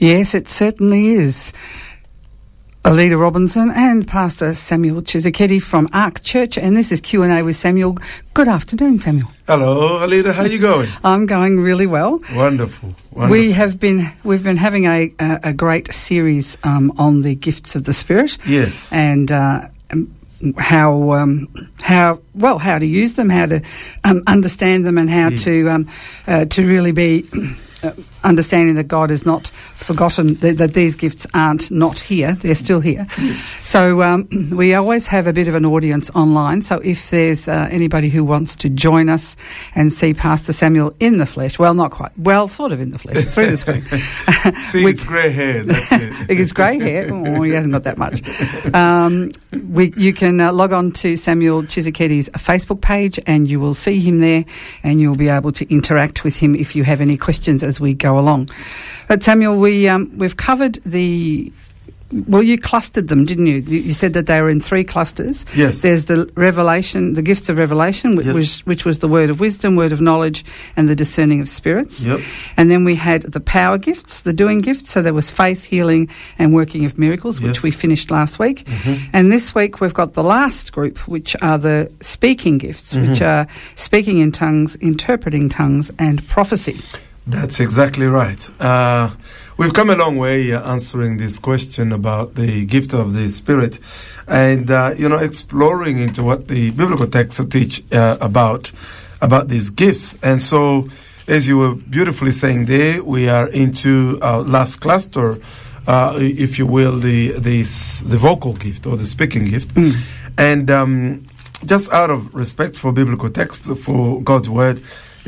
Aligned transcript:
Yes, 0.00 0.34
it 0.34 0.48
certainly 0.48 1.08
is. 1.10 1.52
Alida 2.86 3.18
Robinson 3.18 3.70
and 3.74 4.08
Pastor 4.08 4.54
Samuel 4.54 5.02
Tshisekedi 5.02 5.60
from 5.60 5.86
Ark 5.92 6.22
Church, 6.22 6.56
and 6.56 6.74
this 6.74 6.90
is 6.90 7.02
Q 7.02 7.22
and 7.22 7.30
A 7.30 7.42
with 7.44 7.56
Samuel. 7.56 7.98
Good 8.32 8.48
afternoon, 8.48 8.98
Samuel. 8.98 9.30
Hello, 9.46 9.98
Alida. 10.02 10.32
How 10.32 10.44
are 10.44 10.48
you 10.48 10.58
going? 10.58 10.88
I'm 11.04 11.26
going 11.26 11.60
really 11.60 11.86
well. 11.86 12.20
Wonderful. 12.34 12.94
wonderful. 13.12 13.30
We 13.30 13.52
have 13.52 13.78
been 13.78 14.10
we've 14.24 14.42
been 14.42 14.56
having 14.56 14.86
a 14.86 15.12
a, 15.20 15.40
a 15.44 15.52
great 15.52 15.92
series 15.92 16.56
um, 16.64 16.90
on 16.96 17.20
the 17.20 17.34
gifts 17.34 17.74
of 17.76 17.84
the 17.84 17.92
Spirit. 17.92 18.38
Yes. 18.46 18.90
and. 18.92 19.30
Uh, 19.30 19.68
um, 19.92 20.14
how 20.56 21.10
um, 21.12 21.48
how 21.82 22.18
well 22.34 22.56
how 22.58 22.78
to 22.78 22.86
use 22.86 23.12
them, 23.12 23.28
how 23.28 23.44
to 23.44 23.60
um, 24.04 24.22
understand 24.26 24.86
them, 24.86 24.96
and 24.96 25.10
how 25.10 25.28
Yeah. 25.28 25.36
to 25.36 25.68
um, 25.68 25.88
uh, 26.26 26.44
to 26.46 26.66
really 26.66 26.92
be 26.92 27.26
uh, 27.82 27.92
understanding 28.24 28.74
that 28.76 28.88
God 28.88 29.10
is 29.10 29.24
not 29.24 29.48
forgotten, 29.74 30.34
that, 30.36 30.58
that 30.58 30.74
these 30.74 30.96
gifts 30.96 31.26
aren't 31.34 31.70
not 31.70 32.00
here; 32.00 32.34
they're 32.34 32.54
still 32.54 32.80
here. 32.80 33.06
So 33.62 34.02
um, 34.02 34.28
we 34.50 34.74
always 34.74 35.06
have 35.06 35.26
a 35.26 35.32
bit 35.32 35.48
of 35.48 35.54
an 35.54 35.64
audience 35.64 36.10
online. 36.10 36.62
So 36.62 36.76
if 36.78 37.10
there's 37.10 37.48
uh, 37.48 37.68
anybody 37.70 38.08
who 38.08 38.24
wants 38.24 38.56
to 38.56 38.68
join 38.68 39.08
us 39.08 39.36
and 39.74 39.92
see 39.92 40.14
Pastor 40.14 40.52
Samuel 40.52 40.94
in 41.00 41.18
the 41.18 41.26
flesh, 41.26 41.58
well, 41.58 41.74
not 41.74 41.90
quite, 41.90 42.16
well, 42.18 42.48
sort 42.48 42.72
of 42.72 42.80
in 42.80 42.90
the 42.90 42.98
flesh 42.98 43.24
through 43.26 43.50
the 43.50 43.56
screen. 43.56 43.84
See 44.64 44.84
we- 44.84 44.92
his 44.92 45.02
grey 45.10 45.30
hair. 45.30 45.62
That's 45.64 45.92
it. 45.92 46.36
His 46.36 46.52
grey 46.52 46.78
hair. 46.78 47.12
Oh, 47.12 47.42
he 47.42 47.52
hasn't 47.52 47.72
got 47.72 47.84
that 47.84 47.98
much. 47.98 48.22
Um, 48.74 49.30
we, 49.52 49.92
you 49.96 50.12
can 50.12 50.40
uh, 50.40 50.52
log 50.52 50.72
on 50.72 50.92
to 50.92 51.16
Samuel 51.16 51.62
Tshisekedi's 51.62 52.28
Facebook 52.30 52.80
page 52.80 53.18
and 53.26 53.50
you 53.50 53.60
will 53.60 53.74
see 53.74 54.00
him 54.00 54.20
there 54.20 54.44
and 54.82 55.00
you'll 55.00 55.16
be 55.16 55.28
able 55.28 55.52
to 55.52 55.70
interact 55.72 56.24
with 56.24 56.36
him 56.36 56.54
if 56.54 56.74
you 56.74 56.84
have 56.84 57.00
any 57.00 57.16
questions 57.16 57.62
as 57.70 57.80
we 57.80 57.94
go 57.94 58.18
along. 58.18 58.50
But 59.08 59.22
Samuel, 59.22 59.56
we, 59.56 59.88
um, 59.88 60.10
we've 60.18 60.36
covered 60.36 60.74
the. 60.84 61.50
Well, 62.26 62.42
you 62.42 62.58
clustered 62.58 63.06
them, 63.06 63.24
didn't 63.24 63.46
you? 63.46 63.58
You 63.58 63.92
said 63.92 64.14
that 64.14 64.26
they 64.26 64.42
were 64.42 64.50
in 64.50 64.58
three 64.58 64.82
clusters. 64.82 65.46
Yes. 65.54 65.82
There's 65.82 66.06
the 66.06 66.28
revelation, 66.34 67.14
the 67.14 67.22
gifts 67.22 67.48
of 67.48 67.56
revelation, 67.56 68.16
which, 68.16 68.26
Yes. 68.26 68.34
was, 68.34 68.66
which 68.66 68.84
was 68.84 68.98
the 68.98 69.06
word 69.06 69.30
of 69.30 69.38
wisdom, 69.38 69.76
word 69.76 69.92
of 69.92 70.00
knowledge, 70.00 70.44
and 70.76 70.88
the 70.88 70.96
discerning 70.96 71.40
of 71.40 71.48
spirits. 71.48 72.02
Yep. 72.04 72.18
And 72.56 72.68
then 72.68 72.82
we 72.82 72.96
had 72.96 73.22
the 73.22 73.38
power 73.38 73.78
gifts, 73.78 74.22
the 74.22 74.32
doing 74.32 74.58
gifts. 74.58 74.90
So 74.90 75.02
there 75.02 75.14
was 75.14 75.30
faith, 75.30 75.64
healing, 75.64 76.08
and 76.36 76.52
working 76.52 76.84
of 76.84 76.98
miracles, 76.98 77.40
which 77.40 77.58
Yes. 77.58 77.62
we 77.62 77.70
finished 77.70 78.10
last 78.10 78.40
week. 78.40 78.64
Mhm. 78.66 78.98
And 79.12 79.30
this 79.30 79.54
week 79.54 79.80
we've 79.80 79.94
got 79.94 80.14
the 80.14 80.24
last 80.24 80.72
group, 80.72 80.98
which 81.06 81.36
are 81.40 81.58
the 81.58 81.92
speaking 82.00 82.58
gifts, 82.58 82.92
which 82.92 83.20
Mhm. 83.20 83.26
are 83.44 83.46
speaking 83.76 84.18
in 84.18 84.32
tongues, 84.32 84.74
interpreting 84.80 85.48
tongues, 85.48 85.92
and 85.96 86.26
prophecy. 86.26 86.76
That's 87.30 87.60
exactly 87.60 88.06
right. 88.06 88.48
Uh, 88.60 89.10
we've 89.56 89.72
come 89.72 89.88
a 89.88 89.94
long 89.94 90.16
way 90.16 90.52
uh, 90.52 90.68
answering 90.68 91.16
this 91.16 91.38
question 91.38 91.92
about 91.92 92.34
the 92.34 92.66
gift 92.66 92.92
of 92.92 93.12
the 93.12 93.28
Spirit 93.28 93.78
and, 94.26 94.68
uh, 94.68 94.94
you 94.96 95.08
know, 95.08 95.16
exploring 95.16 96.00
into 96.00 96.24
what 96.24 96.48
the 96.48 96.70
biblical 96.70 97.06
texts 97.06 97.40
teach 97.48 97.84
uh, 97.92 98.18
about, 98.20 98.72
about 99.20 99.46
these 99.46 99.70
gifts. 99.70 100.16
And 100.24 100.42
so, 100.42 100.88
as 101.28 101.46
you 101.46 101.58
were 101.58 101.76
beautifully 101.76 102.32
saying 102.32 102.64
there, 102.64 103.00
we 103.00 103.28
are 103.28 103.46
into 103.46 104.18
our 104.22 104.40
last 104.40 104.80
cluster, 104.80 105.38
uh, 105.86 106.18
if 106.20 106.58
you 106.58 106.66
will, 106.66 106.98
the, 106.98 107.38
the, 107.38 107.62
the 108.06 108.18
vocal 108.18 108.54
gift 108.54 108.86
or 108.88 108.96
the 108.96 109.06
speaking 109.06 109.44
gift. 109.44 109.70
And 110.36 110.68
um, 110.68 111.26
just 111.64 111.92
out 111.92 112.10
of 112.10 112.34
respect 112.34 112.76
for 112.76 112.90
biblical 112.92 113.28
texts, 113.28 113.68
for 113.84 114.20
God's 114.20 114.50
word, 114.50 114.82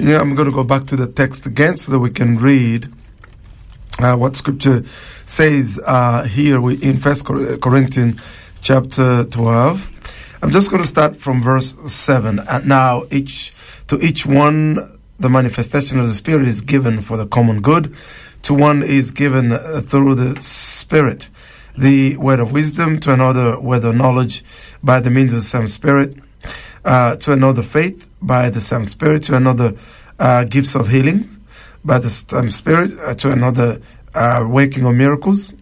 know, 0.07 0.21
I'm 0.21 0.35
going 0.35 0.49
to 0.49 0.55
go 0.55 0.65
back 0.65 0.87
to 0.87 0.97
the 0.97 1.07
text 1.07 1.47
again 1.47 1.77
so 1.77 1.93
that 1.93 1.99
we 1.99 2.11
can 2.11 2.39
read 2.39 2.93
uh, 3.99 4.17
what 4.17 4.37
Scripture 4.37 4.85
says 5.27 5.81
uh, 5.85 6.25
here 6.25 6.59
in 6.71 6.99
First 6.99 7.25
Corinthians 7.25 8.21
chapter 8.61 9.25
12. 9.25 9.89
I'm 10.43 10.51
just 10.51 10.71
going 10.71 10.83
to 10.83 10.89
start 10.89 11.17
from 11.17 11.41
verse 11.41 11.75
7. 11.87 12.41
And 12.41 12.67
now, 12.67 13.05
each 13.11 13.53
to 13.89 13.99
each 14.01 14.27
one, 14.27 14.99
the 15.19 15.29
manifestation 15.31 16.01
of 16.01 16.09
the 16.09 16.15
Spirit 16.15 16.49
is 16.49 16.61
given 16.61 17.01
for 17.01 17.17
the 17.17 17.27
common 17.27 17.61
good. 17.61 17.95
To 18.43 18.55
one 18.55 18.83
is 18.83 19.13
given 19.13 19.53
uh, 19.53 19.83
through 19.83 20.17
the 20.17 20.43
Spirit 20.43 21.29
the 21.77 22.17
word 22.17 22.41
of 22.41 22.53
wisdom, 22.53 23.01
to 23.01 23.13
another, 23.13 23.59
word 23.59 23.85
of 23.85 23.95
knowledge 23.95 24.45
by 24.83 25.01
the 25.01 25.11
means 25.11 25.33
of 25.33 25.39
the 25.39 25.45
same 25.45 25.67
Spirit, 25.67 26.17
uh, 26.85 27.17
to 27.17 27.33
another, 27.33 27.63
faith 27.63 28.09
by 28.21 28.51
the 28.51 28.61
same 28.61 28.85
Spirit, 28.85 29.23
to 29.25 29.37
another, 29.37 29.75
uh, 30.23 30.45
gifts 30.45 30.77
of 30.77 30.89
healing 30.89 31.29
by 31.85 31.99
the 31.99 32.09
same 32.09 32.51
Spirit, 32.51 32.97
uh, 33.01 33.13
to 33.15 33.33
another, 33.33 33.81
uh, 34.15 34.47
working 34.49 34.87
of 34.87 34.95
miracles, 34.95 35.53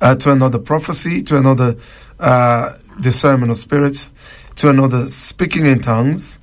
uh, 0.00 0.14
to 0.14 0.32
another, 0.32 0.58
prophecy, 0.58 1.22
to 1.22 1.36
another, 1.36 1.76
uh, 2.18 2.76
discernment 2.98 3.50
of 3.50 3.58
spirits, 3.58 4.10
to 4.56 4.70
another, 4.70 5.06
speaking 5.10 5.66
in 5.66 5.80
tongues, 5.80 6.38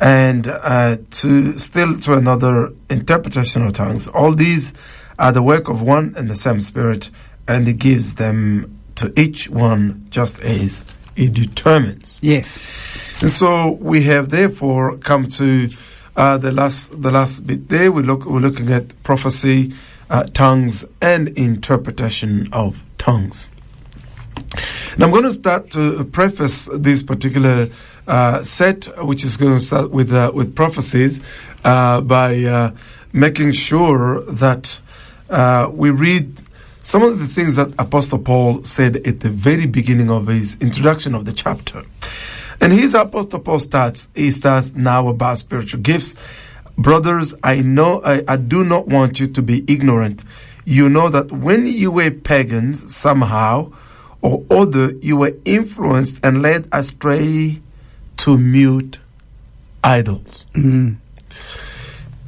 and 0.00 0.46
uh, 0.46 0.96
to 1.10 1.58
still 1.58 2.00
to 2.00 2.14
another, 2.14 2.72
interpretation 2.88 3.62
of 3.62 3.74
tongues. 3.74 4.08
All 4.08 4.34
these 4.34 4.72
are 5.18 5.32
the 5.32 5.42
work 5.42 5.68
of 5.68 5.82
one 5.82 6.14
and 6.16 6.30
the 6.30 6.36
same 6.36 6.62
Spirit, 6.62 7.10
and 7.46 7.66
He 7.66 7.74
gives 7.74 8.14
them 8.14 8.80
to 8.94 9.12
each 9.20 9.50
one 9.50 10.06
just 10.08 10.40
as 10.40 10.82
He 11.14 11.28
determines. 11.28 12.18
Yes. 12.22 13.20
And 13.20 13.30
so 13.30 13.72
we 13.72 14.04
have 14.04 14.30
therefore 14.30 14.96
come 14.96 15.28
to 15.40 15.68
uh, 16.16 16.38
the 16.38 16.52
last 16.52 17.02
the 17.02 17.10
last 17.10 17.46
bit 17.46 17.68
there. 17.68 17.90
We 17.90 18.02
look 18.02 18.26
we're 18.26 18.40
looking 18.40 18.70
at 18.70 19.02
prophecy, 19.02 19.74
uh, 20.10 20.24
tongues, 20.24 20.84
and 21.00 21.28
interpretation 21.30 22.48
of 22.52 22.80
tongues. 22.98 23.48
Now 24.98 25.06
I'm 25.06 25.10
going 25.10 25.24
to 25.24 25.32
start 25.32 25.70
to 25.70 26.04
preface 26.04 26.68
this 26.72 27.02
particular 27.02 27.68
uh, 28.06 28.42
set, 28.42 28.84
which 29.04 29.24
is 29.24 29.36
going 29.36 29.58
to 29.58 29.64
start 29.64 29.90
with 29.90 30.12
uh, 30.12 30.30
with 30.34 30.54
prophecies, 30.54 31.20
uh, 31.64 32.00
by 32.00 32.42
uh, 32.44 32.72
making 33.12 33.52
sure 33.52 34.20
that 34.22 34.80
we 35.72 35.90
read 35.90 36.36
some 36.82 37.02
of 37.04 37.20
the 37.20 37.28
things 37.28 37.54
that 37.56 37.72
Apostle 37.78 38.18
Paul 38.18 38.64
said 38.64 38.96
at 39.06 39.20
the 39.20 39.28
very 39.28 39.66
beginning 39.66 40.10
of 40.10 40.26
his 40.26 40.56
introduction 40.60 41.14
of 41.14 41.24
the 41.24 41.32
chapter. 41.32 41.84
And 42.62 42.72
his 42.72 42.94
Apostle 42.94 43.40
Paul 43.40 43.58
starts, 43.58 44.08
he 44.14 44.30
starts 44.30 44.72
now 44.72 45.08
about 45.08 45.38
spiritual 45.38 45.80
gifts. 45.80 46.14
Brothers, 46.78 47.34
I 47.42 47.56
know, 47.60 48.00
I, 48.04 48.22
I 48.28 48.36
do 48.36 48.62
not 48.62 48.86
want 48.86 49.18
you 49.18 49.26
to 49.26 49.42
be 49.42 49.64
ignorant. 49.66 50.22
You 50.64 50.88
know 50.88 51.08
that 51.08 51.32
when 51.32 51.66
you 51.66 51.90
were 51.90 52.12
pagans, 52.12 52.94
somehow 52.94 53.72
or 54.20 54.44
other, 54.48 54.92
you 55.02 55.16
were 55.16 55.34
influenced 55.44 56.24
and 56.24 56.40
led 56.40 56.68
astray 56.70 57.60
to 58.18 58.38
mute 58.38 59.00
idols. 59.82 60.46
Mm. 60.54 60.98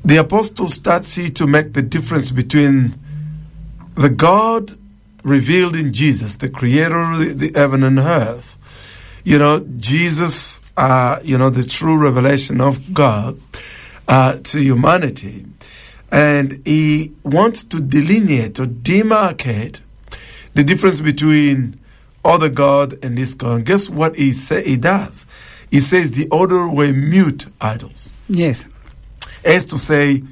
The 0.04 0.16
apostle 0.16 0.68
starts 0.68 1.14
here 1.14 1.28
to 1.28 1.46
make 1.46 1.74
the 1.74 1.82
difference 1.82 2.32
between 2.32 2.98
the 3.94 4.10
God 4.10 4.76
revealed 5.22 5.76
in 5.76 5.92
Jesus, 5.92 6.34
the 6.34 6.48
creator 6.48 6.98
of 6.98 7.20
the, 7.20 7.26
the 7.26 7.52
heaven 7.56 7.84
and 7.84 8.00
earth. 8.00 8.56
You 9.24 9.38
know, 9.38 9.60
Jesus, 9.78 10.60
uh, 10.76 11.18
you 11.22 11.38
know, 11.38 11.50
the 11.50 11.64
true 11.64 11.96
revelation 11.96 12.60
of 12.60 12.92
God 12.92 13.40
uh, 14.06 14.38
to 14.38 14.60
humanity. 14.60 15.46
And 16.12 16.62
he 16.64 17.12
wants 17.24 17.64
to 17.64 17.80
delineate 17.80 18.60
or 18.60 18.66
demarcate 18.66 19.80
the 20.52 20.62
difference 20.62 21.00
between 21.00 21.80
other 22.24 22.48
God 22.48 23.02
and 23.02 23.18
this 23.18 23.34
God. 23.34 23.56
And 23.56 23.66
guess 23.66 23.88
what 23.90 24.16
he 24.16 24.32
say 24.32 24.62
he 24.62 24.76
does? 24.76 25.26
He 25.70 25.80
says 25.80 26.12
the 26.12 26.28
other 26.30 26.68
were 26.68 26.92
mute 26.92 27.46
idols. 27.60 28.08
Yes. 28.28 28.66
As 29.44 29.64
to 29.66 29.78
say, 29.78 30.22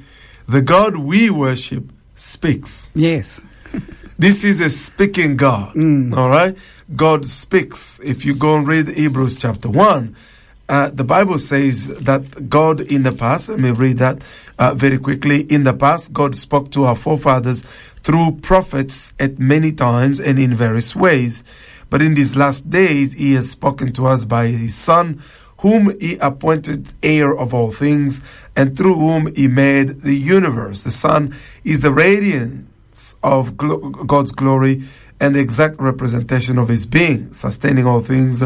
the 0.47 0.61
God 0.61 0.97
we 0.97 1.29
worship 1.29 1.91
speaks. 2.15 2.89
Yes. 2.93 3.41
This 4.17 4.43
is 4.43 4.59
a 4.59 4.69
speaking 4.69 5.35
God. 5.35 5.73
Mm. 5.73 6.15
All 6.15 6.29
right? 6.29 6.55
God 6.95 7.27
speaks. 7.27 7.99
If 8.03 8.25
you 8.25 8.35
go 8.35 8.57
and 8.57 8.67
read 8.67 8.89
Hebrews 8.89 9.35
chapter 9.35 9.69
1, 9.69 10.15
uh, 10.69 10.89
the 10.89 11.03
Bible 11.03 11.39
says 11.39 11.87
that 11.87 12.49
God 12.49 12.81
in 12.81 13.03
the 13.03 13.11
past, 13.11 13.49
let 13.49 13.59
me 13.59 13.71
read 13.71 13.97
that 13.97 14.21
uh, 14.59 14.73
very 14.73 14.97
quickly. 14.97 15.41
In 15.41 15.63
the 15.63 15.73
past, 15.73 16.13
God 16.13 16.35
spoke 16.35 16.71
to 16.71 16.85
our 16.85 16.95
forefathers 16.95 17.63
through 18.01 18.39
prophets 18.41 19.13
at 19.19 19.39
many 19.39 19.71
times 19.71 20.19
and 20.19 20.39
in 20.39 20.55
various 20.55 20.95
ways. 20.95 21.43
But 21.89 22.01
in 22.01 22.15
these 22.15 22.35
last 22.35 22.69
days, 22.69 23.13
He 23.13 23.33
has 23.33 23.51
spoken 23.51 23.93
to 23.93 24.07
us 24.07 24.25
by 24.25 24.47
His 24.47 24.75
Son, 24.75 25.21
whom 25.59 25.97
He 25.99 26.17
appointed 26.17 26.93
heir 27.03 27.35
of 27.35 27.53
all 27.53 27.71
things, 27.71 28.21
and 28.55 28.75
through 28.75 28.95
whom 28.95 29.33
He 29.35 29.47
made 29.47 30.01
the 30.01 30.15
universe. 30.15 30.83
The 30.83 30.91
Son 30.91 31.35
is 31.63 31.81
the 31.81 31.91
radiance 31.91 33.15
of 33.23 33.57
God's 33.57 34.31
glory 34.31 34.83
and 35.23 35.33
the 35.33 35.39
exact 35.39 35.79
representation 35.79 36.57
of 36.57 36.67
His 36.67 36.85
being, 36.85 37.31
sustaining 37.31 37.87
all 37.87 38.01
things 38.01 38.43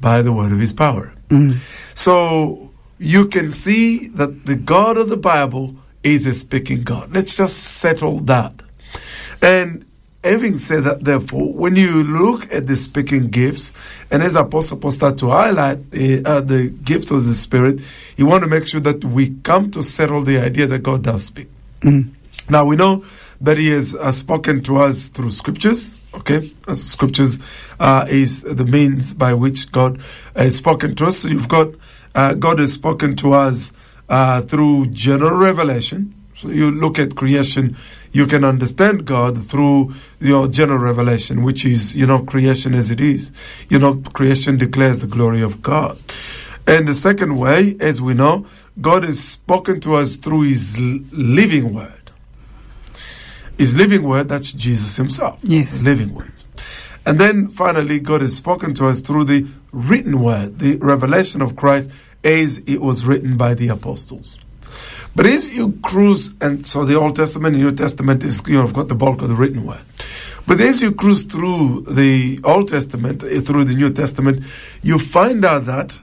by 0.00 0.22
the 0.22 0.32
word 0.32 0.52
of 0.52 0.58
His 0.58 0.72
power. 0.72 1.12
Mm. 1.28 1.58
So 1.94 2.70
you 2.98 3.28
can 3.28 3.50
see 3.50 4.08
that 4.08 4.46
the 4.46 4.56
God 4.56 4.96
of 4.96 5.10
the 5.10 5.18
Bible 5.18 5.76
is 6.02 6.24
a 6.24 6.32
speaking 6.32 6.82
God. 6.82 7.12
Let's 7.12 7.36
just 7.36 7.58
settle 7.58 8.20
that. 8.20 8.54
And 9.42 9.84
having 10.22 10.56
said 10.56 10.84
that, 10.84 11.04
therefore, 11.04 11.52
when 11.52 11.76
you 11.76 12.02
look 12.02 12.50
at 12.50 12.66
the 12.68 12.76
speaking 12.76 13.28
gifts, 13.28 13.74
and 14.10 14.22
as 14.22 14.34
Apostle 14.34 14.78
Paul 14.78 14.92
started 14.92 15.18
to 15.18 15.28
highlight 15.28 15.90
the, 15.90 16.24
uh, 16.24 16.40
the 16.40 16.68
gift 16.70 17.10
of 17.10 17.26
the 17.26 17.34
Spirit, 17.34 17.80
he 18.16 18.22
want 18.22 18.44
to 18.44 18.48
make 18.48 18.66
sure 18.66 18.80
that 18.80 19.04
we 19.04 19.34
come 19.42 19.70
to 19.72 19.82
settle 19.82 20.22
the 20.22 20.38
idea 20.38 20.66
that 20.68 20.82
God 20.82 21.02
does 21.02 21.26
speak. 21.26 21.48
Mm. 21.82 22.14
Now 22.48 22.64
we 22.64 22.76
know 22.76 23.04
that 23.42 23.58
He 23.58 23.68
has 23.68 23.94
uh, 23.94 24.10
spoken 24.12 24.62
to 24.62 24.78
us 24.78 25.08
through 25.08 25.32
scriptures. 25.32 26.00
Okay, 26.14 26.52
scriptures 26.74 27.38
uh, 27.80 28.06
is 28.08 28.42
the 28.42 28.64
means 28.64 29.12
by 29.12 29.34
which 29.34 29.70
God 29.72 30.00
has 30.36 30.56
spoken 30.56 30.94
to 30.96 31.06
us. 31.06 31.18
So 31.18 31.28
you've 31.28 31.48
got 31.48 31.74
uh, 32.14 32.34
God 32.34 32.60
has 32.60 32.72
spoken 32.72 33.16
to 33.16 33.32
us 33.32 33.72
uh, 34.08 34.42
through 34.42 34.86
general 34.86 35.36
revelation. 35.36 36.14
So 36.36 36.48
you 36.48 36.70
look 36.70 36.98
at 36.98 37.16
creation, 37.16 37.76
you 38.12 38.26
can 38.26 38.44
understand 38.44 39.06
God 39.06 39.44
through 39.44 39.94
your 40.20 40.46
general 40.46 40.78
revelation, 40.78 41.42
which 41.42 41.64
is 41.64 41.94
you 41.96 42.06
know 42.06 42.20
creation 42.20 42.74
as 42.74 42.90
it 42.90 43.00
is. 43.00 43.32
You 43.68 43.78
know, 43.78 43.96
creation 43.96 44.56
declares 44.56 45.00
the 45.00 45.06
glory 45.06 45.42
of 45.42 45.62
God. 45.62 45.98
And 46.66 46.88
the 46.88 46.94
second 46.94 47.38
way, 47.38 47.76
as 47.80 48.00
we 48.00 48.14
know, 48.14 48.46
God 48.80 49.04
has 49.04 49.22
spoken 49.22 49.80
to 49.80 49.94
us 49.94 50.16
through 50.16 50.42
His 50.42 50.78
living 50.78 51.74
word. 51.74 52.03
His 53.58 53.74
living 53.74 54.02
word, 54.02 54.28
that's 54.28 54.52
Jesus 54.52 54.96
Himself. 54.96 55.38
Yes. 55.42 55.80
Living 55.80 56.14
word. 56.14 56.32
And 57.06 57.20
then 57.20 57.48
finally, 57.48 58.00
God 58.00 58.22
has 58.22 58.36
spoken 58.36 58.74
to 58.74 58.86
us 58.86 59.00
through 59.00 59.24
the 59.24 59.46
written 59.72 60.20
word, 60.20 60.58
the 60.58 60.76
revelation 60.76 61.42
of 61.42 61.54
Christ 61.54 61.90
as 62.22 62.58
it 62.66 62.80
was 62.80 63.04
written 63.04 63.36
by 63.36 63.54
the 63.54 63.68
apostles. 63.68 64.38
But 65.14 65.26
as 65.26 65.54
you 65.54 65.78
cruise, 65.82 66.32
and 66.40 66.66
so 66.66 66.84
the 66.84 66.98
Old 66.98 67.14
Testament 67.14 67.54
and 67.54 67.64
New 67.64 67.70
Testament 67.70 68.24
is, 68.24 68.42
you 68.46 68.54
know, 68.54 68.64
I've 68.64 68.72
got 68.72 68.88
the 68.88 68.94
bulk 68.94 69.22
of 69.22 69.28
the 69.28 69.34
written 69.34 69.64
word. 69.64 69.82
But 70.46 70.60
as 70.60 70.82
you 70.82 70.92
cruise 70.92 71.22
through 71.22 71.86
the 71.88 72.40
Old 72.42 72.68
Testament, 72.68 73.22
eh, 73.22 73.40
through 73.40 73.64
the 73.64 73.74
New 73.74 73.90
Testament, 73.90 74.44
you 74.82 74.98
find 74.98 75.44
out 75.44 75.66
that 75.66 75.98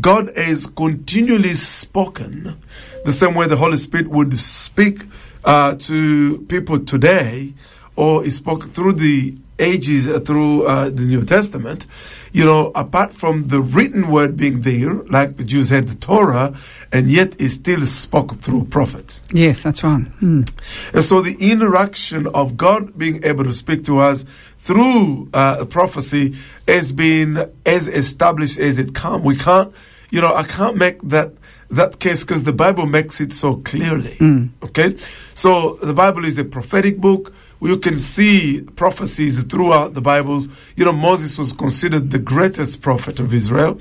God 0.00 0.30
has 0.36 0.66
continually 0.66 1.54
spoken 1.54 2.56
the 3.04 3.12
same 3.12 3.34
way 3.34 3.46
the 3.46 3.56
Holy 3.56 3.76
Spirit 3.76 4.08
would 4.08 4.38
speak 4.38 5.02
uh, 5.44 5.74
to 5.76 6.38
people 6.48 6.78
today, 6.80 7.54
or 7.96 8.22
He 8.24 8.30
spoke 8.30 8.68
through 8.68 8.94
the 8.94 9.34
ages, 9.58 10.08
uh, 10.08 10.20
through 10.20 10.64
uh, 10.64 10.88
the 10.88 11.02
New 11.02 11.22
Testament. 11.22 11.86
You 12.32 12.44
know, 12.44 12.72
apart 12.74 13.12
from 13.12 13.48
the 13.48 13.60
written 13.60 14.08
word 14.08 14.36
being 14.36 14.62
there, 14.62 14.94
like 14.94 15.36
the 15.36 15.44
Jews 15.44 15.68
had 15.68 15.88
the 15.88 15.96
Torah, 15.96 16.54
and 16.92 17.10
yet 17.10 17.38
He 17.40 17.48
still 17.48 17.84
spoke 17.86 18.36
through 18.36 18.66
prophets. 18.66 19.20
Yes, 19.32 19.62
that's 19.62 19.82
right. 19.82 20.04
Mm. 20.20 20.50
And 20.94 21.04
so 21.04 21.20
the 21.20 21.36
interaction 21.38 22.26
of 22.28 22.56
God 22.56 22.96
being 22.96 23.22
able 23.24 23.44
to 23.44 23.52
speak 23.52 23.84
to 23.86 23.98
us 23.98 24.24
through 24.58 25.28
uh, 25.34 25.64
prophecy 25.66 26.36
has 26.68 26.92
been 26.92 27.50
as 27.66 27.88
established 27.88 28.58
as 28.58 28.78
it 28.78 28.94
can. 28.94 29.22
We 29.22 29.36
can't, 29.36 29.72
you 30.10 30.20
know, 30.20 30.34
I 30.34 30.44
can't 30.44 30.76
make 30.76 31.02
that 31.08 31.32
that 31.70 32.00
case 32.00 32.24
because 32.24 32.44
the 32.44 32.52
Bible 32.52 32.86
makes 32.86 33.20
it 33.20 33.32
so 33.32 33.56
clearly. 33.56 34.16
Mm. 34.16 34.50
Okay, 34.62 34.96
so 35.34 35.74
the 35.82 35.94
Bible 35.94 36.24
is 36.24 36.38
a 36.38 36.44
prophetic 36.44 36.98
book. 36.98 37.32
You 37.62 37.76
can 37.76 37.98
see 37.98 38.62
prophecies 38.74 39.42
throughout 39.44 39.92
the 39.94 40.00
Bibles. 40.00 40.48
You 40.76 40.86
know, 40.86 40.92
Moses 40.92 41.38
was 41.38 41.52
considered 41.52 42.10
the 42.10 42.18
greatest 42.18 42.80
prophet 42.80 43.20
of 43.20 43.34
Israel, 43.34 43.78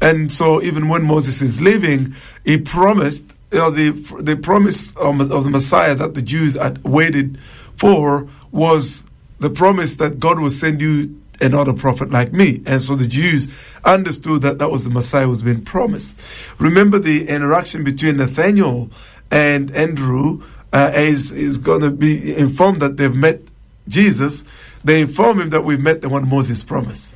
and 0.00 0.30
so 0.30 0.62
even 0.62 0.88
when 0.88 1.04
Moses 1.04 1.42
is 1.42 1.60
living, 1.60 2.14
he 2.44 2.58
promised 2.58 3.24
you 3.50 3.58
know, 3.58 3.70
the 3.70 3.90
the 4.20 4.36
promise 4.36 4.94
of, 4.96 5.20
of 5.30 5.44
the 5.44 5.50
Messiah 5.50 5.94
that 5.94 6.14
the 6.14 6.22
Jews 6.22 6.54
had 6.54 6.82
waited 6.84 7.38
for 7.76 8.28
was 8.50 9.02
the 9.40 9.50
promise 9.50 9.96
that 9.96 10.20
God 10.20 10.38
will 10.38 10.50
send 10.50 10.80
you 10.80 11.21
another 11.42 11.72
prophet 11.72 12.10
like 12.10 12.32
me. 12.32 12.62
And 12.66 12.80
so 12.80 12.94
the 12.94 13.06
Jews 13.06 13.48
understood 13.84 14.42
that 14.42 14.58
that 14.58 14.70
was 14.70 14.84
the 14.84 14.90
Messiah 14.90 15.24
who 15.24 15.30
was 15.30 15.42
being 15.42 15.64
promised. 15.64 16.14
Remember 16.58 16.98
the 16.98 17.28
interaction 17.28 17.84
between 17.84 18.16
Nathaniel 18.16 18.90
and 19.30 19.70
Andrew 19.72 20.42
uh, 20.72 20.92
is 20.94 21.30
is 21.32 21.58
going 21.58 21.82
to 21.82 21.90
be 21.90 22.34
informed 22.36 22.80
that 22.80 22.96
they've 22.96 23.14
met 23.14 23.40
Jesus. 23.88 24.44
They 24.84 25.02
inform 25.02 25.40
him 25.40 25.50
that 25.50 25.64
we've 25.64 25.80
met 25.80 26.00
the 26.00 26.08
one 26.08 26.28
Moses 26.28 26.62
promised. 26.62 27.14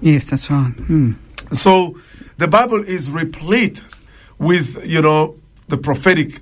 Yes, 0.00 0.30
that's 0.30 0.50
right. 0.50 0.74
Mm. 0.76 1.16
So 1.52 1.98
the 2.38 2.48
Bible 2.48 2.82
is 2.82 3.10
replete 3.10 3.82
with, 4.38 4.84
you 4.86 5.02
know, 5.02 5.36
the 5.68 5.76
prophetic. 5.76 6.40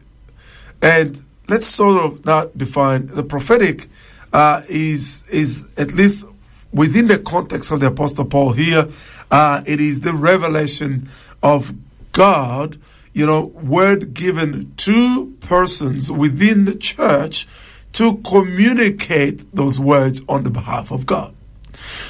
And 0.80 1.24
let's 1.48 1.66
sort 1.66 2.02
of 2.02 2.24
now 2.24 2.46
define 2.56 3.08
the 3.08 3.22
prophetic 3.22 3.88
uh, 4.32 4.62
is 4.68 5.24
is 5.28 5.64
at 5.76 5.92
least 5.92 6.26
within 6.72 7.08
the 7.08 7.18
context 7.18 7.70
of 7.70 7.80
the 7.80 7.86
Apostle 7.86 8.24
Paul 8.24 8.52
here. 8.52 8.88
Uh, 9.30 9.62
it 9.66 9.80
is 9.80 10.00
the 10.00 10.12
revelation 10.12 11.08
of 11.42 11.72
God, 12.12 12.78
you 13.12 13.26
know, 13.26 13.46
word 13.46 14.14
given 14.14 14.74
to 14.76 15.36
persons 15.40 16.10
within 16.10 16.64
the 16.64 16.74
church 16.74 17.48
to 17.92 18.16
communicate 18.18 19.54
those 19.54 19.78
words 19.78 20.20
on 20.28 20.44
the 20.44 20.50
behalf 20.50 20.90
of 20.90 21.06
God. 21.06 21.34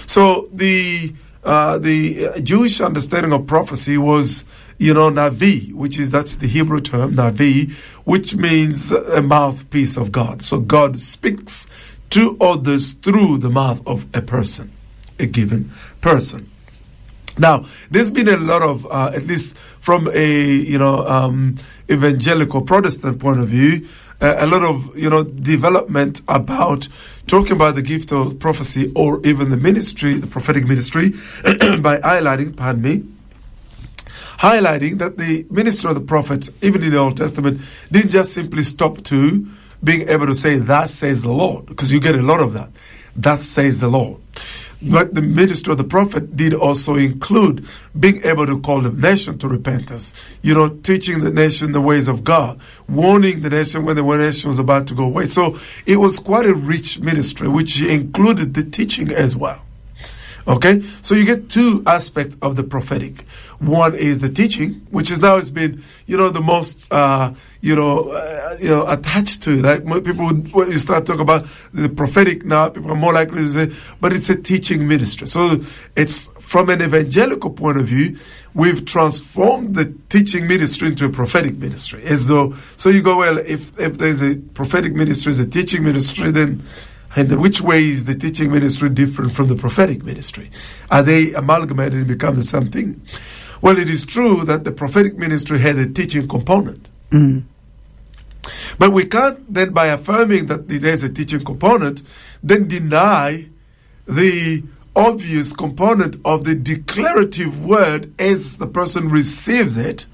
So 0.07 0.49
the 0.53 1.15
uh, 1.45 1.79
the 1.79 2.41
Jewish 2.41 2.81
understanding 2.81 3.33
of 3.33 3.49
prophecy 3.49 3.99
was, 3.99 4.45
you 4.79 4.95
know, 4.95 5.11
navi, 5.11 5.73
which 5.73 5.99
is 5.99 6.11
that's 6.11 6.37
the 6.37 6.47
Hebrew 6.47 6.81
term 6.81 7.15
navi, 7.15 7.73
which 8.05 8.37
means 8.37 8.93
a 8.93 9.23
mouthpiece 9.23 9.97
of 9.97 10.13
God. 10.13 10.43
So 10.43 10.61
God 10.61 11.01
speaks 11.01 11.67
to 12.13 12.37
others 12.43 12.93
through 12.93 13.39
the 13.39 13.49
mouth 13.49 13.81
of 13.87 14.05
a 14.13 14.21
person, 14.21 14.71
a 15.19 15.25
given 15.25 15.71
person. 16.03 16.51
Now, 17.39 17.65
there's 17.91 18.11
been 18.11 18.29
a 18.29 18.37
lot 18.37 18.61
of, 18.61 18.85
uh, 18.87 19.13
at 19.15 19.23
least 19.23 19.57
from 19.57 20.11
a 20.13 20.53
you 20.53 20.79
know 20.79 21.07
um, 21.07 21.57
evangelical 21.91 22.61
Protestant 22.61 23.19
point 23.19 23.41
of 23.41 23.49
view, 23.49 23.89
uh, 24.21 24.35
a 24.39 24.47
lot 24.47 24.63
of 24.63 24.97
you 24.97 25.09
know 25.09 25.23
development 25.25 26.21
about 26.29 26.87
talking 27.27 27.53
about 27.53 27.77
the 27.77 27.83
gift 27.83 28.13
of 28.13 28.39
prophecy 28.39 28.93
or 28.95 29.19
even 29.25 29.49
the 29.49 29.57
ministry, 29.57 30.13
the 30.15 30.27
prophetic 30.27 30.67
ministry, 30.67 31.11
by 31.43 31.97
highlighting, 31.99 32.55
pardon 32.55 32.83
me, 32.83 33.05
highlighting 34.41 34.99
that 34.99 35.17
the 35.17 35.47
ministry 35.49 35.89
of 35.89 35.95
the 35.95 36.03
prophets, 36.03 36.51
even 36.61 36.83
in 36.83 36.91
the 36.91 36.99
Old 36.99 37.17
Testament, 37.17 37.63
didn't 37.91 38.11
just 38.11 38.35
simply 38.35 38.65
stop 38.65 39.03
to 39.05 39.49
being 39.83 40.09
able 40.09 40.27
to 40.27 40.35
say, 40.35 40.57
"That 40.57 40.91
says 40.91 41.23
the 41.23 41.33
Lord," 41.33 41.67
because 41.67 41.91
you 41.91 42.01
get 42.01 42.15
a 42.15 42.23
lot 42.23 42.41
of 42.41 42.53
that. 42.53 42.71
That 43.17 43.41
says 43.41 43.81
the 43.81 43.89
Lord. 43.89 44.21
But 44.85 45.15
the 45.15 45.23
ministry 45.23 45.71
of 45.71 45.79
the 45.79 45.85
prophet 45.85 46.37
did 46.37 46.55
also 46.55 46.97
include 46.97 47.65
being 47.99 48.25
able 48.25 48.47
to 48.47 48.59
call 48.59 48.81
the 48.81 48.91
nation 48.91 49.39
to 49.39 49.47
repentance. 49.47 50.13
You 50.43 50.55
know, 50.55 50.69
teaching 50.69 51.21
the 51.21 51.31
nation 51.31 51.71
the 51.71 51.81
ways 51.81 52.09
of 52.09 52.25
God, 52.25 52.61
warning 52.89 53.43
the 53.43 53.51
nation 53.51 53.85
when 53.85 53.95
the 53.95 54.03
nation 54.03 54.49
was 54.49 54.59
about 54.59 54.89
to 54.89 54.95
go 54.95 55.05
away. 55.05 55.29
So 55.29 55.57
it 55.87 55.99
was 55.99 56.19
quite 56.19 56.47
a 56.47 56.55
rich 56.55 56.99
ministry, 56.99 57.47
which 57.47 57.81
included 57.81 58.55
the 58.55 58.65
teaching 58.65 59.13
as 59.13 59.37
well. 59.37 59.63
Okay, 60.49 60.83
so 61.03 61.15
you 61.15 61.25
get 61.25 61.49
two 61.49 61.85
aspects 61.87 62.37
of 62.43 62.57
the 62.57 62.65
prophetic. 62.65 63.23
One 63.61 63.95
is 63.95 64.19
the 64.19 64.29
teaching, 64.29 64.85
which 64.91 65.09
is 65.13 65.21
now 65.21 65.37
has 65.37 65.53
been, 65.53 65.85
you 66.07 66.17
know, 66.17 66.31
the 66.31 66.41
most, 66.41 66.93
uh, 66.93 67.33
you 67.63 67.77
know, 67.77 68.11
uh, 68.11 68.59
you 68.61 68.69
know, 68.69 68.85
attached 68.89 69.43
to 69.45 69.53
it. 69.53 69.63
Like 69.63 70.05
people, 70.05 70.27
would, 70.27 70.53
when 70.53 70.71
you 70.73 70.81
start 70.81 71.07
talking 71.07 71.23
about 71.23 71.47
the 71.73 71.89
prophetic 71.89 72.45
now, 72.45 72.69
people 72.69 72.91
are 72.91 72.97
more 72.97 73.13
likely 73.13 73.39
to 73.39 73.51
say, 73.51 73.77
but 74.01 74.13
it's 74.13 74.29
a 74.29 74.35
teaching 74.35 74.89
ministry. 74.89 75.29
So 75.29 75.63
it's 75.95 76.27
from 76.41 76.69
an 76.71 76.83
evangelical 76.83 77.51
point 77.51 77.79
of 77.79 77.87
view, 77.87 78.19
we've 78.53 78.85
transformed 78.85 79.77
the 79.77 79.95
teaching 80.11 80.49
ministry 80.49 80.89
into 80.89 81.05
a 81.05 81.09
prophetic 81.09 81.57
ministry. 81.57 82.03
As 82.03 82.27
though, 82.27 82.55
so 82.77 82.91
you 82.91 83.01
go, 83.01 83.17
well, 83.19 83.39
if 83.39 83.79
if 83.79 83.97
there's 83.97 84.21
a 84.21 84.35
prophetic 84.55 84.93
ministry, 84.93 85.31
is 85.31 85.39
a 85.39 85.47
teaching 85.47 85.85
ministry, 85.85 86.33
then 86.33 86.65
and 87.15 87.41
which 87.41 87.61
way 87.61 87.85
is 87.85 88.07
the 88.07 88.15
teaching 88.17 88.51
ministry 88.51 88.89
different 88.89 89.35
from 89.35 89.47
the 89.47 89.55
prophetic 89.55 90.03
ministry? 90.03 90.51
Are 90.91 91.03
they 91.05 91.33
amalgamated 91.33 91.95
and 91.95 92.09
become 92.09 92.35
the 92.35 92.43
same 92.43 92.71
thing? 92.71 93.01
Well, 93.61 93.79
it 93.79 93.89
is 93.89 94.05
true 94.05 94.45
that 94.47 94.65
the 94.65 94.73
prophetic 94.73 95.17
ministry 95.17 95.61
had 95.61 95.77
a 95.77 95.87
teaching 95.87 96.27
component. 96.27 96.89
Mm. 97.13 97.45
But 98.79 98.93
we 98.93 99.05
can't 99.05 99.53
then, 99.53 99.73
by 99.73 99.87
affirming 99.87 100.47
that 100.47 100.69
there's 100.69 101.03
a 101.03 101.09
teaching 101.09 101.45
component, 101.45 102.03
then 102.43 102.69
deny 102.69 103.47
the 104.07 104.65
obvious 104.95 105.53
component 105.53 106.17
of 106.25 106.45
the 106.45 106.55
declarative 106.55 107.65
word 107.65 108.13
as 108.21 108.59
the 108.59 108.67
person 108.67 109.09
receives 109.09 109.77
it 109.77 110.07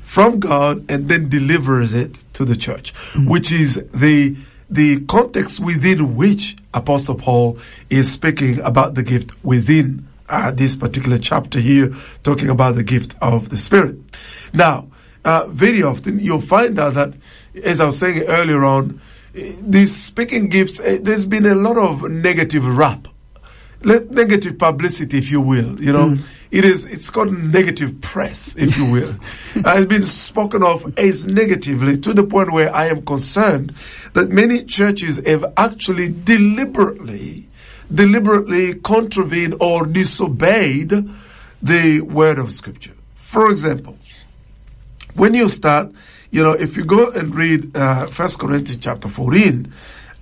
from 0.00 0.40
God 0.40 0.84
and 0.90 1.08
then 1.08 1.28
delivers 1.28 1.92
it 1.92 2.24
to 2.34 2.44
the 2.44 2.56
church, 2.56 2.92
which 3.16 3.50
is 3.52 3.82
the 3.92 4.36
the 4.70 5.00
context 5.04 5.60
within 5.60 6.16
which 6.16 6.56
Apostle 6.72 7.14
Paul 7.16 7.58
is 7.90 8.10
speaking 8.10 8.58
about 8.60 8.94
the 8.94 9.02
gift 9.02 9.30
within 9.44 10.08
uh, 10.30 10.50
this 10.50 10.76
particular 10.76 11.18
chapter 11.18 11.60
here, 11.60 11.94
talking 12.22 12.48
about 12.48 12.74
the 12.74 12.82
gift 12.82 13.14
of 13.20 13.50
the 13.50 13.58
Spirit. 13.58 13.96
Now, 14.54 14.88
uh, 15.26 15.46
very 15.48 15.82
often 15.82 16.18
you'll 16.18 16.40
find 16.40 16.78
out 16.78 16.94
that, 16.94 17.12
as 17.62 17.80
I 17.80 17.86
was 17.86 17.98
saying 17.98 18.22
earlier 18.22 18.64
on, 18.64 19.00
eh, 19.34 19.52
these 19.60 19.94
speaking 19.94 20.48
gifts, 20.48 20.80
uh, 20.80 20.98
there's 21.00 21.26
been 21.26 21.46
a 21.46 21.54
lot 21.54 21.76
of 21.76 22.10
negative 22.10 22.66
rap, 22.66 23.08
negative 23.84 24.58
publicity, 24.58 25.18
if 25.18 25.30
you 25.30 25.40
will. 25.40 25.80
You 25.80 25.92
know, 25.92 26.08
mm. 26.10 26.24
it 26.50 26.64
is 26.64 26.84
it's 26.84 27.10
got 27.10 27.30
negative 27.30 28.00
press, 28.00 28.56
if 28.56 28.76
you 28.76 28.90
will. 28.90 29.14
it's 29.54 29.86
been 29.86 30.04
spoken 30.04 30.62
of 30.62 30.98
as 30.98 31.26
negatively 31.26 31.96
to 31.98 32.12
the 32.12 32.24
point 32.24 32.52
where 32.52 32.74
I 32.74 32.86
am 32.86 33.04
concerned 33.04 33.74
that 34.14 34.30
many 34.30 34.64
churches 34.64 35.20
have 35.26 35.44
actually 35.56 36.08
deliberately, 36.08 37.48
deliberately 37.92 38.74
contravened 38.74 39.54
or 39.60 39.86
disobeyed 39.86 41.08
the 41.60 42.00
word 42.00 42.38
of 42.38 42.52
Scripture. 42.52 42.92
For 43.14 43.50
example, 43.50 43.96
when 45.14 45.34
you 45.34 45.48
start, 45.48 45.90
you 46.32 46.42
know, 46.42 46.52
if 46.52 46.76
you 46.76 46.84
go 46.84 47.10
and 47.10 47.34
read 47.34 47.76
uh, 47.76 48.06
1 48.06 48.28
Corinthians 48.38 48.82
chapter 48.82 49.06
14, 49.06 49.70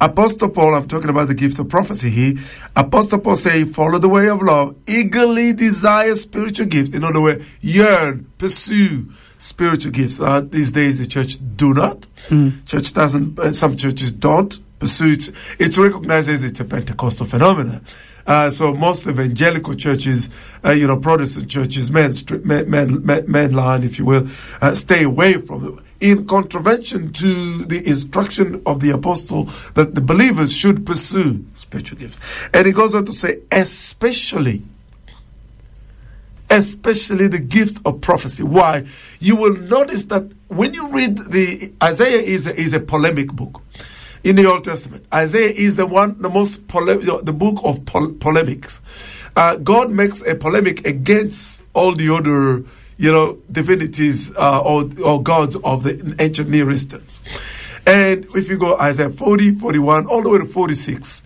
Apostle 0.00 0.49
Paul, 0.49 0.75
I'm 0.75 0.88
talking 0.88 1.09
about 1.09 1.29
the 1.29 1.35
gift 1.35 1.59
of 1.61 1.69
prophecy 1.69 2.11
here. 2.11 2.35
Apostle 2.75 3.21
Paul 3.21 3.37
say, 3.37 3.62
follow 3.64 3.99
the 3.99 4.09
way 4.09 4.29
of 4.29 4.43
love, 4.43 4.75
eagerly 4.88 5.52
desire 5.52 6.17
spiritual 6.17 6.67
gifts. 6.67 6.95
In 6.95 7.05
other 7.05 7.21
words, 7.21 7.47
yearn, 7.61 8.31
pursue 8.38 9.12
spiritual 9.38 9.93
gifts. 9.93 10.19
Uh, 10.19 10.40
these 10.40 10.73
days, 10.73 10.99
the 10.99 11.07
church 11.07 11.37
do 11.57 11.75
not. 11.75 12.00
Mm. 12.29 12.67
Church 12.67 12.93
doesn't. 12.93 13.38
Uh, 13.38 13.52
some 13.52 13.76
churches 13.76 14.11
don't 14.11 14.59
pursue 14.81 15.12
it. 15.12 15.31
It's 15.61 15.79
recognized 15.79 16.29
as 16.29 16.43
it's 16.43 16.59
a 16.59 16.64
Pentecostal 16.64 17.26
phenomenon. 17.26 17.85
Uh, 18.26 18.50
so 18.50 18.75
most 18.75 19.07
evangelical 19.07 19.75
churches, 19.75 20.29
uh, 20.64 20.71
you 20.71 20.87
know, 20.87 20.97
Protestant 20.97 21.49
churches, 21.49 21.90
men, 21.90 22.12
men, 22.45 23.05
men, 23.05 23.25
men 23.31 23.52
line, 23.52 23.85
if 23.85 23.99
you 23.99 24.05
will, 24.05 24.29
uh, 24.61 24.75
stay 24.75 25.05
away 25.05 25.35
from 25.35 25.79
it 25.79 25.85
in 26.00 26.26
contravention 26.26 27.12
to 27.12 27.64
the 27.66 27.83
instruction 27.87 28.62
of 28.66 28.80
the 28.80 28.90
apostle 28.90 29.45
that 29.75 29.95
the 29.95 30.00
believers 30.00 30.54
should 30.54 30.87
pursue 30.87 31.45
spiritual 31.54 31.99
gifts. 31.99 32.19
And 32.54 32.66
he 32.66 32.73
goes 32.73 32.95
on 32.95 33.04
to 33.04 33.12
say, 33.12 33.40
especially, 33.52 34.62
especially 36.50 37.28
the 37.28 37.38
gift 37.38 37.80
of 37.85 38.00
prophecy. 38.00 38.42
Why? 38.42 38.87
You 39.19 39.37
will 39.37 39.57
notice 39.57 40.04
that 40.07 40.30
when 40.49 40.75
you 40.75 40.88
read 40.88 41.19
the 41.19 41.73
Isaiah 41.83 42.23
is 42.23 42.47
a, 42.47 42.59
is 42.59 42.73
a 42.73 42.80
polemic 42.80 43.33
book 43.33 43.62
in 44.25 44.37
the 44.37 44.47
Old 44.47 44.64
Testament. 44.64 45.04
Isaiah 45.12 45.52
is 45.54 45.76
the 45.76 45.87
one, 45.87 46.21
the 46.21 46.30
most 46.30 46.66
pole- 46.69 46.87
the 46.87 47.33
book 47.33 47.61
of 47.64 47.85
pol- 47.85 48.12
polemics. 48.14 48.80
Uh, 49.37 49.57
God 49.57 49.90
makes 49.90 50.23
a 50.23 50.35
polemic 50.35 50.87
against 50.87 51.62
all 51.73 51.95
the 51.95 52.12
other 52.12 52.64
you 53.00 53.11
know, 53.11 53.38
divinities 53.50 54.30
uh, 54.37 54.61
or, 54.61 54.85
or 55.02 55.23
gods 55.23 55.57
of 55.64 55.85
the 55.85 56.14
ancient 56.19 56.50
Near 56.50 56.71
Easterns. 56.71 57.23
And 57.87 58.26
if 58.37 58.50
you 58.50 58.59
go 58.59 58.76
Isaiah 58.76 59.09
40, 59.09 59.54
41, 59.54 60.07
all 60.07 60.23
the 60.23 60.28
way 60.28 60.38
to 60.38 60.45
46, 60.45 61.23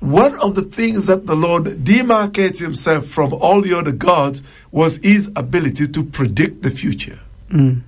one 0.00 0.34
of 0.40 0.54
the 0.54 0.62
things 0.62 1.04
that 1.06 1.26
the 1.26 1.36
Lord 1.36 1.64
demarcates 1.64 2.60
himself 2.60 3.06
from 3.06 3.34
all 3.34 3.60
the 3.60 3.76
other 3.76 3.92
gods 3.92 4.42
was 4.70 4.96
his 5.02 5.30
ability 5.36 5.86
to 5.88 6.02
predict 6.02 6.62
the 6.62 6.70
future. 6.70 7.20
Mm. 7.50 7.82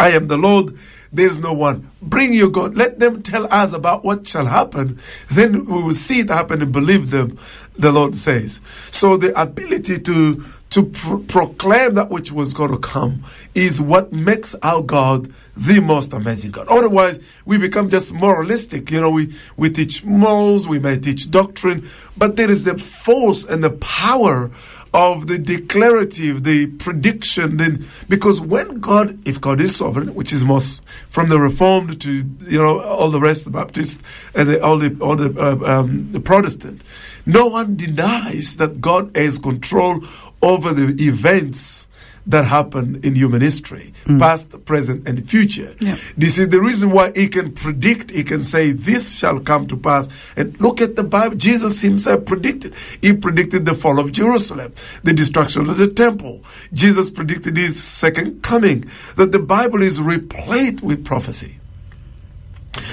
I 0.00 0.10
am 0.10 0.26
the 0.26 0.36
Lord, 0.36 0.76
there 1.12 1.28
is 1.28 1.38
no 1.38 1.52
one. 1.52 1.88
Bring 2.02 2.34
your 2.34 2.48
God. 2.48 2.74
Let 2.74 2.98
them 2.98 3.22
tell 3.22 3.46
us 3.54 3.72
about 3.72 4.04
what 4.04 4.26
shall 4.26 4.46
happen. 4.46 4.98
Then 5.30 5.64
we 5.64 5.82
will 5.82 5.94
see 5.94 6.20
it 6.20 6.28
happen 6.28 6.60
and 6.60 6.72
believe 6.72 7.10
them, 7.10 7.38
the 7.76 7.92
Lord 7.92 8.16
says. 8.16 8.58
So 8.90 9.16
the 9.16 9.40
ability 9.40 10.00
to 10.00 10.44
to 10.72 10.84
pro- 10.84 11.18
proclaim 11.18 11.94
that 11.94 12.08
which 12.08 12.32
was 12.32 12.54
going 12.54 12.70
to 12.70 12.78
come 12.78 13.24
is 13.54 13.80
what 13.80 14.10
makes 14.12 14.54
our 14.62 14.82
God 14.82 15.30
the 15.54 15.80
most 15.80 16.14
amazing 16.14 16.50
God. 16.50 16.66
Otherwise, 16.68 17.20
we 17.44 17.58
become 17.58 17.90
just 17.90 18.12
moralistic. 18.14 18.90
You 18.90 19.00
know, 19.02 19.10
we, 19.10 19.34
we 19.58 19.68
teach 19.68 20.02
morals, 20.02 20.66
we 20.66 20.78
may 20.78 20.98
teach 20.98 21.30
doctrine, 21.30 21.88
but 22.16 22.36
there 22.36 22.50
is 22.50 22.64
the 22.64 22.78
force 22.78 23.44
and 23.44 23.62
the 23.62 23.70
power 23.70 24.50
of 24.94 25.26
the 25.26 25.38
declarative, 25.38 26.44
the 26.44 26.66
prediction, 26.66 27.56
then 27.56 27.86
because 28.08 28.40
when 28.40 28.80
God, 28.80 29.18
if 29.26 29.40
God 29.40 29.60
is 29.60 29.76
sovereign, 29.76 30.14
which 30.14 30.32
is 30.32 30.44
most 30.44 30.82
from 31.08 31.30
the 31.30 31.38
Reformed 31.38 32.00
to 32.02 32.12
you 32.40 32.58
know 32.58 32.80
all 32.80 33.10
the 33.10 33.20
rest, 33.20 33.44
the 33.44 33.50
Baptist 33.50 33.98
and 34.34 34.50
the, 34.50 34.62
all 34.62 34.76
the 34.76 34.94
all 35.00 35.16
the, 35.16 35.40
uh, 35.40 35.80
um, 35.80 36.12
the 36.12 36.20
Protestant, 36.20 36.82
no 37.24 37.46
one 37.46 37.74
denies 37.74 38.58
that 38.58 38.82
God 38.82 39.16
has 39.16 39.38
control 39.38 40.04
over 40.42 40.72
the 40.72 40.94
events 41.04 41.86
that 42.26 42.44
happen 42.44 43.00
in 43.02 43.14
human 43.16 43.40
history, 43.40 43.92
mm. 44.04 44.18
past, 44.18 44.64
present, 44.64 45.06
and 45.08 45.28
future. 45.28 45.74
Yeah. 45.80 45.96
This 46.16 46.38
is 46.38 46.48
the 46.50 46.60
reason 46.60 46.90
why 46.90 47.12
he 47.14 47.28
can 47.28 47.52
predict, 47.52 48.10
he 48.10 48.22
can 48.22 48.44
say, 48.44 48.70
This 48.72 49.16
shall 49.16 49.40
come 49.40 49.66
to 49.68 49.76
pass. 49.76 50.08
And 50.36 50.58
look 50.60 50.80
at 50.80 50.96
the 50.96 51.02
Bible. 51.02 51.36
Jesus 51.36 51.80
himself 51.80 52.24
predicted. 52.24 52.74
He 53.00 53.12
predicted 53.12 53.64
the 53.64 53.74
fall 53.74 53.98
of 53.98 54.12
Jerusalem, 54.12 54.72
the 55.02 55.12
destruction 55.12 55.68
of 55.68 55.76
the 55.76 55.88
temple. 55.88 56.44
Jesus 56.72 57.10
predicted 57.10 57.56
his 57.56 57.82
second 57.82 58.42
coming. 58.42 58.84
That 59.16 59.32
the 59.32 59.40
Bible 59.40 59.82
is 59.82 60.00
replete 60.00 60.80
with 60.80 61.04
prophecy. 61.04 61.58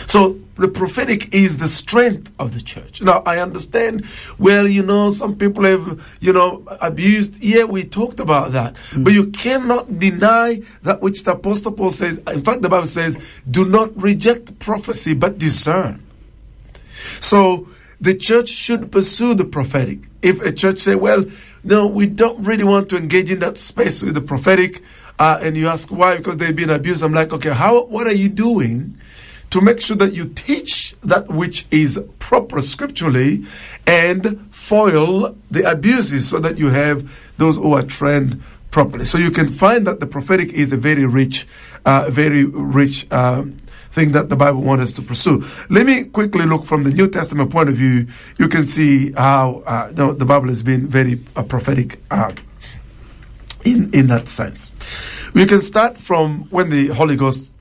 So 0.07 0.39
the 0.55 0.67
prophetic 0.67 1.33
is 1.33 1.57
the 1.57 1.69
strength 1.69 2.31
of 2.37 2.53
the 2.53 2.61
church. 2.61 3.01
Now, 3.01 3.23
I 3.25 3.39
understand, 3.39 4.05
well, 4.37 4.67
you 4.67 4.83
know, 4.83 5.11
some 5.11 5.35
people 5.35 5.63
have, 5.63 6.05
you 6.19 6.33
know, 6.33 6.63
abused. 6.81 7.41
Yeah, 7.41 7.63
we 7.63 7.85
talked 7.85 8.19
about 8.19 8.51
that. 8.51 8.75
Mm. 8.91 9.05
But 9.05 9.13
you 9.13 9.27
cannot 9.27 9.99
deny 9.99 10.61
that 10.83 11.01
which 11.01 11.23
the 11.23 11.33
Apostle 11.33 11.71
Paul 11.71 11.91
says. 11.91 12.17
In 12.27 12.43
fact, 12.43 12.61
the 12.61 12.69
Bible 12.69 12.87
says, 12.87 13.17
do 13.49 13.65
not 13.65 13.95
reject 14.01 14.59
prophecy, 14.59 15.13
but 15.13 15.37
discern. 15.37 16.05
So, 17.21 17.69
the 18.01 18.15
church 18.15 18.49
should 18.49 18.91
pursue 18.91 19.33
the 19.33 19.45
prophetic. 19.45 19.99
If 20.21 20.41
a 20.41 20.51
church 20.51 20.79
say, 20.79 20.95
well, 20.95 21.25
no, 21.63 21.87
we 21.87 22.05
don't 22.05 22.43
really 22.43 22.63
want 22.63 22.89
to 22.89 22.97
engage 22.97 23.29
in 23.29 23.39
that 23.39 23.57
space 23.57 24.01
with 24.01 24.13
the 24.13 24.21
prophetic, 24.21 24.81
uh, 25.17 25.39
and 25.41 25.57
you 25.57 25.67
ask 25.67 25.89
why, 25.89 26.17
because 26.17 26.37
they've 26.37 26.55
been 26.55 26.69
abused, 26.69 27.03
I'm 27.03 27.13
like, 27.13 27.33
okay, 27.33 27.51
how, 27.51 27.83
what 27.85 28.07
are 28.07 28.13
you 28.13 28.29
doing 28.29 28.97
to 29.49 29.61
make 29.61 29.81
sure 29.81 29.97
that 29.97 30.13
you 30.13 30.25
teach 30.25 30.95
that 31.03 31.27
which 31.27 31.65
is 31.71 31.99
proper 32.19 32.61
scripturally 32.61 33.45
and 33.87 34.47
foil 34.51 35.35
the 35.49 35.69
abuses 35.69 36.29
so 36.29 36.39
that 36.39 36.57
you 36.57 36.69
have 36.69 37.11
those 37.37 37.55
who 37.55 37.73
are 37.73 37.83
trained 37.83 38.41
properly. 38.71 39.05
So 39.05 39.17
you 39.17 39.31
can 39.31 39.49
find 39.51 39.87
that 39.87 39.99
the 39.99 40.05
prophetic 40.05 40.53
is 40.53 40.71
a 40.71 40.77
very 40.77 41.05
rich, 41.05 41.47
uh, 41.85 42.07
very 42.09 42.43
rich 42.45 43.11
um, 43.11 43.57
thing 43.91 44.11
that 44.11 44.29
the 44.29 44.35
Bible 44.35 44.61
wants 44.61 44.83
us 44.83 44.93
to 44.93 45.01
pursue. 45.01 45.43
Let 45.69 45.85
me 45.85 46.05
quickly 46.05 46.45
look 46.45 46.65
from 46.65 46.83
the 46.83 46.91
New 46.91 47.07
Testament 47.07 47.51
point 47.51 47.69
of 47.69 47.75
view. 47.75 48.07
You 48.37 48.47
can 48.47 48.67
see 48.67 49.11
how 49.13 49.63
uh, 49.65 49.91
the, 49.91 50.13
the, 50.13 50.25
Bible 50.25 50.49
has 50.49 50.61
been 50.61 50.87
very 50.87 51.19
uh, 51.35 51.41
prophetic 51.41 51.99
uh, 52.11 52.33
in 53.65 53.89
in 53.91 54.07
that 54.07 54.27
sense. 54.27 54.71
We 55.33 55.45
can 55.45 55.61
start 55.61 55.97
from 55.97 56.43
when 56.49 56.69
the 56.69 56.87
Holy 56.87 57.15
Ghost 57.15 57.51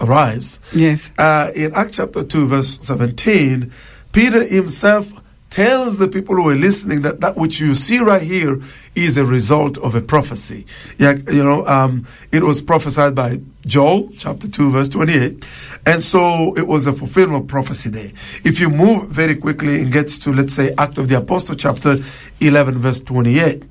arrives. 0.00 0.60
Yes. 0.74 1.10
Uh, 1.18 1.50
in 1.54 1.74
Acts 1.74 1.96
chapter 1.96 2.24
2, 2.24 2.46
verse 2.46 2.78
17, 2.80 3.72
Peter 4.12 4.44
himself 4.44 5.12
tells 5.54 5.98
the 5.98 6.08
people 6.08 6.34
who 6.34 6.48
are 6.50 6.56
listening 6.56 7.02
that 7.02 7.20
that 7.20 7.36
which 7.36 7.60
you 7.60 7.76
see 7.76 8.00
right 8.00 8.22
here 8.22 8.60
is 8.96 9.16
a 9.16 9.24
result 9.24 9.78
of 9.78 9.94
a 9.94 10.00
prophecy. 10.00 10.66
Yeah, 10.98 11.12
you 11.30 11.44
know, 11.44 11.64
um, 11.68 12.08
it 12.32 12.42
was 12.42 12.60
prophesied 12.60 13.14
by 13.14 13.38
Joel, 13.64 14.10
chapter 14.18 14.48
2, 14.48 14.72
verse 14.72 14.88
28. 14.88 15.44
And 15.86 16.02
so 16.02 16.56
it 16.56 16.66
was 16.66 16.86
a 16.88 16.92
fulfillment 16.92 17.44
of 17.44 17.48
prophecy 17.48 17.88
there. 17.88 18.10
If 18.44 18.58
you 18.58 18.68
move 18.68 19.10
very 19.10 19.36
quickly 19.36 19.80
and 19.80 19.92
get 19.92 20.08
to, 20.08 20.32
let's 20.32 20.54
say, 20.54 20.74
Act 20.76 20.98
of 20.98 21.08
the 21.08 21.18
Apostle, 21.18 21.54
chapter 21.54 21.98
11, 22.40 22.78
verse 22.78 22.98
28, 22.98 23.62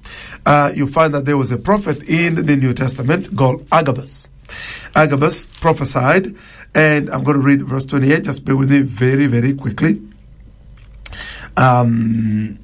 uh, 0.46 0.72
you 0.74 0.88
find 0.88 1.14
that 1.14 1.26
there 1.26 1.38
was 1.38 1.52
a 1.52 1.58
prophet 1.58 2.02
in 2.08 2.46
the 2.46 2.56
New 2.56 2.74
Testament 2.74 3.36
called 3.36 3.68
Agabus. 3.74 4.30
Agabus 4.96 5.48
prophesied, 5.48 6.36
and 6.74 7.10
I'm 7.10 7.24
going 7.24 7.38
to 7.38 7.44
read 7.44 7.64
verse 7.64 7.86
28. 7.86 8.24
Just 8.24 8.46
bear 8.46 8.56
with 8.56 8.72
me 8.72 8.80
very, 8.80 9.28
very 9.28 9.54
quickly. 9.54 10.02
Um, 11.58 12.60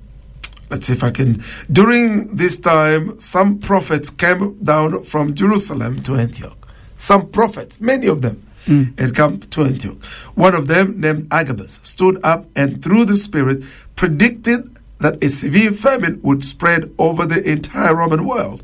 let's 0.69 0.87
see 0.87 0.93
if 0.93 1.03
I 1.03 1.11
can. 1.11 1.43
During 1.71 2.35
this 2.35 2.57
time, 2.57 3.19
some 3.19 3.59
prophets 3.59 4.09
came 4.09 4.57
down 4.63 5.03
from 5.03 5.35
Jerusalem 5.35 6.01
to 6.03 6.15
Antioch. 6.15 6.57
Some 6.95 7.29
prophets, 7.29 7.79
many 7.79 8.07
of 8.07 8.21
them, 8.21 8.45
mm. 8.65 8.97
had 8.99 9.15
come 9.15 9.39
to 9.39 9.63
Antioch. 9.63 10.03
One 10.35 10.55
of 10.55 10.67
them, 10.67 10.99
named 10.99 11.27
Agabus, 11.31 11.79
stood 11.83 12.19
up 12.23 12.45
and 12.55 12.83
through 12.83 13.05
the 13.05 13.17
Spirit 13.17 13.63
predicted 13.95 14.77
that 14.99 15.23
a 15.23 15.29
severe 15.29 15.71
famine 15.71 16.19
would 16.23 16.43
spread 16.43 16.93
over 16.97 17.25
the 17.25 17.41
entire 17.49 17.95
Roman 17.95 18.25
world. 18.25 18.63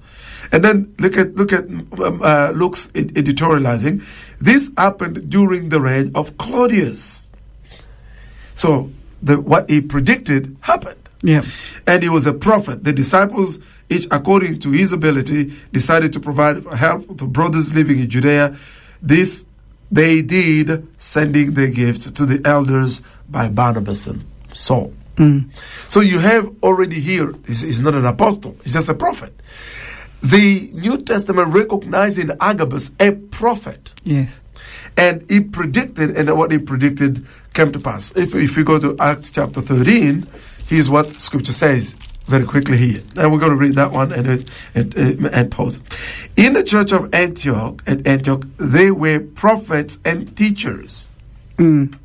And 0.55 0.63
then 0.63 0.95
look 0.99 1.17
at 1.17 1.35
look 1.35 1.51
at 1.51 1.65
um, 1.65 2.21
uh, 2.23 2.53
Luke's 2.55 2.87
editorializing. 2.93 4.01
This 4.39 4.71
happened 4.77 5.29
during 5.29 5.67
the 5.67 5.81
reign 5.81 6.13
of 6.15 6.37
Claudius. 6.37 7.29
So 8.55 8.89
the, 9.21 9.41
what 9.41 9.69
he 9.69 9.81
predicted 9.81 10.55
happened. 10.61 11.09
Yeah. 11.21 11.41
And 11.85 12.03
he 12.03 12.07
was 12.07 12.25
a 12.25 12.31
prophet. 12.31 12.85
The 12.85 12.93
disciples, 12.93 13.59
each 13.89 14.07
according 14.11 14.61
to 14.61 14.71
his 14.71 14.93
ability, 14.93 15.51
decided 15.73 16.13
to 16.13 16.21
provide 16.21 16.63
help 16.67 17.17
to 17.17 17.27
brothers 17.27 17.73
living 17.73 17.99
in 17.99 18.09
Judea. 18.09 18.55
This 19.01 19.43
they 19.91 20.21
did, 20.21 20.87
sending 20.97 21.53
the 21.55 21.67
gift 21.67 22.15
to 22.15 22.25
the 22.25 22.41
elders 22.47 23.01
by 23.27 23.49
Barnabas 23.49 24.07
and 24.07 24.23
Saul. 24.53 24.93
Mm. 25.17 25.49
So 25.89 25.99
you 25.99 26.19
have 26.19 26.49
already 26.63 27.01
here, 27.01 27.33
he's, 27.45 27.59
he's 27.59 27.81
not 27.81 27.93
an 27.93 28.05
apostle, 28.05 28.55
he's 28.63 28.71
just 28.71 28.87
a 28.87 28.93
prophet. 28.93 29.33
The 30.23 30.69
New 30.73 30.97
Testament 30.97 31.53
recognizing 31.53 32.31
Agabus 32.39 32.91
a 32.99 33.11
prophet. 33.13 33.91
Yes. 34.03 34.41
And 34.97 35.29
he 35.29 35.41
predicted, 35.41 36.17
and 36.17 36.35
what 36.37 36.51
he 36.51 36.57
predicted 36.57 37.25
came 37.53 37.71
to 37.71 37.79
pass. 37.79 38.15
If, 38.15 38.33
if 38.33 38.57
we 38.57 38.63
go 38.63 38.79
to 38.79 38.95
Acts 38.99 39.31
chapter 39.31 39.61
13, 39.61 40.27
here's 40.67 40.89
what 40.89 41.13
scripture 41.15 41.53
says 41.53 41.95
very 42.27 42.45
quickly 42.45 42.77
here. 42.77 43.03
And 43.15 43.31
we're 43.31 43.39
going 43.39 43.51
to 43.51 43.57
read 43.57 43.75
that 43.75 43.91
one 43.91 44.11
and, 44.11 44.49
and, 44.73 44.95
and 44.95 45.51
pause. 45.51 45.79
In 46.35 46.53
the 46.53 46.63
church 46.63 46.91
of 46.91 47.13
Antioch, 47.13 47.83
at 47.85 48.05
Antioch, 48.07 48.45
they 48.57 48.91
were 48.91 49.19
prophets 49.19 49.99
and 50.03 50.35
teachers. 50.35 51.07
Mm. 51.57 51.97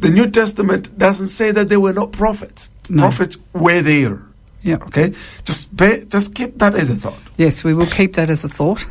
The 0.00 0.10
New 0.10 0.30
Testament 0.30 0.96
doesn't 0.98 1.28
say 1.28 1.50
that 1.52 1.68
they 1.68 1.76
were 1.76 1.92
not 1.92 2.12
prophets. 2.12 2.70
No. 2.88 3.02
Prophets 3.02 3.36
were 3.52 3.82
there. 3.82 4.22
Yeah. 4.62 4.76
Okay? 4.76 5.14
Just 5.44 5.74
pay, 5.76 6.04
just 6.04 6.34
keep 6.34 6.58
that 6.58 6.74
as 6.74 6.90
a 6.90 6.96
thought. 6.96 7.18
Yes, 7.36 7.62
we 7.62 7.74
will 7.74 7.86
keep 7.86 8.14
that 8.14 8.28
as 8.28 8.44
a 8.44 8.48
thought. 8.48 8.84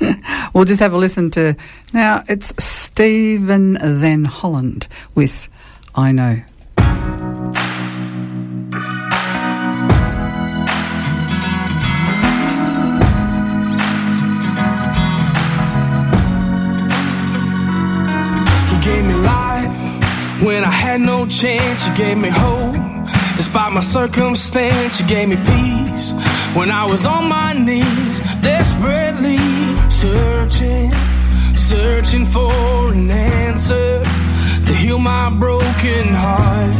we'll 0.54 0.64
just 0.64 0.80
have 0.80 0.92
a 0.92 0.98
listen 0.98 1.30
to 1.32 1.56
now. 1.92 2.24
It's 2.28 2.52
Stephen 2.62 3.78
Then 3.80 4.24
Holland 4.24 4.88
with 5.14 5.48
"I 5.94 6.12
Know." 6.12 6.42
You 18.70 18.82
gave 18.82 19.04
me 19.04 19.14
life 19.14 20.42
when 20.42 20.64
I 20.64 20.70
had 20.70 21.00
no 21.00 21.26
chance. 21.26 21.86
You 21.86 21.94
gave 21.94 22.18
me 22.18 22.28
hope 22.28 22.92
despite 23.52 23.72
my 23.74 23.80
circumstance. 23.80 24.98
You 24.98 25.06
gave 25.06 25.28
me 25.28 25.36
peace 25.36 26.12
when 26.54 26.70
I 26.70 26.86
was 26.86 27.04
on 27.04 27.28
my 27.28 27.52
knees, 27.52 28.20
desperately 28.40 29.36
searching, 29.90 30.90
searching 31.54 32.24
for 32.24 32.92
an 32.92 33.10
answer 33.10 34.02
to 34.64 34.74
heal 34.74 34.98
my 34.98 35.28
broken 35.28 36.14
heart 36.14 36.76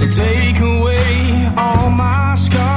and 0.00 0.10
take 0.14 0.60
away 0.60 1.52
all 1.58 1.90
my 1.90 2.36
scars. 2.36 2.75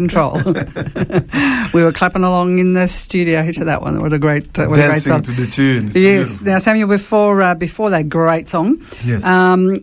Control. 0.00 0.32
we 1.74 1.82
were 1.84 1.92
clapping 1.92 2.24
along 2.24 2.58
in 2.58 2.72
the 2.74 2.86
studio 2.88 3.50
to 3.52 3.64
that 3.66 3.82
one. 3.82 4.00
What 4.00 4.12
a 4.12 4.18
great, 4.18 4.58
uh, 4.58 4.66
what 4.66 4.78
a 4.80 4.86
great 4.88 5.02
song. 5.02 5.22
to 5.22 5.32
the 5.32 5.46
tune. 5.46 5.86
It's 5.88 5.96
Yes. 5.96 6.28
beautiful. 6.28 6.46
Now, 6.46 6.58
Samuel, 6.58 6.88
before 6.88 7.42
uh, 7.42 7.54
before 7.54 7.90
that 7.90 8.08
great 8.08 8.48
song, 8.48 8.80
Yes. 9.04 9.24
um, 9.24 9.82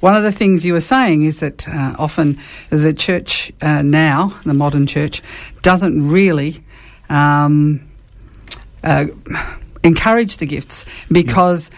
one 0.00 0.14
of 0.16 0.22
the 0.22 0.32
things 0.32 0.64
you 0.64 0.72
were 0.74 0.80
saying 0.96 1.22
is 1.24 1.40
that 1.40 1.66
uh, 1.68 1.94
often 1.98 2.38
the 2.70 2.92
church 2.92 3.52
uh, 3.62 3.82
now, 3.82 4.34
the 4.44 4.54
modern 4.54 4.86
church, 4.86 5.22
doesn't 5.62 6.08
really 6.08 6.62
um, 7.08 7.80
uh, 8.84 9.06
encourage 9.82 10.36
the 10.36 10.46
gifts 10.46 10.84
because. 11.10 11.70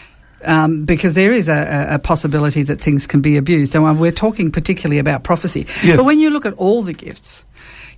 Um, 0.44 0.85
because 0.85 1.14
there 1.14 1.33
is 1.33 1.48
a, 1.48 1.87
a- 1.90 1.98
possibility 1.98 2.62
that 2.64 2.81
things 2.81 3.07
can 3.07 3.20
be 3.20 3.37
abused, 3.37 3.74
and 3.76 4.00
we're 4.00 4.11
talking 4.12 4.50
particularly 4.50 4.98
about 4.98 5.22
prophecy. 5.22 5.66
Yes. 5.85 5.96
But 5.96 6.07
when 6.07 6.18
you 6.18 6.31
look 6.31 6.46
at 6.46 6.55
all 6.55 6.83
the 6.83 6.92
gifts, 6.92 7.44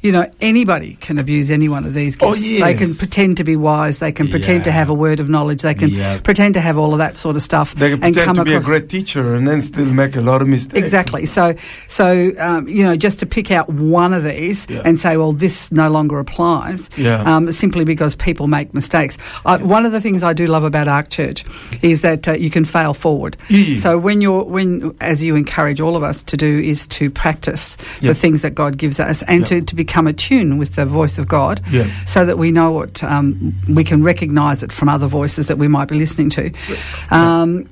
you 0.04 0.12
know, 0.12 0.30
anybody 0.42 0.96
can 1.00 1.18
abuse 1.18 1.50
any 1.50 1.66
one 1.66 1.86
of 1.86 1.94
these 1.94 2.14
Oh, 2.20 2.34
gifts. 2.34 2.60
They 2.60 2.74
can 2.74 2.94
pretend 2.94 3.38
to 3.38 3.44
be 3.44 3.56
wise. 3.56 4.00
They 4.00 4.12
can 4.12 4.28
pretend 4.28 4.64
to 4.64 4.70
have 4.70 4.90
a 4.90 4.94
word 4.94 5.18
of 5.18 5.30
knowledge. 5.30 5.62
They 5.62 5.72
can 5.72 5.88
Yeah. 5.88 6.18
pretend 6.18 6.52
to 6.54 6.60
have 6.60 6.76
all 6.76 6.92
of 6.92 6.98
that 6.98 7.16
sort 7.16 7.36
of 7.36 7.42
stuff. 7.42 7.74
They 7.74 7.88
can 7.88 8.04
and 8.04 8.14
pretend 8.14 8.26
come 8.36 8.44
to 8.44 8.44
be 8.44 8.54
a 8.54 8.60
great 8.60 8.90
teacher 8.90 9.34
and 9.34 9.48
then 9.48 9.62
still 9.62 9.86
make 9.86 10.14
a 10.14 10.20
lot 10.20 10.42
of 10.42 10.48
mistakes. 10.48 10.76
Exactly. 10.78 11.24
So, 11.24 11.54
so 11.88 12.32
um, 12.38 12.68
you 12.68 12.84
know, 12.84 12.96
just 12.96 13.18
to 13.20 13.26
pick 13.26 13.50
out 13.50 13.70
one 13.72 14.12
of 14.12 14.24
these 14.24 14.66
Yeah. 14.68 14.82
and 14.84 15.00
say, 15.00 15.16
well, 15.16 15.32
this 15.32 15.72
no 15.72 15.88
longer 15.88 16.18
applies, 16.18 16.90
Yeah. 16.98 17.22
um, 17.22 17.50
simply 17.50 17.86
because 17.86 18.14
people 18.14 18.46
make 18.46 18.74
mistakes. 18.74 19.16
I, 19.46 19.56
one 19.56 19.86
of 19.86 19.92
the 19.92 20.02
things 20.02 20.22
I 20.22 20.34
do 20.34 20.46
love 20.46 20.64
about 20.64 20.86
Ark 20.86 21.08
Church 21.08 21.44
is 21.80 22.02
that 22.02 22.28
uh, 22.28 22.32
you 22.32 22.50
can 22.50 22.66
fail 22.66 22.92
forward. 22.92 23.38
Yeah. 23.48 23.78
So 23.78 23.96
when 23.96 24.20
you're 24.20 24.44
when, 24.44 24.94
as 25.00 25.24
you 25.24 25.34
encourage 25.34 25.80
all 25.80 25.96
of 25.96 26.02
us 26.02 26.22
to 26.24 26.36
do, 26.36 26.58
is 26.60 26.86
to 26.88 27.08
practice 27.10 27.78
Yeah. 28.02 28.08
the 28.08 28.14
things 28.14 28.42
that 28.42 28.54
God 28.54 28.76
gives 28.76 29.00
us 29.00 29.22
and 29.22 29.40
Yeah. 29.40 29.44
to, 29.46 29.60
to 29.62 29.74
become 29.74 29.93
attuned 30.06 30.58
with 30.58 30.74
the 30.74 30.84
voice 30.86 31.18
of 31.18 31.26
God, 31.28 31.60
Yeah. 31.70 31.86
so 32.06 32.24
that 32.24 32.36
we 32.38 32.50
know 32.50 32.70
what 32.72 33.02
um, 33.04 33.54
we 33.68 33.84
can 33.84 34.02
recognise 34.02 34.62
it 34.62 34.72
from 34.72 34.88
other 34.88 35.06
voices 35.06 35.46
that 35.46 35.58
we 35.58 35.68
might 35.68 35.88
be 35.88 35.96
listening 35.96 36.30
to. 36.30 36.50
Um, 37.10 37.68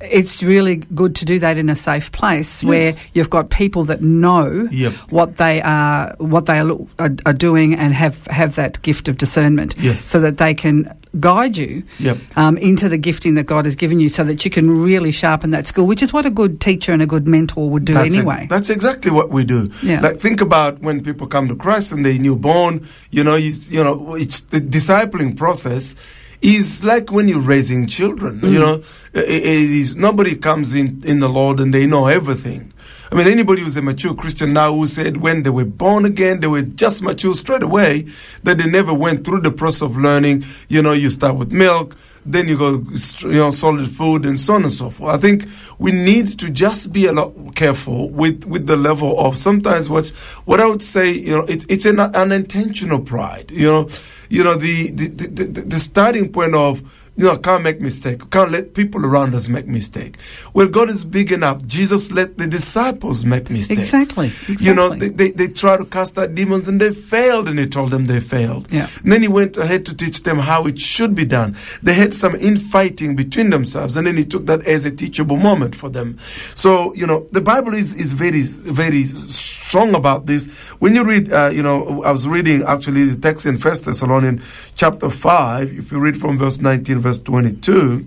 it's 0.00 0.42
really 0.42 0.76
good 0.76 1.14
to 1.16 1.24
do 1.24 1.38
that 1.38 1.56
in 1.56 1.70
a 1.70 1.74
safe 1.74 2.12
place 2.12 2.62
where 2.62 2.92
you've 3.14 3.30
got 3.30 3.48
people 3.48 3.84
that 3.84 4.02
know 4.02 4.68
Yep. 4.70 4.92
what 5.10 5.38
they 5.38 5.62
are 5.62 6.14
what 6.18 6.44
they 6.44 6.58
are, 6.58 6.70
are, 6.98 7.10
are 7.24 7.32
doing 7.32 7.74
and 7.74 7.94
have 7.94 8.26
have 8.26 8.56
that 8.56 8.80
gift 8.82 9.08
of 9.08 9.16
discernment 9.16 9.74
Yes. 9.78 10.00
so 10.00 10.20
that 10.20 10.36
they 10.36 10.52
can 10.52 10.94
guide 11.20 11.56
you 11.56 11.82
Yep. 11.98 12.18
um, 12.36 12.58
into 12.58 12.88
the 12.88 12.96
gifting 12.98 13.34
that 13.34 13.44
God 13.44 13.64
has 13.64 13.76
given 13.76 14.00
you 14.00 14.08
so 14.08 14.24
that 14.24 14.44
you 14.44 14.50
can 14.50 14.82
really 14.82 15.12
sharpen 15.12 15.50
that 15.50 15.66
skill 15.66 15.86
which 15.86 16.02
is 16.02 16.12
what 16.12 16.26
a 16.26 16.30
good 16.30 16.60
teacher 16.60 16.92
and 16.92 17.02
a 17.02 17.06
good 17.06 17.26
mentor 17.26 17.68
would 17.70 17.84
do 17.84 17.94
That's 17.94 18.06
ex- 18.06 18.16
anyway 18.16 18.46
that's 18.50 18.70
exactly 18.70 19.10
what 19.10 19.30
we 19.30 19.44
do. 19.44 19.70
Yeah. 19.82 20.00
Like 20.00 20.20
think 20.20 20.40
about 20.40 20.80
when 20.80 21.02
people 21.02 21.26
come 21.26 21.48
to 21.48 21.56
Christ 21.56 21.92
and 21.92 22.04
they're 22.04 22.18
newborn. 22.18 22.86
You 23.10 23.24
know, 23.24 23.36
you, 23.36 23.54
you 23.68 23.82
know, 23.82 24.14
it's 24.14 24.40
the 24.40 24.60
discipling 24.60 25.36
process 25.36 25.94
is 26.42 26.84
like 26.84 27.10
when 27.10 27.28
you're 27.28 27.40
raising 27.40 27.86
children. 27.86 28.40
Mm. 28.40 28.52
You 28.52 28.58
know, 28.58 28.82
I- 29.14 29.18
I- 29.20 29.22
it 29.22 29.70
is 29.82 29.96
nobody 29.96 30.34
comes 30.36 30.74
in 30.74 31.02
in 31.04 31.20
the 31.20 31.28
Lord 31.28 31.60
and 31.60 31.72
they 31.72 31.86
know 31.86 32.06
everything. 32.06 32.72
I 33.10 33.14
mean, 33.14 33.28
anybody 33.28 33.62
who's 33.62 33.76
a 33.76 33.82
mature 33.82 34.14
Christian 34.14 34.52
now 34.52 34.74
who 34.74 34.86
said 34.86 35.18
when 35.18 35.42
they 35.42 35.50
were 35.50 35.64
born 35.64 36.04
again, 36.04 36.40
they 36.40 36.46
were 36.46 36.62
just 36.62 37.02
mature 37.02 37.34
straight 37.34 37.62
away, 37.62 38.06
that 38.42 38.58
they 38.58 38.66
never 38.66 38.92
went 38.92 39.24
through 39.24 39.42
the 39.42 39.52
process 39.52 39.82
of 39.82 39.96
learning. 39.96 40.44
You 40.68 40.82
know, 40.82 40.92
you 40.92 41.10
start 41.10 41.36
with 41.36 41.52
milk, 41.52 41.96
then 42.24 42.48
you 42.48 42.58
go, 42.58 42.84
you 43.20 43.38
know, 43.38 43.50
solid 43.52 43.90
food 43.90 44.26
and 44.26 44.38
so 44.38 44.54
on 44.54 44.64
and 44.64 44.72
so 44.72 44.90
forth. 44.90 45.14
I 45.14 45.18
think 45.18 45.46
we 45.78 45.92
need 45.92 46.38
to 46.40 46.50
just 46.50 46.92
be 46.92 47.06
a 47.06 47.12
lot 47.12 47.54
careful 47.54 48.10
with, 48.10 48.44
with 48.44 48.66
the 48.66 48.76
level 48.76 49.18
of 49.20 49.38
sometimes 49.38 49.88
what, 49.88 50.08
what 50.44 50.60
I 50.60 50.66
would 50.66 50.82
say, 50.82 51.12
you 51.12 51.36
know, 51.36 51.44
it, 51.44 51.64
it's 51.70 51.86
an 51.86 52.00
unintentional 52.00 53.00
pride, 53.00 53.50
you 53.52 53.66
know, 53.66 53.88
you 54.28 54.42
know, 54.42 54.56
the, 54.56 54.90
the, 54.90 55.06
the, 55.06 55.44
the, 55.44 55.60
the 55.62 55.78
starting 55.78 56.32
point 56.32 56.54
of, 56.56 56.82
you 57.16 57.24
know, 57.24 57.38
can't 57.38 57.62
make 57.62 57.80
mistake. 57.80 58.30
Can't 58.30 58.50
let 58.50 58.74
people 58.74 59.04
around 59.04 59.34
us 59.34 59.48
make 59.48 59.66
mistake. 59.66 60.16
Well, 60.52 60.68
God 60.68 60.90
is 60.90 61.04
big 61.04 61.32
enough. 61.32 61.64
Jesus 61.66 62.10
let 62.10 62.36
the 62.36 62.46
disciples 62.46 63.24
make 63.24 63.48
mistakes. 63.48 63.80
Exactly, 63.80 64.32
You 64.60 64.74
know, 64.74 64.90
they, 64.90 65.08
they, 65.08 65.30
they 65.30 65.48
try 65.48 65.78
to 65.78 65.86
cast 65.86 66.18
out 66.18 66.34
demons 66.34 66.68
and 66.68 66.78
they 66.78 66.92
failed 66.92 67.48
and 67.48 67.58
he 67.58 67.66
told 67.66 67.90
them 67.90 68.04
they 68.04 68.20
failed. 68.20 68.70
Yeah. 68.70 68.90
And 69.02 69.12
then 69.12 69.22
he 69.22 69.28
went 69.28 69.56
ahead 69.56 69.86
to 69.86 69.94
teach 69.94 70.24
them 70.24 70.38
how 70.38 70.66
it 70.66 70.78
should 70.78 71.14
be 71.14 71.24
done. 71.24 71.56
They 71.82 71.94
had 71.94 72.12
some 72.12 72.34
infighting 72.34 73.16
between 73.16 73.48
themselves 73.48 73.96
and 73.96 74.06
then 74.06 74.18
he 74.18 74.24
took 74.26 74.44
that 74.46 74.66
as 74.66 74.84
a 74.84 74.90
teachable 74.90 75.36
moment 75.36 75.74
for 75.74 75.88
them. 75.88 76.18
So, 76.54 76.94
you 76.94 77.06
know, 77.06 77.26
the 77.32 77.40
Bible 77.40 77.72
is, 77.72 77.94
is 77.94 78.12
very, 78.12 78.42
very 78.42 79.04
strong 79.04 79.94
about 79.94 80.26
this. 80.26 80.46
When 80.80 80.94
you 80.94 81.02
read, 81.04 81.32
uh, 81.32 81.48
you 81.48 81.62
know, 81.62 82.02
I 82.02 82.10
was 82.10 82.28
reading 82.28 82.62
actually 82.64 83.04
the 83.04 83.16
text 83.16 83.46
in 83.46 83.56
First 83.56 83.86
Thessalonians 83.86 84.42
chapter 84.74 85.08
5, 85.08 85.78
if 85.78 85.90
you 85.90 85.98
read 85.98 86.20
from 86.20 86.36
verse 86.36 86.60
19, 86.60 87.00
verse 87.06 87.18
22, 87.20 88.04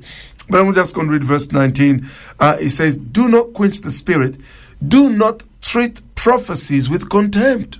but 0.49 0.59
I'm 0.59 0.73
just 0.73 0.93
going 0.93 1.07
to 1.07 1.13
read 1.13 1.23
verse 1.23 1.51
19. 1.51 2.05
Uh, 2.39 2.57
it 2.59 2.71
says, 2.71 2.97
Do 2.97 3.29
not 3.29 3.53
quench 3.53 3.79
the 3.79 3.91
spirit. 3.91 4.35
Do 4.85 5.09
not 5.09 5.43
treat 5.61 6.01
prophecies 6.15 6.89
with 6.89 7.09
contempt. 7.09 7.79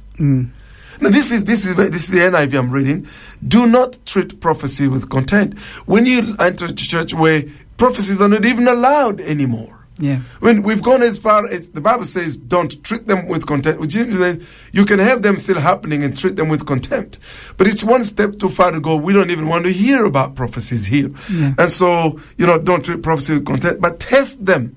Now 1.02 1.10
this 1.10 1.32
is 1.32 1.46
this 1.46 1.66
is 1.66 1.76
this 1.76 2.04
is 2.04 2.10
the 2.10 2.20
NIV 2.20 2.58
I'm 2.58 2.72
reading. 2.72 3.08
Do 3.46 3.68
not 3.68 4.06
treat 4.06 4.40
prophecy 4.42 4.88
with 4.88 5.10
contempt. 5.10 5.58
When 5.86 6.06
you 6.06 6.36
enter 6.40 6.66
a 6.66 6.74
church 6.74 7.14
where 7.14 7.44
prophecies 7.78 8.20
are 8.20 8.28
not 8.28 8.46
even 8.46 8.68
allowed 8.68 9.22
anymore. 9.22 9.79
Yeah 10.00 10.20
When 10.40 10.64
we've 10.64 10.82
gone 10.82 11.02
as 11.04 11.18
far 11.18 11.46
as 11.48 11.70
the 11.70 11.82
Bible 11.82 12.06
says, 12.06 12.38
don't 12.38 12.82
treat 12.84 13.08
them 13.08 13.28
with 13.28 13.46
contempt. 13.46 13.80
Which 13.82 13.96
is, 13.96 14.14
uh, 14.14 14.36
you 14.72 14.86
can 14.86 15.00
have 15.00 15.22
them 15.22 15.38
still 15.38 15.60
happening 15.60 16.04
and 16.04 16.18
treat 16.18 16.36
them 16.36 16.50
with 16.50 16.66
contempt, 16.66 17.20
but 17.58 17.68
it's 17.68 17.84
one 17.84 18.04
step 18.06 18.40
too 18.40 18.50
far 18.50 18.72
to 18.72 18.80
go. 18.80 18.96
We 18.96 19.14
don't 19.14 19.30
even 19.32 19.48
want 19.48 19.66
to 19.66 19.72
hear 19.72 20.06
about 20.06 20.36
prophecies 20.36 20.86
here, 20.86 21.12
Yeah. 21.30 21.54
and 21.58 21.70
so 21.72 22.20
you 22.38 22.46
know, 22.48 22.58
don't 22.60 22.84
treat 22.86 23.02
prophecy 23.04 23.34
with 23.36 23.46
contempt, 23.46 23.82
but 23.82 24.00
test 24.00 24.46
them. 24.46 24.76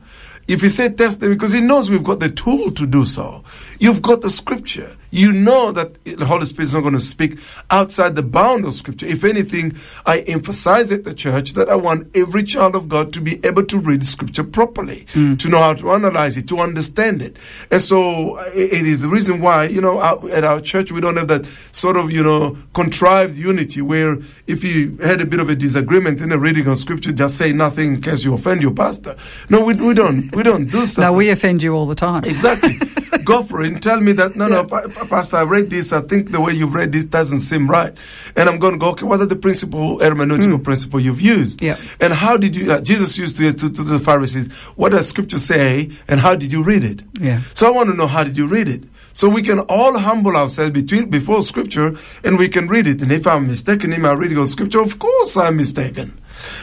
If 0.49 0.61
he 0.61 0.69
said 0.69 0.99
test 0.99 1.21
them, 1.21 1.31
because 1.31 1.53
he 1.53 1.61
knows 1.61 1.89
we've 1.89 2.03
got 2.03 2.19
the 2.21 2.29
tool 2.29 2.73
to 2.73 2.87
do 2.87 3.05
so. 3.05 3.45
You've 3.79 4.03
got 4.03 4.21
the 4.23 4.31
scripture. 4.31 4.97
You 5.13 5.31
know 5.31 5.73
that 5.73 6.03
the 6.05 6.25
Holy 6.25 6.47
Spirit 6.47 6.69
is 6.69 6.75
not 6.75 6.81
going 6.81 6.95
to 6.95 7.01
speak 7.01 7.39
outside 7.71 8.17
the 8.17 8.23
bound 8.23 8.65
of 8.65 8.73
scripture. 8.73 9.05
If 9.05 9.25
anything, 9.25 9.77
I 10.07 10.21
emphasize 10.21 10.91
at 10.91 11.05
the 11.05 11.13
church 11.13 11.53
that 11.53 11.69
I 11.69 11.77
want 11.77 12.17
every 12.17 12.43
child 12.43 12.75
of 12.75 12.89
God 12.89 13.13
to 13.13 13.21
be 13.21 13.39
able 13.45 13.65
to 13.67 13.79
read 13.79 14.07
scripture 14.07 14.43
properly, 14.43 15.07
mm. 15.13 15.39
to 15.39 15.49
know 15.51 15.59
how 15.59 15.75
to 15.75 15.93
analyze 15.93 16.39
it, 16.39 16.49
to 16.49 16.59
understand 16.61 17.21
it. 17.21 17.37
And 17.71 17.83
so 17.83 18.39
it 18.55 18.87
is 18.87 19.03
the 19.03 19.09
reason 19.09 19.43
why, 19.43 19.67
you 19.67 19.83
know, 19.83 20.03
at 20.31 20.45
our 20.45 20.63
church, 20.63 20.91
we 20.91 21.03
don't 21.03 21.17
have 21.19 21.29
that 21.29 21.47
sort 21.73 21.99
of, 21.99 22.11
you 22.11 22.23
know, 22.23 22.57
contrived 22.73 23.37
unity 23.37 23.83
where 23.83 24.17
if 24.47 24.65
you 24.65 24.97
had 24.99 25.21
a 25.21 25.27
bit 25.27 25.41
of 25.41 25.51
a 25.51 25.55
disagreement 25.55 26.23
in 26.23 26.33
a 26.33 26.39
reading 26.39 26.67
of 26.69 26.79
scripture, 26.79 27.13
just 27.13 27.37
say 27.37 27.53
nothing 27.53 27.95
in 27.95 28.01
case 28.01 28.25
you 28.25 28.33
offend 28.33 28.63
your 28.63 28.73
pastor. 28.73 29.15
No, 29.51 29.63
we, 29.63 29.75
we 29.75 29.93
don't. 29.93 30.35
We 30.35 30.43
don't 30.43 30.71
do 30.71 30.87
stuff. 30.87 31.03
no 31.05 31.13
we 31.13 31.29
offend 31.29 31.63
you 31.63 31.75
all 31.75 31.85
the 31.87 31.95
time 31.95 32.25
Exactly. 32.25 32.79
Go 33.25 33.43
for 33.45 33.63
it 33.63 33.73
and 33.73 33.83
tell 33.83 34.01
me 34.01 34.13
that, 34.13 34.35
no, 34.37 34.49
no, 34.49 34.65
pa- 34.65 34.89
pa- 34.89 35.02
Pastor, 35.07 35.37
I 35.37 35.43
read 35.43 35.71
this. 35.71 35.93
I 35.93 36.01
think 36.01 36.33
the 36.33 36.41
way 36.41 36.53
you've 36.53 36.75
read 36.75 36.93
this 36.93 37.05
doesn't 37.05 37.41
seem 37.41 37.69
right. 37.69 37.97
And 38.37 38.49
I'm 38.49 38.59
going 38.59 38.75
to 38.75 38.79
go, 38.79 38.91
okay, 38.91 39.05
what 39.05 39.21
are 39.21 39.27
the 39.27 39.37
principle, 39.37 39.99
hermeneutical 39.99 40.63
principle 40.63 41.01
you've 41.01 41.21
used? 41.21 41.63
Yeah. 41.63 41.77
And 42.01 42.13
how 42.13 42.37
did 42.37 42.57
you, 42.57 42.73
uh, 42.73 42.81
Jesus 42.81 43.19
used 43.19 43.37
to, 43.37 43.53
to, 43.53 43.71
to 43.71 43.83
the 43.83 43.99
Pharisees, 43.99 44.51
what 44.77 44.91
does 44.91 45.09
scripture 45.09 45.39
say 45.39 45.91
and 46.09 46.21
how 46.21 46.35
did 46.35 46.53
you 46.53 46.63
read 46.63 46.85
it? 46.85 47.03
Yeah. 47.21 47.41
So 47.55 47.67
I 47.67 47.71
want 47.71 47.91
to 47.91 47.97
know 47.97 48.07
how 48.07 48.25
did 48.25 48.37
you 48.37 48.47
read 48.47 48.69
it? 48.69 48.85
So 49.13 49.29
we 49.29 49.43
can 49.43 49.61
all 49.61 49.99
humble 49.99 50.37
ourselves 50.37 50.71
between, 50.71 51.11
before 51.11 51.43
scripture 51.43 51.97
and 52.25 52.39
we 52.39 52.49
can 52.49 52.67
read 52.69 52.87
it. 52.87 53.03
And 53.03 53.13
if 53.13 53.27
I'm 53.27 53.47
mistaken 53.47 53.93
in 53.93 54.01
my 54.01 54.13
reading 54.13 54.39
of 54.39 54.49
scripture, 54.49 54.81
of 54.81 54.99
course 54.99 55.37
I'm 55.37 55.57
mistaken. 55.57 56.19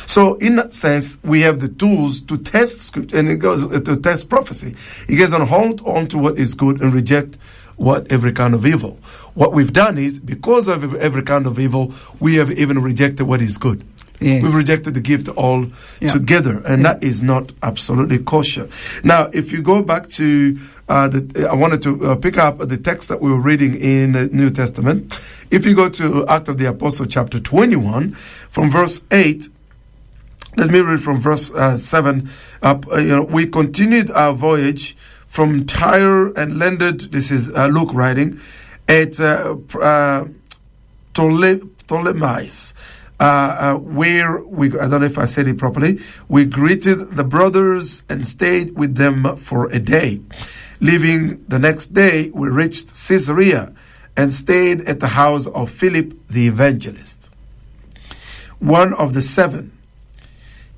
So 0.07 0.35
in 0.35 0.55
that 0.55 0.73
sense, 0.73 1.17
we 1.23 1.41
have 1.41 1.59
the 1.59 1.69
tools 1.69 2.19
to 2.21 2.37
test 2.37 2.81
scripture 2.81 3.17
and 3.17 3.29
it 3.29 3.37
goes 3.37 3.67
to 3.67 3.95
test 3.97 4.29
prophecy. 4.29 4.75
It 5.07 5.15
goes 5.15 5.33
on 5.33 5.45
hold 5.47 5.81
on 5.85 6.07
to 6.07 6.17
what 6.17 6.37
is 6.37 6.53
good 6.53 6.81
and 6.81 6.93
reject 6.93 7.37
what 7.79 8.11
every 8.11 8.33
kind 8.33 8.53
of 8.53 8.65
evil. 8.65 8.99
What 9.35 9.53
we've 9.53 9.71
done 9.73 9.97
is 9.97 10.19
because 10.19 10.67
of 10.67 10.95
every 10.95 11.23
kind 11.23 11.47
of 11.47 11.57
evil, 11.59 11.93
we 12.19 12.35
have 12.35 12.51
even 12.51 12.81
rejected 12.81 13.23
what 13.25 13.41
is 13.41 13.57
good. 13.57 13.83
Yes. 14.19 14.43
We've 14.43 14.53
rejected 14.53 14.95
the 14.95 14.99
gift 14.99 15.29
all 15.29 15.65
Yeah. 16.01 16.09
together, 16.09 16.61
and 16.65 16.83
that 16.83 17.01
is 17.01 17.23
not 17.23 17.53
absolutely 17.63 18.17
kosher. 18.19 18.67
Now, 19.01 19.29
if 19.31 19.53
you 19.53 19.61
go 19.61 19.81
back 19.81 20.09
to, 20.19 20.57
uh, 20.89 21.07
the, 21.07 21.47
I 21.49 21.53
wanted 21.55 21.81
to 21.83 22.05
uh, 22.05 22.15
pick 22.15 22.37
up 22.37 22.57
the 22.59 22.75
text 22.75 23.07
that 23.07 23.21
we 23.21 23.31
were 23.31 23.39
reading 23.39 23.75
in 23.75 24.11
the 24.11 24.27
New 24.27 24.49
Testament. 24.49 25.17
If 25.51 25.65
you 25.65 25.73
go 25.73 25.87
to 25.87 26.27
Act 26.27 26.49
of 26.49 26.57
the 26.57 26.65
Apostle, 26.67 27.05
chapter 27.05 27.39
21, 27.39 28.11
from 28.49 28.69
verse 28.69 28.99
8, 29.09 29.47
let 30.57 30.69
me 30.69 30.79
read 30.81 30.99
from 31.01 31.21
verse 31.21 31.49
uh, 31.51 31.77
7 31.77 32.29
up. 32.61 32.91
Uh, 32.91 32.97
you 32.97 33.15
know, 33.15 33.23
we 33.23 33.47
continued 33.47 34.11
our 34.11 34.33
voyage 34.33 34.97
from 35.29 35.65
Tyre 35.67 36.33
and 36.33 36.57
landed, 36.57 37.11
this 37.11 37.29
is 37.29 37.49
uh, 37.49 37.67
Luke 37.67 37.93
writing, 37.93 38.41
at 38.87 39.19
uh, 39.19 39.55
uh, 39.79 40.25
Ptole- 41.13 41.69
Ptolemais, 41.87 42.73
uh, 43.19 43.23
uh, 43.23 43.75
where 43.75 44.41
we, 44.41 44.67
I 44.67 44.87
don't 44.87 45.01
know 45.01 45.05
if 45.05 45.19
I 45.19 45.25
said 45.25 45.47
it 45.47 45.59
properly, 45.59 45.99
we 46.27 46.45
greeted 46.45 47.15
the 47.15 47.23
brothers 47.23 48.01
and 48.09 48.27
stayed 48.27 48.75
with 48.75 48.95
them 48.95 49.37
for 49.37 49.69
a 49.71 49.79
day. 49.79 50.19
Leaving 50.81 51.45
the 51.47 51.59
next 51.59 51.93
day, 51.93 52.31
we 52.31 52.49
reached 52.49 52.87
Caesarea 52.87 53.73
and 54.17 54.33
stayed 54.33 54.81
at 54.89 54.99
the 54.99 55.09
house 55.09 55.45
of 55.45 55.69
Philip 55.69 56.17
the 56.27 56.47
evangelist, 56.47 57.29
one 58.57 58.93
of 58.95 59.13
the 59.13 59.21
seven. 59.21 59.77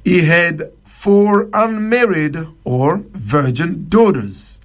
He 0.03 0.23
had 0.23 0.71
four 1.05 1.49
unmarried 1.51 2.37
or 2.63 3.03
virgin 3.13 3.87
daughters 3.89 4.59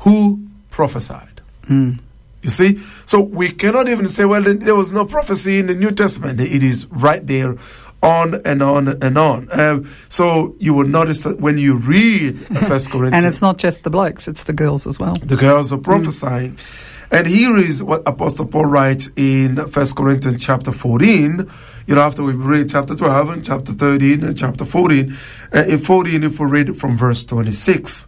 who 0.00 0.38
prophesied. 0.70 1.40
You 1.68 2.50
see? 2.50 2.80
So 3.06 3.20
we 3.20 3.50
cannot 3.52 3.88
even 3.88 4.06
say, 4.06 4.24
well, 4.26 4.42
there 4.42 4.74
was 4.74 4.92
no 4.92 5.04
prophecy 5.06 5.58
in 5.58 5.66
the 5.68 5.74
New 5.74 5.90
Testament. 5.92 6.38
It 6.40 6.62
is 6.62 6.84
right 6.86 7.26
there 7.26 7.56
on 8.02 8.42
and 8.44 8.62
on 8.62 8.88
and 9.02 9.16
on. 9.16 9.48
Um, 9.58 9.88
so 10.10 10.54
you 10.58 10.74
will 10.74 10.86
notice 10.86 11.22
that 11.22 11.40
when 11.40 11.56
you 11.56 11.76
read 11.76 12.46
First 12.68 12.90
Corinthians, 12.90 13.24
And 13.24 13.24
it's 13.24 13.40
not 13.40 13.56
just 13.56 13.82
the 13.82 13.90
blokes; 13.90 14.28
it's 14.28 14.44
the 14.44 14.52
girls 14.52 14.86
as 14.86 14.98
well. 14.98 15.14
the 15.22 15.36
girls 15.36 15.72
are 15.72 15.78
prophesying. 15.78 16.58
And 17.12 17.26
here 17.26 17.56
is 17.56 17.82
what 17.82 18.02
Apostle 18.06 18.46
Paul 18.46 18.66
writes 18.66 19.10
in 19.16 19.56
1 19.56 19.70
Corinthians 19.96 20.44
chapter 20.44 20.72
14. 20.72 21.50
You 21.90 21.96
know, 21.96 22.02
after 22.02 22.22
we've 22.22 22.38
read 22.38 22.70
chapter 22.70 22.94
12 22.94 23.30
and 23.30 23.44
chapter 23.44 23.72
13 23.72 24.22
and 24.22 24.38
chapter 24.38 24.64
14. 24.64 25.16
Uh, 25.52 25.64
in 25.66 25.80
14, 25.80 26.22
if 26.22 26.38
we 26.38 26.46
read 26.46 26.68
it 26.68 26.74
from 26.74 26.96
verse 26.96 27.24
26. 27.24 28.02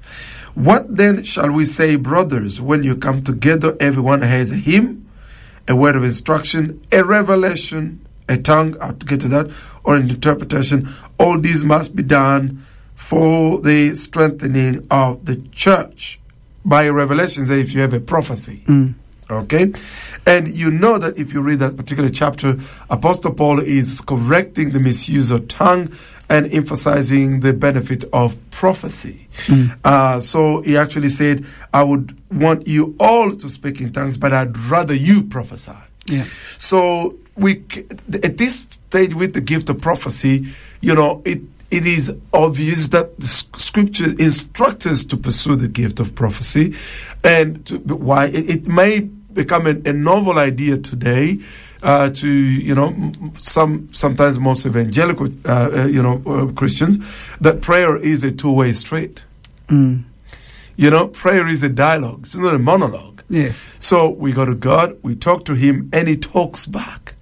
What 0.54 0.96
then 0.96 1.24
shall 1.24 1.50
we 1.50 1.64
say, 1.64 1.96
brothers, 1.96 2.60
when 2.60 2.84
you 2.84 2.94
come 2.94 3.24
together, 3.24 3.76
everyone 3.80 4.22
has 4.22 4.52
a 4.52 4.54
hymn, 4.54 5.10
a 5.66 5.74
word 5.74 5.96
of 5.96 6.04
instruction, 6.04 6.80
a 6.92 7.02
revelation, 7.02 8.06
a 8.28 8.38
tongue, 8.38 8.76
I'll 8.80 8.92
get 8.92 9.20
to 9.22 9.28
that, 9.30 9.50
or 9.82 9.96
an 9.96 10.08
interpretation. 10.10 10.88
All 11.18 11.40
these 11.40 11.64
must 11.64 11.96
be 11.96 12.04
done 12.04 12.64
for 12.94 13.60
the 13.60 13.96
strengthening 13.96 14.86
of 14.92 15.24
the 15.24 15.38
church. 15.50 16.20
By 16.64 16.88
revelation, 16.88 17.48
say 17.48 17.60
if 17.60 17.72
you 17.72 17.80
have 17.80 17.94
a 17.94 17.98
prophecy. 17.98 18.62
Okay? 19.28 19.72
And 20.26 20.48
you 20.48 20.70
know 20.70 20.98
that 20.98 21.18
if 21.18 21.32
you 21.34 21.40
read 21.40 21.58
that 21.58 21.76
particular 21.76 22.08
chapter, 22.08 22.56
Apostle 22.90 23.34
Paul 23.34 23.58
is 23.60 24.00
correcting 24.00 24.70
the 24.70 24.80
misuse 24.80 25.30
of 25.30 25.48
tongue 25.48 25.92
and 26.28 26.52
emphasizing 26.54 27.40
the 27.40 27.52
benefit 27.52 28.04
of 28.12 28.36
prophecy. 28.50 29.28
Uh, 29.84 30.20
so 30.20 30.60
he 30.62 30.76
actually 30.76 31.08
said, 31.10 31.44
I 31.74 31.82
would 31.82 32.16
want 32.32 32.66
you 32.66 32.94
all 32.98 33.34
to 33.34 33.48
speak 33.50 33.80
in 33.80 33.92
tongues, 33.92 34.16
but 34.16 34.32
I'd 34.32 34.56
rather 34.56 34.94
you 34.94 35.24
prophesy. 35.24 35.72
Yeah. 36.06 36.24
So 36.58 37.16
we 37.36 37.64
at 38.12 38.38
this 38.38 38.60
stage 38.60 39.14
with 39.14 39.34
the 39.34 39.40
gift 39.40 39.70
of 39.70 39.80
prophecy, 39.80 40.46
you 40.80 40.94
know, 40.94 41.22
it 41.24 41.40
it 41.70 41.86
is 41.86 42.12
obvious 42.34 42.88
that 42.88 43.18
the 43.18 43.26
scripture 43.26 44.10
instructs 44.18 44.86
us 44.86 45.04
to 45.06 45.16
pursue 45.16 45.56
the 45.56 45.68
gift 45.68 46.00
of 46.00 46.14
prophecy, 46.14 46.74
and 47.24 47.64
to, 47.66 47.78
why 47.78 48.26
it, 48.26 48.50
it 48.50 48.66
may 48.66 49.08
become 49.34 49.66
a, 49.66 49.74
a 49.88 49.92
novel 49.92 50.38
idea 50.38 50.78
today. 50.78 51.38
Uh, 51.82 52.08
to 52.10 52.28
you 52.28 52.76
know, 52.76 53.12
some 53.38 53.92
sometimes 53.92 54.38
most 54.38 54.64
evangelical 54.64 55.26
uh, 55.44 55.68
uh, 55.74 55.84
you 55.86 56.00
know 56.00 56.22
uh, 56.26 56.46
Christians, 56.52 56.96
that 57.40 57.60
prayer 57.60 57.96
is 57.96 58.22
a 58.22 58.30
two-way 58.30 58.72
street. 58.72 59.24
Mm. 59.66 60.04
You 60.76 60.90
know, 60.90 61.08
prayer 61.08 61.48
is 61.48 61.60
a 61.64 61.68
dialogue; 61.68 62.20
it's 62.20 62.36
not 62.36 62.54
a 62.54 62.58
monologue. 62.60 63.24
Yes. 63.28 63.66
So 63.80 64.10
we 64.10 64.30
go 64.30 64.44
to 64.44 64.54
God, 64.54 64.96
we 65.02 65.16
talk 65.16 65.44
to 65.46 65.54
Him, 65.54 65.90
and 65.92 66.06
He 66.06 66.16
talks 66.16 66.66
back. 66.66 67.14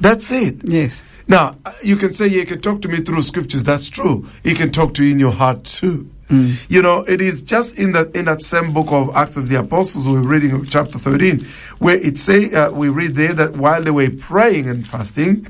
That's 0.00 0.30
it. 0.30 0.60
Yes. 0.64 1.02
Now, 1.28 1.58
uh, 1.64 1.72
you 1.82 1.96
can 1.96 2.12
say 2.14 2.26
you 2.26 2.46
can 2.46 2.60
talk 2.60 2.80
to 2.82 2.88
me 2.88 2.98
through 3.00 3.22
scriptures. 3.22 3.62
That's 3.62 3.88
true. 3.90 4.26
He 4.42 4.54
can 4.54 4.72
talk 4.72 4.94
to 4.94 5.04
you 5.04 5.12
in 5.12 5.20
your 5.20 5.32
heart 5.32 5.64
too. 5.64 6.10
You 6.30 6.80
know, 6.80 7.00
it 7.08 7.20
is 7.20 7.42
just 7.42 7.78
in 7.78 7.92
that 7.92 8.14
in 8.14 8.26
that 8.26 8.40
same 8.40 8.72
book 8.72 8.92
of 8.92 9.14
Acts 9.16 9.36
of 9.36 9.48
the 9.48 9.58
Apostles 9.58 10.06
we're 10.06 10.20
reading 10.20 10.64
chapter 10.64 10.98
thirteen, 10.98 11.44
where 11.78 11.96
it 11.96 12.18
say 12.18 12.52
uh, 12.54 12.70
we 12.70 12.88
read 12.88 13.16
there 13.16 13.32
that 13.32 13.56
while 13.56 13.82
they 13.82 13.90
were 13.90 14.10
praying 14.10 14.68
and 14.68 14.86
fasting, 14.86 15.46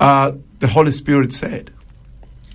uh, 0.00 0.32
the 0.60 0.68
Holy 0.68 0.92
Spirit 0.92 1.34
said, 1.34 1.70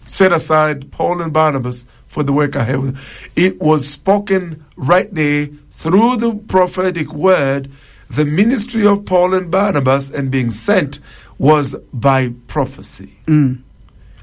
"Set 0.07 0.31
aside 0.31 0.91
Paul 0.91 1.21
and 1.21 1.31
Barnabas 1.31 1.85
for 2.07 2.23
the 2.23 2.33
work 2.33 2.55
I 2.55 2.63
have." 2.63 2.99
It 3.35 3.61
was 3.61 3.87
spoken 3.87 4.65
right 4.75 5.13
there 5.13 5.49
through 5.73 6.17
the 6.17 6.33
prophetic 6.33 7.13
word. 7.13 7.69
The 8.09 8.25
ministry 8.25 8.87
of 8.87 9.05
Paul 9.05 9.35
and 9.35 9.51
Barnabas 9.51 10.09
and 10.09 10.31
being 10.31 10.51
sent 10.51 10.99
was 11.37 11.75
by 11.93 12.33
prophecy. 12.47 13.13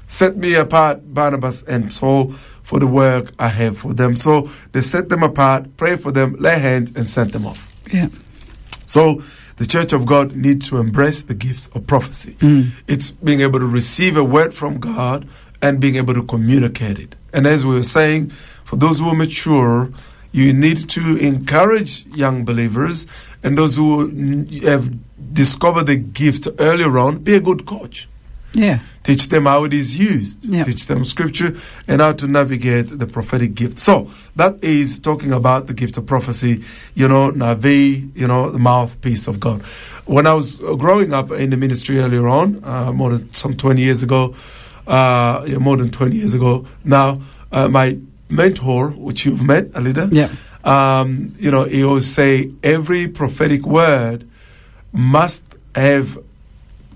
Set 0.07 0.35
me 0.35 0.55
apart, 0.55 1.13
Barnabas 1.13 1.63
and 1.63 1.93
Saul, 1.93 2.33
for 2.65 2.79
the 2.79 2.87
work 2.87 3.31
I 3.37 3.49
have 3.49 3.77
for 3.77 3.93
them. 3.93 4.15
So 4.15 4.49
they 4.71 4.81
set 4.81 5.09
them 5.09 5.21
apart, 5.21 5.77
pray 5.77 5.95
for 5.95 6.11
them, 6.11 6.35
lay 6.39 6.57
hands, 6.57 6.91
and 6.95 7.07
sent 7.07 7.31
them 7.31 7.45
off. 7.45 7.71
Yeah. 7.93 8.07
So 8.87 9.21
the 9.57 9.67
Church 9.67 9.93
of 9.93 10.07
God 10.07 10.35
needs 10.35 10.67
to 10.69 10.77
embrace 10.77 11.21
the 11.21 11.35
gifts 11.35 11.67
of 11.75 11.85
prophecy. 11.85 12.35
Mm. 12.39 12.71
It's 12.87 13.11
being 13.11 13.41
able 13.41 13.59
to 13.59 13.67
receive 13.67 14.17
a 14.17 14.23
word 14.23 14.55
from 14.55 14.79
God 14.79 15.29
and 15.61 15.79
being 15.79 15.95
able 15.95 16.15
to 16.15 16.23
communicate 16.23 16.97
it. 16.97 17.13
And 17.31 17.45
as 17.45 17.63
we 17.63 17.75
were 17.75 17.83
saying, 17.83 18.31
for 18.63 18.77
those 18.77 18.97
who 18.99 19.09
are 19.09 19.15
mature, 19.15 19.91
you 20.31 20.51
need 20.51 20.89
to 20.89 21.17
encourage 21.17 22.03
young 22.07 22.45
believers 22.45 23.05
and 23.43 23.55
those 23.55 23.75
who 23.75 24.07
have 24.63 24.91
discovered 25.33 25.85
the 25.85 25.97
gift 25.97 26.47
earlier 26.57 26.97
on, 26.97 27.19
be 27.19 27.35
a 27.35 27.39
good 27.39 27.67
coach. 27.67 28.09
Yeah. 28.53 28.79
Teach 29.05 29.29
them 29.29 29.45
how 29.45 29.63
it 29.65 29.73
is 29.73 29.97
used. 29.99 30.43
Yeah. 30.43 30.63
Teach 30.63 30.87
them 30.87 31.05
scripture 31.05 31.55
and 31.87 32.01
how 32.01 32.13
to 32.13 32.27
navigate 32.27 32.87
the 32.97 33.05
prophetic 33.05 33.53
gift. 33.53 33.77
So 33.77 34.09
that 34.35 34.63
is 34.63 34.97
talking 34.99 35.31
about 35.31 35.67
the 35.67 35.73
gift 35.75 35.95
of 35.97 36.07
prophecy, 36.07 36.63
you 36.95 37.07
know, 37.07 37.29
Navi, 37.31 38.09
you 38.15 38.27
know, 38.27 38.49
the 38.49 38.57
mouthpiece 38.59 39.27
of 39.27 39.39
God. 39.39 39.61
When 40.05 40.25
I 40.25 40.33
was 40.33 40.57
growing 40.57 41.13
up 41.13 41.29
in 41.31 41.51
the 41.51 41.57
ministry 41.57 41.99
earlier 41.99 42.27
on, 42.27 42.63
uh, 42.63 42.91
more 42.91 43.11
than 43.11 43.31
some 43.33 43.55
20 43.55 43.79
years 43.79 44.01
ago, 44.01 44.33
uh, 44.87 45.45
yeah, 45.47 45.59
more 45.59 45.77
than 45.77 45.91
20 45.91 46.15
years 46.15 46.33
ago 46.33 46.65
now, 46.83 47.21
uh, 47.51 47.67
my 47.67 47.97
mentor, 48.29 48.89
which 48.89 49.23
you've 49.25 49.43
met, 49.43 49.67
Alida, 49.75 50.09
Yeah. 50.11 50.29
um, 50.63 51.35
you 51.39 51.51
know, 51.51 51.65
he 51.65 51.83
always 51.83 52.11
say 52.11 52.49
every 52.63 53.07
prophetic 53.07 53.67
word 53.67 54.27
must 54.91 55.43
have 55.75 56.17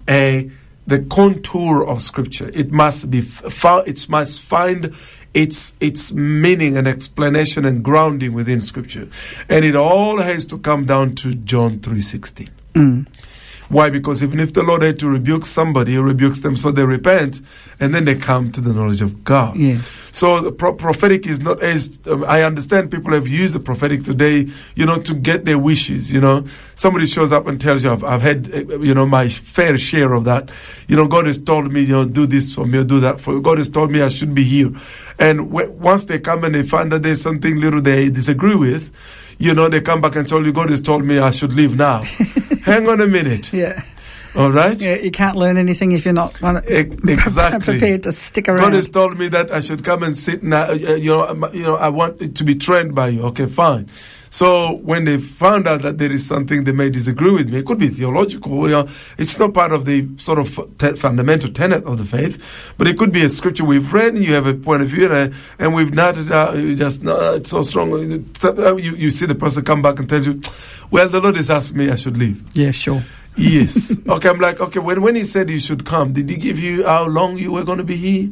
a 0.09 0.49
the 0.89 0.99
contour 0.99 1.83
of 1.85 2.01
scripture. 2.01 2.49
It 2.53 2.71
must 2.71 3.09
be 3.09 3.21
found. 3.21 3.87
It 3.87 4.09
must 4.09 4.41
find 4.41 4.93
its 5.33 5.73
its 5.79 6.11
meaning 6.11 6.75
and 6.75 6.87
explanation 6.87 7.63
and 7.65 7.83
grounding 7.83 8.33
within 8.33 8.59
scripture, 8.61 9.07
and 9.47 9.63
it 9.63 9.75
all 9.75 10.17
has 10.17 10.45
to 10.47 10.57
come 10.57 10.85
down 10.85 11.15
to 11.15 11.35
John 11.35 11.79
three 11.79 12.01
sixteen. 12.01 12.49
Mm. 12.73 13.07
Why? 13.69 13.91
Because 13.91 14.23
even 14.23 14.39
if 14.39 14.53
the 14.53 14.63
Lord 14.63 14.81
had 14.81 14.97
to 14.99 15.07
rebuke 15.07 15.45
somebody, 15.45 15.91
He 15.93 15.97
rebukes 15.99 16.39
them 16.39 16.57
so 16.57 16.71
they 16.71 16.83
repent, 16.83 17.39
and 17.79 17.93
then 17.93 18.05
they 18.05 18.15
come 18.15 18.51
to 18.51 18.61
the 18.61 18.73
knowledge 18.73 19.01
of 19.01 19.23
God. 19.23 19.55
Yes. 19.57 19.95
So 20.11 20.41
the 20.41 20.51
pro- 20.51 20.73
prophetic 20.73 21.27
is 21.27 21.39
not 21.39 21.61
as 21.61 21.99
um, 22.07 22.25
I 22.27 22.41
understand. 22.41 22.89
People 22.89 23.13
have 23.13 23.27
used 23.27 23.53
the 23.53 23.59
prophetic 23.59 24.03
today, 24.03 24.47
you 24.73 24.85
know, 24.87 24.97
to 24.99 25.13
get 25.13 25.45
their 25.45 25.59
wishes. 25.59 26.11
You 26.11 26.19
know, 26.19 26.45
somebody 26.73 27.05
shows 27.05 27.31
up 27.31 27.45
and 27.45 27.61
tells 27.61 27.83
you, 27.83 27.91
"I've, 27.91 28.03
I've 28.03 28.23
had, 28.23 28.51
uh, 28.51 28.79
you 28.79 28.95
know, 28.95 29.05
my 29.05 29.29
fair 29.29 29.77
share 29.77 30.13
of 30.13 30.23
that." 30.25 30.51
You 30.87 30.95
know, 30.95 31.07
God 31.07 31.27
has 31.27 31.37
told 31.37 31.71
me, 31.71 31.81
you 31.81 31.93
know, 31.95 32.05
do 32.05 32.25
this 32.25 32.55
for 32.55 32.65
me, 32.65 32.79
or 32.79 32.83
do 32.83 32.99
that 33.01 33.21
for 33.21 33.33
you. 33.33 33.41
God 33.41 33.59
has 33.59 33.69
told 33.69 33.91
me 33.91 34.01
I 34.01 34.09
should 34.09 34.33
be 34.33 34.43
here, 34.43 34.71
and 35.19 35.51
w- 35.51 35.69
once 35.69 36.05
they 36.05 36.17
come 36.17 36.43
and 36.43 36.55
they 36.55 36.63
find 36.63 36.91
that 36.91 37.03
there's 37.03 37.21
something 37.21 37.61
little 37.61 37.81
they 37.81 38.09
disagree 38.09 38.55
with, 38.55 38.91
you 39.39 39.53
know, 39.55 39.67
they 39.69 39.81
come 39.81 40.01
back 40.01 40.15
and 40.15 40.27
tell 40.27 40.45
you, 40.45 40.51
God 40.53 40.69
has 40.69 40.81
told 40.81 41.03
me 41.05 41.17
I 41.19 41.31
should 41.31 41.53
leave 41.53 41.75
now. 41.75 42.01
Hang 42.63 42.87
on 42.87 43.01
a 43.01 43.07
minute, 43.07 43.51
Yeah. 43.51 43.81
all 44.35 44.51
right? 44.51 44.79
Yeah. 44.79 44.95
You 44.95 45.09
can't 45.11 45.35
learn 45.35 45.57
anything 45.57 45.93
if 45.93 46.05
you're 46.05 46.13
not 46.13 46.37
exactly. 46.67 47.59
prepared 47.73 48.03
to 48.03 48.11
stick 48.11 48.47
around. 48.49 48.61
God 48.61 48.73
has 48.73 48.89
told 48.89 49.17
me 49.17 49.27
that 49.29 49.49
I 49.51 49.61
should 49.61 49.83
come 49.83 50.03
and 50.03 50.15
sit 50.15 50.43
now. 50.43 50.69
Uh, 50.69 50.73
you 50.73 51.09
know, 51.09 51.27
um, 51.27 51.45
you 51.53 51.63
know, 51.63 51.75
I 51.77 51.89
want 51.89 52.35
to 52.35 52.43
be 52.43 52.53
trained 52.55 52.93
by 52.93 53.07
you. 53.09 53.23
Okay, 53.27 53.47
fine. 53.47 53.89
So 54.29 54.73
when 54.77 55.05
they 55.05 55.17
found 55.17 55.67
out 55.67 55.81
that 55.81 55.97
there 55.97 56.11
is 56.11 56.25
something 56.25 56.63
they 56.63 56.71
may 56.71 56.89
disagree 56.89 57.31
with 57.31 57.49
me, 57.49 57.59
it 57.59 57.65
could 57.65 57.79
be 57.79 57.87
theological. 57.87 58.67
You 58.67 58.69
know, 58.69 58.89
it's 59.17 59.39
not 59.39 59.53
part 59.53 59.71
of 59.71 59.85
the 59.85 60.07
sort 60.17 60.39
of 60.39 60.77
te- 60.77 60.93
fundamental 60.93 61.51
tenet 61.51 61.83
of 61.85 61.97
the 61.97 62.05
faith, 62.05 62.73
but 62.77 62.87
it 62.87 62.97
could 62.97 63.11
be 63.11 63.23
a 63.23 63.29
scripture 63.29 63.65
we've 63.65 63.91
read 63.91 64.13
and 64.13 64.23
you 64.23 64.33
have 64.33 64.45
a 64.45 64.53
point 64.53 64.81
of 64.81 64.89
view, 64.89 65.11
and, 65.11 65.33
uh, 65.33 65.37
and 65.57 65.73
we've 65.73 65.93
noted 65.93 66.31
out. 66.31 66.55
You 66.57 66.75
just 66.75 67.03
no, 67.03 67.33
it's 67.33 67.49
so 67.49 67.63
strong. 67.63 67.93
Uh, 68.43 68.75
you 68.75 68.95
you 68.95 69.11
see 69.11 69.25
the 69.25 69.35
person 69.35 69.63
come 69.63 69.81
back 69.81 69.99
and 69.99 70.07
tell 70.07 70.23
you, 70.23 70.41
"Well, 70.91 71.09
the 71.09 71.19
Lord 71.19 71.35
has 71.37 71.49
asked 71.49 71.75
me 71.75 71.89
I 71.89 71.95
should 71.95 72.17
leave." 72.17 72.43
yeah. 72.53 72.71
Sure. 72.71 73.03
Yes. 73.35 73.97
okay, 74.07 74.29
I'm 74.29 74.39
like, 74.39 74.59
okay, 74.59 74.79
when, 74.79 75.01
when 75.01 75.15
he 75.15 75.23
said 75.23 75.49
you 75.49 75.59
should 75.59 75.85
come, 75.85 76.13
did 76.13 76.29
he 76.29 76.35
give 76.35 76.59
you 76.59 76.85
how 76.85 77.05
long 77.05 77.37
you 77.37 77.51
were 77.53 77.63
going 77.63 77.77
to 77.77 77.83
be 77.83 77.95
here? 77.95 78.29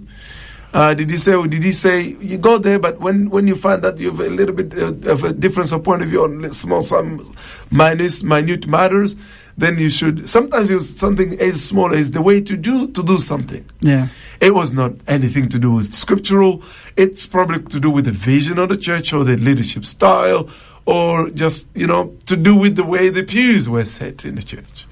Uh, 0.77 0.93
did 0.93 1.09
he 1.09 1.17
say, 1.17 1.47
did 1.47 1.63
he 1.63 1.71
say, 1.71 2.01
you 2.01 2.37
go 2.37 2.59
there, 2.59 2.77
but 2.77 2.99
when, 2.99 3.31
when 3.31 3.47
you 3.47 3.55
find 3.55 3.81
that 3.83 3.97
you 3.97 4.11
have 4.11 4.19
a 4.19 4.29
little 4.29 4.53
bit 4.53 4.77
uh, 4.77 5.11
of 5.11 5.23
a 5.23 5.33
difference 5.33 5.71
of 5.71 5.83
point 5.83 6.03
of 6.03 6.09
view 6.09 6.23
on 6.23 6.51
small, 6.51 6.83
some 6.83 7.33
minus, 7.71 8.21
minute 8.21 8.67
matters, 8.67 9.15
then 9.57 9.79
you 9.79 9.89
should, 9.89 10.29
sometimes 10.29 10.69
it 10.69 10.79
something 10.81 11.39
as 11.39 11.65
small 11.65 11.95
as 11.95 12.11
the 12.11 12.21
way 12.21 12.39
to 12.39 12.55
do, 12.55 12.87
to 12.89 13.01
do 13.01 13.17
something. 13.17 13.65
Yeah. 13.79 14.09
It 14.39 14.53
was 14.53 14.71
not 14.71 14.93
anything 15.07 15.49
to 15.49 15.57
do 15.57 15.71
with 15.71 15.95
scriptural. 15.95 16.61
It's 16.95 17.25
probably 17.25 17.63
to 17.63 17.79
do 17.79 17.89
with 17.89 18.05
the 18.05 18.11
vision 18.11 18.59
of 18.59 18.69
the 18.69 18.77
church 18.77 19.13
or 19.13 19.23
the 19.23 19.35
leadership 19.35 19.83
style 19.83 20.47
or 20.85 21.31
just, 21.31 21.65
you 21.73 21.87
know, 21.87 22.15
to 22.27 22.37
do 22.37 22.55
with 22.55 22.75
the 22.75 22.83
way 22.83 23.09
the 23.09 23.23
pews 23.23 23.67
were 23.67 23.83
set 23.83 24.25
in 24.25 24.35
the 24.35 24.43
church. 24.43 24.85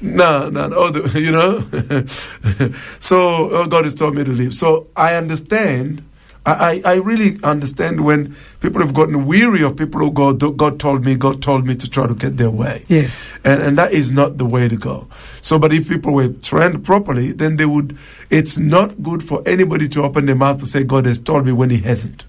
No, 0.00 0.48
no, 0.48 0.68
no, 0.68 0.90
the, 0.90 1.20
you 1.20 1.32
know. 1.32 2.72
so 2.98 3.50
oh, 3.50 3.66
God 3.66 3.84
has 3.84 3.94
told 3.94 4.14
me 4.14 4.24
to 4.24 4.32
leave. 4.32 4.54
So 4.54 4.88
I 4.96 5.14
understand 5.14 6.04
I, 6.48 6.82
I 6.84 6.92
I 6.92 6.94
really 6.96 7.38
understand 7.42 8.04
when 8.04 8.34
people 8.60 8.80
have 8.80 8.94
gotten 8.94 9.26
weary 9.26 9.62
of 9.62 9.76
people 9.76 10.02
oh, 10.02 10.06
who 10.06 10.34
go, 10.34 10.50
God 10.50 10.80
told 10.80 11.04
me, 11.04 11.14
God 11.14 11.42
told 11.42 11.66
me 11.66 11.74
to 11.74 11.90
try 11.90 12.06
to 12.06 12.14
get 12.14 12.36
their 12.36 12.50
way. 12.50 12.84
Yes. 12.88 13.24
And, 13.44 13.62
and 13.62 13.76
that 13.76 13.92
is 13.92 14.12
not 14.12 14.38
the 14.38 14.46
way 14.46 14.68
to 14.68 14.76
go. 14.76 15.08
So, 15.40 15.58
but 15.58 15.72
if 15.72 15.88
people 15.88 16.12
were 16.14 16.28
trained 16.28 16.84
properly, 16.84 17.32
then 17.32 17.56
they 17.56 17.66
would, 17.66 17.96
it's 18.30 18.56
not 18.56 19.02
good 19.02 19.22
for 19.22 19.42
anybody 19.46 19.88
to 19.88 20.02
open 20.02 20.26
their 20.26 20.36
mouth 20.36 20.60
to 20.60 20.66
say, 20.66 20.84
God 20.84 21.06
has 21.06 21.18
told 21.18 21.44
me 21.44 21.52
when 21.52 21.70
He 21.70 21.78
hasn't. 21.78 22.24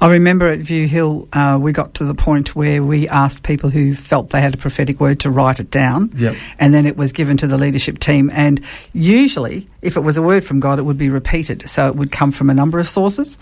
I 0.00 0.08
remember 0.12 0.48
at 0.48 0.60
View 0.60 0.88
Hill, 0.88 1.28
uh, 1.32 1.58
we 1.60 1.72
got 1.72 1.92
to 1.94 2.04
the 2.04 2.14
point 2.14 2.56
where 2.56 2.82
we 2.82 3.06
asked 3.08 3.42
people 3.42 3.68
who 3.68 3.94
felt 3.94 4.30
they 4.30 4.40
had 4.40 4.54
a 4.54 4.56
prophetic 4.56 4.98
word 4.98 5.20
to 5.20 5.30
write 5.30 5.60
it 5.60 5.70
down, 5.70 6.10
Yep. 6.16 6.34
and 6.58 6.72
then 6.72 6.86
it 6.86 6.96
was 6.96 7.12
given 7.12 7.36
to 7.36 7.46
the 7.46 7.58
leadership 7.58 7.98
team. 7.98 8.30
And 8.32 8.62
usually, 8.94 9.66
if 9.82 9.96
it 9.96 10.00
was 10.00 10.16
a 10.16 10.22
word 10.22 10.44
from 10.44 10.58
God, 10.60 10.78
it 10.78 10.82
would 10.82 10.98
be 10.98 11.10
repeated, 11.10 11.68
so 11.68 11.86
it 11.88 11.96
would 11.96 12.12
come 12.12 12.32
from 12.32 12.48
a 12.50 12.54
number 12.54 12.78
of 12.78 12.88
sources, 12.88 13.36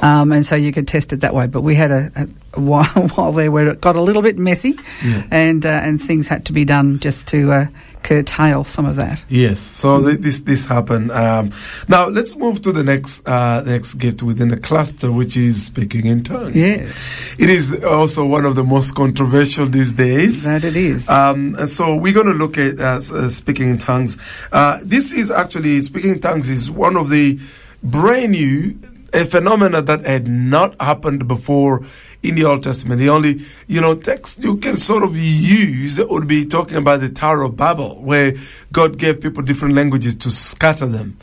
um, 0.00 0.32
and 0.32 0.44
so 0.46 0.54
you 0.56 0.72
could 0.72 0.86
test 0.88 1.12
it 1.12 1.20
that 1.20 1.34
way. 1.34 1.46
But 1.46 1.62
we 1.62 1.74
had 1.74 1.90
a, 1.90 2.12
a, 2.14 2.28
a 2.54 2.60
while, 2.60 2.84
while 3.14 3.32
there 3.32 3.50
where 3.50 3.68
it 3.68 3.80
got 3.80 3.96
a 3.96 4.02
little 4.02 4.22
bit 4.22 4.38
messy, 4.38 4.74
Yeah. 5.04 5.22
and 5.30 5.64
uh, 5.64 5.70
and 5.70 6.00
things 6.00 6.28
had 6.28 6.44
to 6.46 6.52
be 6.52 6.64
done 6.64 6.98
just 7.00 7.26
to 7.28 7.52
uh, 7.52 7.66
curtail 8.02 8.64
some 8.64 8.84
of 8.84 8.96
that. 8.96 9.22
Yes, 9.28 9.60
so 9.60 10.02
th- 10.02 10.18
this 10.20 10.40
this 10.40 10.66
happened. 10.66 11.10
Um, 11.12 11.52
now 11.88 12.08
let's 12.08 12.36
move 12.36 12.60
to 12.62 12.72
the 12.72 12.82
next 12.84 13.26
uh, 13.28 13.62
next 13.62 13.94
gift 13.94 14.22
within 14.22 14.48
the 14.48 14.56
cluster, 14.58 15.10
which 15.12 15.36
is 15.36 15.62
speaking 15.64 16.01
in 16.06 16.22
tongues. 16.24 16.54
Yes, 16.56 17.34
it 17.38 17.50
is 17.50 17.82
also 17.84 18.24
one 18.24 18.44
of 18.44 18.54
the 18.54 18.64
most 18.64 18.94
controversial 18.94 19.66
these 19.66 19.92
days. 19.92 20.44
that 20.44 20.64
it 20.64 20.76
is. 20.76 21.08
Um, 21.08 21.66
so 21.66 21.96
we're 21.96 22.12
going 22.12 22.26
to 22.26 22.32
look 22.32 22.58
at 22.58 22.78
uh, 22.80 23.00
uh, 23.14 23.28
speaking 23.28 23.70
in 23.70 23.78
tongues. 23.78 24.16
Uh, 24.52 24.78
this 24.82 25.12
is 25.12 25.30
actually 25.30 25.80
speaking 25.82 26.12
in 26.12 26.20
tongues 26.20 26.48
is 26.48 26.70
one 26.70 26.96
of 26.96 27.10
the 27.10 27.38
brand 27.82 28.32
new 28.32 28.78
a 29.14 29.24
phenomena 29.24 29.82
that 29.82 30.06
had 30.06 30.26
not 30.26 30.80
happened 30.80 31.28
before 31.28 31.84
in 32.22 32.34
the 32.36 32.44
Old 32.44 32.62
Testament. 32.62 33.00
The 33.00 33.08
only 33.08 33.42
you 33.66 33.80
know 33.80 33.94
text 33.94 34.38
you 34.38 34.56
can 34.58 34.76
sort 34.76 35.02
of 35.02 35.16
use 35.16 35.98
would 35.98 36.26
be 36.26 36.46
talking 36.46 36.76
about 36.76 37.00
the 37.00 37.08
Tower 37.08 37.42
of 37.42 37.56
Babel, 37.56 38.00
where 38.02 38.34
God 38.72 38.98
gave 38.98 39.20
people 39.20 39.42
different 39.42 39.74
languages 39.74 40.14
to 40.16 40.30
scatter 40.30 40.86
them. 40.86 41.16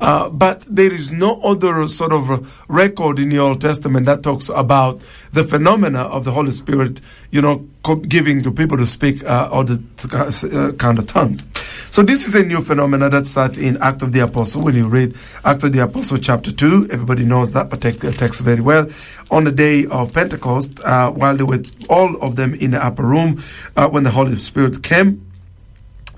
Uh, 0.00 0.28
but 0.28 0.62
there 0.66 0.92
is 0.92 1.10
no 1.12 1.40
other 1.42 1.86
sort 1.88 2.12
of 2.12 2.50
record 2.68 3.18
in 3.18 3.28
the 3.28 3.38
Old 3.38 3.60
Testament 3.60 4.06
that 4.06 4.22
talks 4.22 4.48
about 4.48 5.00
the 5.32 5.44
phenomena 5.44 6.00
of 6.02 6.24
the 6.24 6.32
Holy 6.32 6.50
Spirit, 6.50 7.00
you 7.30 7.40
know, 7.40 7.64
co- 7.84 7.94
giving 7.96 8.42
to 8.42 8.50
people 8.50 8.76
to 8.76 8.86
speak 8.86 9.22
uh, 9.24 9.48
other 9.52 9.78
t- 9.96 10.08
uh, 10.52 10.72
kind 10.72 10.98
of 10.98 11.06
tongues. 11.06 11.44
So 11.90 12.02
this 12.02 12.26
is 12.26 12.34
a 12.34 12.42
new 12.42 12.60
phenomena 12.62 13.08
that 13.10 13.26
starts 13.26 13.56
in 13.58 13.76
Act 13.80 14.02
of 14.02 14.12
the 14.12 14.20
Apostle. 14.20 14.62
When 14.62 14.74
you 14.76 14.88
read 14.88 15.16
Act 15.44 15.62
of 15.64 15.72
the 15.72 15.82
Apostle 15.82 16.18
chapter 16.18 16.52
2, 16.52 16.88
everybody 16.90 17.24
knows 17.24 17.52
that 17.52 17.70
particular 17.70 18.12
text 18.14 18.40
very 18.40 18.60
well. 18.60 18.88
On 19.30 19.44
the 19.44 19.52
day 19.52 19.86
of 19.86 20.12
Pentecost, 20.12 20.80
uh, 20.80 21.10
while 21.12 21.36
they 21.36 21.44
were 21.44 21.62
all 21.88 22.16
of 22.20 22.34
them 22.34 22.54
in 22.54 22.72
the 22.72 22.84
upper 22.84 23.04
room, 23.04 23.42
uh, 23.76 23.88
when 23.88 24.02
the 24.02 24.10
Holy 24.10 24.36
Spirit 24.38 24.82
came, 24.82 25.24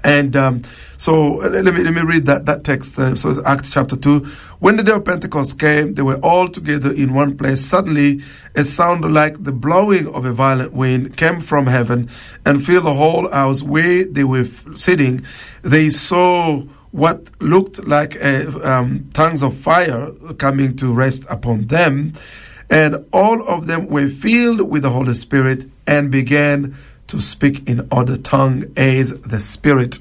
and 0.05 0.35
um, 0.35 0.63
so 0.97 1.43
uh, 1.43 1.49
let 1.49 1.75
me 1.75 1.83
let 1.83 1.95
me 1.95 2.03
read 2.03 2.27
that 2.27 2.47
that 2.47 2.65
text. 2.65 2.99
Uh, 2.99 3.15
so 3.15 3.43
Acts 3.45 3.71
chapter 3.71 3.97
two. 3.97 4.27
When 4.61 4.77
the 4.77 4.83
day 4.83 4.93
of 4.93 5.05
Pentecost 5.05 5.59
came, 5.59 5.95
they 5.95 6.03
were 6.03 6.21
all 6.23 6.49
together 6.49 6.93
in 6.93 7.15
one 7.15 7.37
place. 7.37 7.65
Suddenly, 7.65 8.23
a 8.55 8.65
sound 8.65 9.13
like 9.13 9.43
the 9.43 9.53
blowing 9.53 10.07
of 10.15 10.25
a 10.25 10.33
violent 10.33 10.73
wind 10.73 11.17
came 11.17 11.41
from 11.41 11.67
heaven 11.67 12.09
and 12.47 12.65
filled 12.65 12.85
the 12.85 12.95
whole 12.95 13.29
house 13.31 13.63
where 13.63 14.05
they 14.05 14.25
were 14.25 14.47
sitting. 14.75 15.25
They 15.63 15.91
saw 15.91 16.63
what 16.93 17.25
looked 17.41 17.87
like 17.89 18.15
a, 18.17 18.47
um, 18.71 19.09
tongues 19.15 19.43
of 19.43 19.57
fire 19.57 20.11
coming 20.39 20.77
to 20.77 20.93
rest 20.93 21.25
upon 21.29 21.67
them, 21.67 22.13
and 22.73 23.05
all 23.13 23.47
of 23.47 23.67
them 23.67 23.87
were 23.87 24.09
filled 24.09 24.63
with 24.63 24.83
the 24.83 24.91
Holy 24.91 25.13
Spirit 25.13 25.69
and 25.87 26.11
began 26.11 26.75
to 27.09 27.21
speak 27.21 27.69
in 27.69 27.87
other 27.93 28.17
tongue 28.17 28.65
as 28.79 29.13
the 29.21 29.41
Spirit 29.41 29.99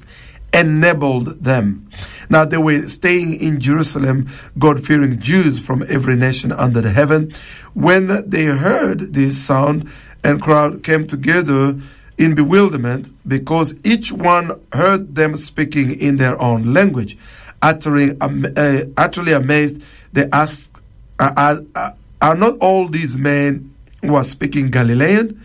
enabled 0.54 1.44
them. 1.44 1.86
Now 2.30 2.46
they 2.46 2.56
were 2.56 2.88
staying 2.88 3.40
in 3.42 3.60
Jerusalem, 3.60 4.30
God 4.58 4.86
fearing 4.86 5.20
Jews 5.20 5.60
from 5.64 5.84
every 5.86 6.16
nation 6.16 6.50
under 6.50 6.80
the 6.80 6.90
heaven. 6.90 7.34
When 7.74 8.28
they 8.28 8.46
heard 8.46 9.12
this 9.12 9.38
sound 9.38 9.90
and 10.24 10.40
crowd 10.40 10.82
came 10.82 11.06
together 11.06 11.78
in 12.16 12.34
bewilderment 12.34 13.14
because 13.28 13.74
each 13.84 14.12
one 14.12 14.58
heard 14.72 15.14
them 15.14 15.36
speaking 15.36 16.00
in 16.00 16.16
their 16.16 16.40
own 16.40 16.72
language. 16.72 17.18
Uttering, 17.60 18.16
am- 18.22 18.46
uh, 18.56 18.84
utterly 18.96 19.32
amazed, 19.34 19.82
they 20.14 20.26
asked, 20.32 20.80
are, 21.18 21.62
are, 21.74 21.94
are 22.22 22.34
not 22.36 22.56
all 22.60 22.88
these 22.88 23.18
men 23.18 23.74
who 24.00 24.14
are 24.14 24.24
speaking 24.24 24.70
Galilean? 24.70 25.38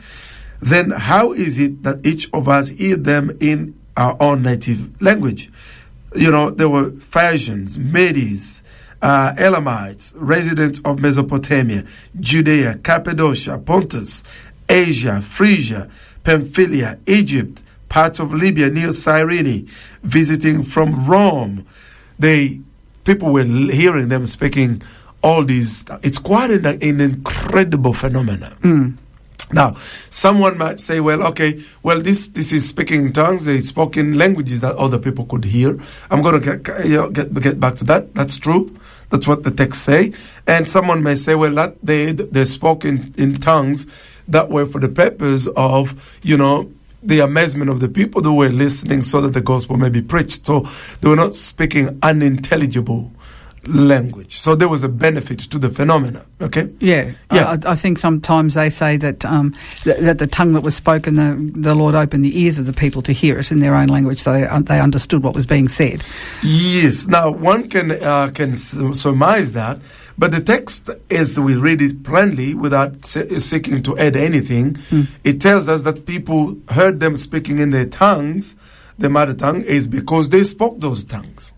then 0.61 0.91
how 0.91 1.33
is 1.33 1.59
it 1.59 1.83
that 1.83 2.05
each 2.05 2.31
of 2.33 2.47
us 2.49 2.69
hear 2.69 2.95
them 2.95 3.35
in 3.39 3.77
our 3.95 4.17
own 4.19 4.41
native 4.41 5.01
language? 5.01 5.51
You 6.15 6.31
know, 6.31 6.49
there 6.49 6.69
were 6.69 6.91
Phaeacians, 6.91 7.77
Medes, 7.77 8.63
uh, 9.01 9.33
Elamites, 9.37 10.13
residents 10.15 10.79
of 10.83 10.99
Mesopotamia, 10.99 11.85
Judea, 12.19 12.79
Cappadocia, 12.79 13.57
Pontus, 13.59 14.23
Asia, 14.67 15.21
Phrygia, 15.21 15.89
Pamphylia, 16.23 16.97
Egypt, 17.05 17.61
parts 17.89 18.19
of 18.19 18.33
Libya 18.33 18.69
near 18.69 18.91
Cyrene, 18.91 19.69
visiting 20.03 20.63
from 20.63 21.05
Rome. 21.07 21.65
They 22.17 22.61
people 23.03 23.31
were 23.31 23.45
hearing 23.45 24.09
them 24.09 24.25
speaking 24.25 24.81
all 25.27 25.43
these. 25.43 25.83
It's 26.03 26.19
quite 26.19 26.51
an, 26.51 26.65
an 26.65 27.01
incredible 27.01 27.93
phenomenon. 27.93 28.53
Hmm. 28.61 28.89
Now, 29.51 29.75
someone 30.09 30.57
might 30.57 30.79
say, 30.79 30.99
well, 30.99 31.21
okay, 31.27 31.63
well, 31.83 32.01
this, 32.01 32.27
this 32.29 32.51
is 32.51 32.67
speaking 32.67 33.07
in 33.07 33.13
tongues, 33.13 33.45
they 33.45 33.61
spoke 33.61 33.95
in 33.97 34.17
languages 34.17 34.61
that 34.61 34.75
other 34.75 34.97
people 34.97 35.25
could 35.25 35.45
hear. 35.45 35.79
I'm 36.09 36.21
going 36.21 36.41
to 36.41 36.55
get, 36.55 36.85
you 36.85 36.97
know, 36.97 37.09
get, 37.09 37.33
get 37.33 37.59
back 37.59 37.75
to 37.75 37.83
that. 37.85 38.13
That's 38.13 38.37
true. 38.37 38.75
That's 39.09 39.27
what 39.27 39.43
the 39.43 39.51
text 39.51 39.83
say. 39.83 40.13
And 40.47 40.69
someone 40.69 41.03
may 41.03 41.15
say, 41.15 41.35
well, 41.35 41.53
that 41.55 41.77
they, 41.81 42.11
they 42.11 42.45
spoke 42.45 42.83
in, 42.83 43.13
in 43.17 43.35
tongues 43.35 43.85
that 44.27 44.49
were 44.49 44.65
for 44.65 44.79
the 44.79 44.89
purpose 44.89 45.47
of, 45.55 46.19
you 46.23 46.37
know, 46.37 46.69
the 47.03 47.19
amazement 47.19 47.69
of 47.69 47.79
the 47.79 47.87
people 47.87 48.21
who 48.23 48.33
were 48.33 48.49
listening 48.49 49.03
so 49.03 49.21
that 49.21 49.33
the 49.33 49.41
gospel 49.41 49.77
may 49.77 49.89
be 49.89 50.01
preached. 50.01 50.45
So 50.45 50.67
they 50.99 51.07
were 51.09 51.15
not 51.15 51.35
speaking 51.35 51.99
unintelligible 52.01 53.13
language. 53.67 54.39
So 54.39 54.55
there 54.55 54.69
was 54.69 54.83
a 54.83 54.89
benefit 54.89 55.39
to 55.39 55.59
the 55.59 55.69
phenomena. 55.69 56.25
Okay? 56.41 56.69
Yeah, 56.79 57.11
Yeah. 57.31 57.57
I, 57.65 57.71
I 57.71 57.75
think 57.75 57.97
sometimes 57.99 58.53
they 58.53 58.69
say 58.69 58.97
that 58.97 59.25
um, 59.25 59.53
th- 59.83 59.99
that 59.99 60.19
the 60.19 60.27
tongue 60.27 60.53
that 60.53 60.61
was 60.61 60.75
spoken, 60.75 61.15
the 61.15 61.51
the 61.59 61.75
Lord 61.75 61.95
opened 61.95 62.23
the 62.25 62.39
ears 62.41 62.57
of 62.57 62.65
the 62.65 62.73
people 62.73 63.01
to 63.03 63.11
hear 63.11 63.39
it 63.39 63.51
in 63.51 63.59
their 63.59 63.75
own 63.75 63.87
language, 63.87 64.19
so 64.21 64.33
they, 64.33 64.45
un- 64.45 64.63
they 64.65 64.79
understood 64.79 65.23
what 65.23 65.35
was 65.35 65.45
being 65.45 65.67
said. 65.67 66.03
Yes. 66.43 67.07
Now 67.07 67.29
one 67.31 67.69
can 67.69 67.91
uh, 67.91 68.29
can 68.33 68.55
surmise 68.55 69.53
that, 69.53 69.79
but 70.17 70.31
the 70.31 70.41
text, 70.41 70.89
as 71.11 71.39
we 71.39 71.55
read 71.55 71.81
it 71.81 72.03
plainly, 72.03 72.53
without 72.53 73.05
se- 73.05 73.39
seeking 73.39 73.83
to 73.83 73.97
add 73.97 74.15
anything, 74.15 74.77
it 75.23 75.41
tells 75.41 75.67
us 75.67 75.81
that 75.83 76.05
people 76.05 76.57
heard 76.69 76.99
them 76.99 77.15
speaking 77.15 77.59
in 77.59 77.71
their 77.71 77.85
tongues, 77.85 78.55
their 78.97 79.09
mother 79.09 79.33
tongue, 79.33 79.61
is 79.61 79.87
because 79.87 80.29
they 80.29 80.43
spoke 80.43 80.79
those 80.79 81.03
tongues. 81.03 81.51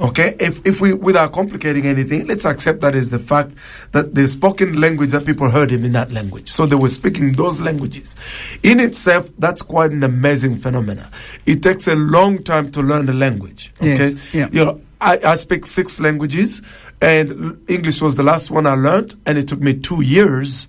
Okay, 0.00 0.34
if, 0.40 0.64
if 0.66 0.80
we, 0.80 0.92
without 0.92 1.32
complicating 1.32 1.86
anything, 1.86 2.26
let's 2.26 2.44
accept 2.44 2.80
that 2.80 2.94
as 2.94 3.10
the 3.10 3.18
fact 3.18 3.52
that 3.92 4.14
the 4.14 4.26
spoken 4.26 4.80
language 4.80 5.10
that 5.10 5.24
people 5.24 5.48
heard 5.50 5.70
him 5.70 5.84
in 5.84 5.92
that 5.92 6.10
language. 6.10 6.50
So 6.50 6.66
they 6.66 6.76
were 6.76 6.88
speaking 6.88 7.32
those 7.32 7.60
languages. 7.60 8.16
In 8.62 8.80
itself, 8.80 9.30
that's 9.38 9.62
quite 9.62 9.92
an 9.92 10.02
amazing 10.02 10.58
phenomena. 10.58 11.10
It 11.46 11.62
takes 11.62 11.86
a 11.86 11.94
long 11.94 12.42
time 12.42 12.72
to 12.72 12.82
learn 12.82 13.06
the 13.06 13.14
language. 13.14 13.72
Yes, 13.80 14.00
Okay, 14.00 14.20
yeah. 14.36 14.48
you 14.50 14.64
know, 14.64 14.80
I, 15.00 15.18
I 15.24 15.34
speak 15.36 15.66
six 15.66 16.00
languages, 16.00 16.60
and 17.00 17.62
English 17.68 18.00
was 18.00 18.16
the 18.16 18.22
last 18.22 18.50
one 18.50 18.66
I 18.66 18.74
learned, 18.74 19.14
and 19.26 19.38
it 19.38 19.46
took 19.48 19.60
me 19.60 19.74
two 19.74 20.02
years 20.02 20.66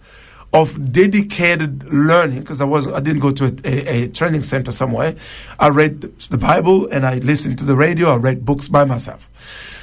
of 0.56 0.92
dedicated 0.92 1.84
learning 1.92 2.40
because 2.42 2.62
I 2.62 2.66
was 2.66 2.88
I 2.88 3.00
didn't 3.00 3.22
go 3.22 3.32
to 3.32 3.46
a, 3.46 3.52
a, 3.64 4.04
a 4.04 4.08
training 4.10 4.44
center 4.44 4.72
somewhere. 4.72 5.16
I 5.60 5.68
read 5.70 6.02
the 6.30 6.38
Bible 6.38 6.88
and 6.88 7.06
I 7.06 7.16
listened 7.20 7.58
to 7.60 7.64
the 7.66 7.76
radio. 7.76 8.10
I 8.10 8.16
read 8.16 8.46
books 8.46 8.68
by 8.68 8.86
myself. 8.86 9.30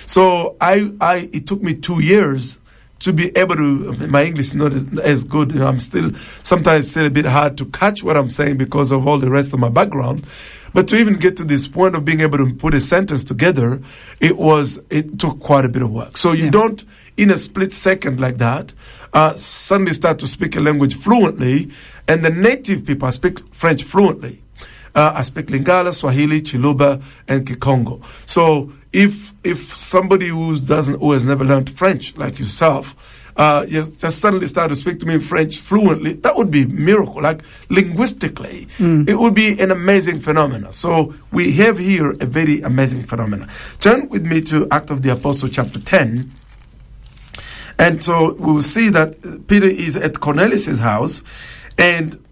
So 0.07 0.57
I, 0.61 0.93
I 1.01 1.31
it 1.33 1.47
took 1.47 1.63
me 1.63 1.75
two 1.75 2.01
years 2.03 2.59
to 3.01 3.13
be 3.13 3.37
able 3.37 3.57
to. 3.57 3.93
My 4.09 4.25
English 4.25 4.47
is 4.49 4.55
not 4.55 4.73
as, 4.73 4.87
as 5.01 5.25
good. 5.25 5.53
You 5.53 5.61
know, 5.61 5.67
I'm 5.67 5.81
still 5.81 6.13
sometimes 6.43 6.91
still 6.91 7.07
a 7.07 7.11
bit 7.11 7.25
hard 7.27 7.57
to 7.59 7.67
catch 7.67 8.03
what 8.03 8.17
I'm 8.17 8.31
saying 8.31 8.57
because 8.59 8.91
of 8.93 9.07
all 9.07 9.19
the 9.19 9.31
rest 9.31 9.53
of 9.53 9.61
my 9.61 9.69
background. 9.69 10.27
But 10.75 10.89
to 10.89 10.97
even 10.97 11.17
get 11.17 11.37
to 11.37 11.45
this 11.45 11.67
point 11.67 11.95
of 11.95 12.05
being 12.05 12.21
able 12.21 12.39
to 12.39 12.55
put 12.55 12.73
a 12.73 12.81
sentence 12.81 13.25
together, 13.25 13.81
it 14.21 14.39
was 14.39 14.81
it 14.89 15.19
took 15.19 15.39
quite 15.41 15.65
a 15.67 15.69
bit 15.69 15.83
of 15.83 15.91
work. 15.91 16.17
So 16.17 16.33
you 16.33 16.45
Yeah. 16.45 16.51
don't 16.51 16.85
in 17.17 17.31
a 17.31 17.37
split 17.37 17.73
second 17.75 18.21
like 18.21 18.39
that 18.39 18.73
uh, 19.13 19.35
suddenly 19.35 19.93
start 19.93 20.19
to 20.21 20.27
speak 20.27 20.57
a 20.57 20.61
language 20.61 20.95
fluently, 20.95 21.71
and 22.09 22.25
the 22.25 22.31
native 22.31 22.87
people 22.87 23.11
speak 23.13 23.55
French 23.55 23.85
fluently. 23.85 24.43
Uh, 24.95 25.13
I 25.15 25.23
speak 25.23 25.47
Lingala, 25.47 25.95
Swahili, 25.95 26.43
Chiluba, 26.43 27.03
and 27.29 27.47
Kikongo. 27.47 28.03
So 28.27 28.73
if 28.93 29.33
if 29.43 29.77
somebody 29.79 30.29
who 30.29 30.59
doesn't 30.59 31.01
who 31.01 31.13
has 31.13 31.25
never 31.25 31.45
learned 31.45 31.71
French 31.71 32.17
like 32.17 32.39
yourself 32.39 32.95
uh, 33.37 33.65
just, 33.67 34.01
just 34.01 34.19
suddenly 34.19 34.47
start 34.47 34.69
to 34.69 34.77
speak 34.77 34.99
to 35.01 35.07
me 35.07 35.15
in 35.15 35.21
French 35.21 35.59
fluently, 35.59 36.13
that 36.15 36.37
would 36.37 36.51
be 36.51 36.63
a 36.63 36.67
miracle. 36.67 37.23
Like 37.23 37.43
linguistically, 37.69 38.69
it 39.09 39.19
would 39.19 39.35
be 39.35 39.59
an 39.59 39.71
amazing 39.71 40.21
phenomenon. 40.21 40.73
So 40.73 41.15
we 41.33 41.53
have 41.53 41.79
here 41.79 42.11
a 42.13 42.27
very 42.27 42.61
amazing 42.61 43.05
phenomenon. 43.05 43.49
Turn 43.81 44.09
with 44.09 44.25
me 44.27 44.41
to 44.43 44.69
Act 44.71 44.91
of 44.91 45.03
the 45.03 45.13
Apostle, 45.13 45.49
chapter 45.49 45.81
10. 45.81 46.31
And 47.79 48.03
so 48.03 48.35
we 48.35 48.53
will 48.53 48.63
see 48.63 48.89
that 48.91 49.47
Peter 49.49 49.67
is 49.67 49.97
at 49.97 50.21
Cornelius' 50.21 50.79
house, 50.79 51.23
and 51.79 52.23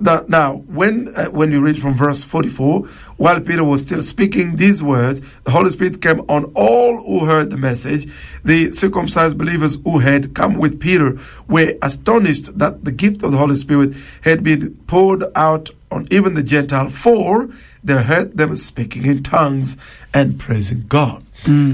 the, 0.00 0.24
now 0.28 0.56
when 0.68 1.12
uh, 1.16 1.26
when 1.26 1.50
you 1.50 1.60
read 1.60 1.80
from 1.80 1.94
verse 1.94 2.22
44, 2.22 2.86
while 3.16 3.40
Peter 3.40 3.64
was 3.64 3.82
still 3.82 4.00
speaking 4.00 4.56
these 4.56 4.82
words, 4.82 5.20
the 5.44 5.50
Holy 5.50 5.70
Spirit 5.70 6.00
came 6.00 6.20
on 6.28 6.44
all 6.54 6.98
who 7.02 7.24
heard 7.26 7.50
the 7.50 7.56
message. 7.56 8.10
The 8.44 8.72
circumcised 8.72 9.36
believers 9.36 9.76
who 9.84 9.98
had 9.98 10.34
come 10.34 10.54
with 10.54 10.78
Peter 10.78 11.18
were 11.48 11.76
astonished 11.82 12.56
that 12.58 12.84
the 12.84 12.92
gift 12.92 13.22
of 13.24 13.32
the 13.32 13.38
Holy 13.38 13.56
Spirit 13.56 13.94
had 14.22 14.44
been 14.44 14.74
poured 14.86 15.24
out 15.34 15.70
on 15.90 16.06
even 16.10 16.34
the 16.34 16.42
Gentile, 16.44 16.90
for 16.90 17.48
they 17.82 18.02
heard 18.02 18.36
them 18.36 18.54
speaking 18.56 19.04
in 19.04 19.22
tongues 19.22 19.76
and 20.14 20.38
praising 20.38 20.84
God. 20.88 21.24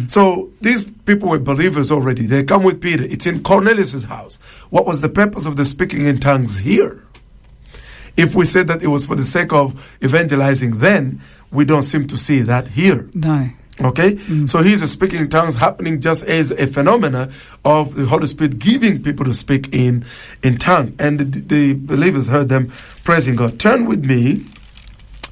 So 0.09 0.51
these 0.61 0.91
people 1.07 1.29
were 1.29 1.39
believers 1.39 1.91
already. 1.91 2.27
They 2.27 2.45
come 2.45 2.63
with 2.63 2.81
Peter. 2.81 3.05
It's 3.05 3.27
in 3.27 3.43
Cornelius' 3.43 4.05
house. 4.05 4.37
What 4.71 4.87
was 4.87 5.01
the 5.01 5.09
purpose 5.09 5.47
of 5.47 5.57
the 5.57 5.65
speaking 5.65 6.07
in 6.07 6.19
tongues 6.19 6.59
here? 6.59 7.03
If 8.17 8.35
we 8.35 8.47
said 8.47 8.69
that 8.69 8.83
it 8.83 8.89
was 8.89 9.07
for 9.07 9.17
the 9.17 9.25
sake 9.25 9.53
of 9.53 9.93
evangelizing, 10.03 10.79
then 10.79 11.21
we 11.51 11.65
don't 11.65 11.83
seem 11.83 12.07
to 12.09 12.17
see 12.17 12.43
that 12.43 12.69
here. 12.69 13.09
No. 13.13 13.51
Okay? 13.81 14.13
Mm. 14.15 14.49
So 14.49 14.63
here's 14.63 14.83
a 14.83 14.89
speaking 14.89 15.19
in 15.19 15.29
tongues 15.29 15.57
happening 15.57 16.01
just 16.01 16.25
as 16.25 16.53
a 16.53 16.67
phenomena 16.69 17.33
of 17.65 17.97
the 17.97 18.07
Holy 18.07 18.29
Spirit 18.29 18.59
giving 18.59 19.03
people 19.03 19.25
to 19.25 19.35
speak 19.35 19.75
in, 19.75 20.05
in 20.45 20.59
tongue. 20.59 20.95
And 20.99 21.19
the, 21.19 21.25
the 21.25 21.73
believers 21.75 22.29
heard 22.29 22.49
them 22.49 22.73
praising 23.03 23.35
God. 23.35 23.59
Turn 23.59 23.87
with 23.87 24.05
me 24.05 24.47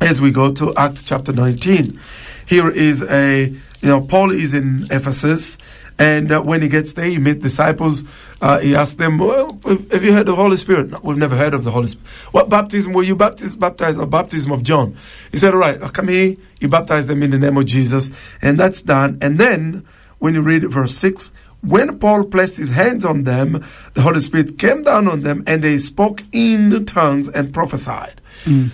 as 0.01 0.20
we 0.20 0.33
go 0.33 0.53
to 0.53 0.75
Act 0.75 1.07
chapter 1.07 1.33
19. 1.33 1.99
Here 2.47 2.68
is 2.68 3.03
a, 3.05 3.55
you 3.83 3.89
know, 3.89 4.01
Paul 4.01 4.30
is 4.30 4.55
in 4.55 4.87
Ephesus. 4.91 5.59
And 5.99 6.33
uh, 6.33 6.41
when 6.41 6.62
he 6.62 6.68
gets 6.68 6.95
there, 6.95 7.05
he 7.05 7.18
meets 7.18 7.43
disciples. 7.43 8.03
Uh, 8.41 8.59
he 8.61 8.74
asks 8.74 8.95
them, 8.97 9.18
well, 9.18 9.61
"Have 9.64 10.03
you 10.03 10.12
heard 10.12 10.20
of 10.20 10.26
the 10.26 10.37
Holy 10.37 10.57
Spirit?" 10.57 10.91
No, 10.91 10.99
we've 11.03 11.18
never 11.18 11.37
heard 11.37 11.53
of 11.53 11.64
the 11.64 11.70
Holy 11.70 11.89
Spirit. 11.89 12.09
What 12.33 12.49
baptism 12.49 12.95
were 12.95 13.03
you 13.03 13.14
baptized? 13.14 13.61
Baptized 13.61 13.99
the 13.99 14.07
baptism 14.07 14.53
of 14.53 14.62
John. 14.62 14.97
He 15.30 15.37
said, 15.37 15.53
"All 15.53 15.61
right, 15.61 15.80
uh, 15.80 15.91
come 15.91 16.09
here." 16.09 16.37
You 16.61 16.68
baptize 16.68 17.09
them 17.09 17.22
in 17.22 17.30
the 17.30 17.39
name 17.39 17.59
of 17.59 17.66
Jesus, 17.66 18.11
and 18.41 18.59
that's 18.59 18.80
done. 18.80 19.18
And 19.20 19.39
then, 19.39 19.85
when 20.18 20.35
you 20.35 20.41
read 20.41 20.64
verse 20.72 20.97
six, 20.97 21.30
when 21.61 21.99
Paul 21.99 22.24
placed 22.24 22.57
his 22.57 22.70
hands 22.70 23.05
on 23.05 23.24
them, 23.24 23.62
the 23.93 24.01
Holy 24.01 24.20
Spirit 24.20 24.59
came 24.59 24.83
down 24.83 25.07
on 25.09 25.20
them, 25.20 25.45
and 25.47 25.62
they 25.62 25.78
spoke 25.78 26.24
in 26.33 26.87
tongues 26.87 27.28
and 27.28 27.53
prophesied. 27.53 28.20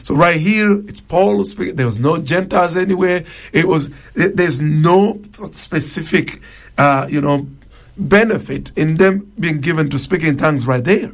So 0.02 0.14
right 0.14 0.40
here, 0.40 0.80
it's 0.88 1.00
Paul 1.00 1.44
speaking. 1.44 1.76
There 1.76 1.86
was 1.86 1.98
no 1.98 2.18
Gentiles 2.18 2.76
anywhere. 2.76 3.24
It 3.52 3.68
was 3.68 3.90
there- 4.14 4.30
there's 4.30 4.60
no 4.60 5.20
specific, 5.50 6.40
uh, 6.78 7.06
you 7.10 7.20
know, 7.20 7.46
benefit 7.96 8.72
in 8.76 8.96
them 8.96 9.30
being 9.38 9.60
given 9.60 9.88
to 9.90 9.98
speak 9.98 10.22
in 10.22 10.36
tongues 10.36 10.66
right 10.66 10.82
there, 10.84 11.10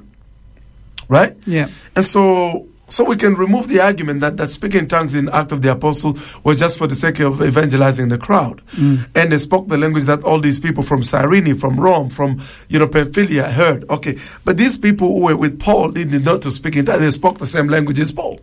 right? 1.09 1.37
Yeah. 1.47 1.69
And 1.97 2.05
so, 2.05 2.67
so 2.89 3.03
we 3.05 3.17
can 3.17 3.35
remove 3.35 3.69
the 3.69 3.81
argument 3.81 4.21
that, 4.21 4.37
that 4.37 4.51
speaking 4.51 4.81
in 4.81 4.89
tongues 4.89 5.15
in 5.15 5.29
Act 5.31 5.53
of 5.53 5.63
the 5.63 5.73
Apostle 5.73 6.19
was 6.43 6.59
just 6.59 6.77
for 6.79 6.87
the 6.87 6.95
sake 6.95 7.19
of 7.21 7.43
evangelizing 7.43 8.09
the 8.09 8.19
crowd. 8.19 8.63
Mm. 8.73 9.09
And 9.15 9.33
they 9.33 9.39
spoke 9.39 9.69
the 9.69 9.79
language 9.79 10.05
that 10.05 10.23
all 10.23 10.39
these 10.39 10.61
people 10.61 10.83
from 10.83 11.03
Cyrene, 11.03 11.57
from 11.57 11.81
Rome, 11.81 12.11
from, 12.11 12.43
you 12.69 12.79
know, 12.79 12.87
Pamphylia 12.87 13.51
heard. 13.51 13.89
Okay. 13.89 14.19
But 14.45 14.59
these 14.59 14.77
people 14.77 15.09
who 15.09 15.25
were 15.25 15.37
with 15.37 15.59
Paul 15.59 15.93
didn't 15.93 16.25
know 16.25 16.39
to 16.39 16.51
speak 16.51 16.77
in 16.77 16.85
tongues. 16.85 17.01
They 17.01 17.11
spoke 17.11 17.39
the 17.39 17.47
same 17.47 17.69
language 17.69 17.99
as 17.99 18.13
Paul. 18.13 18.41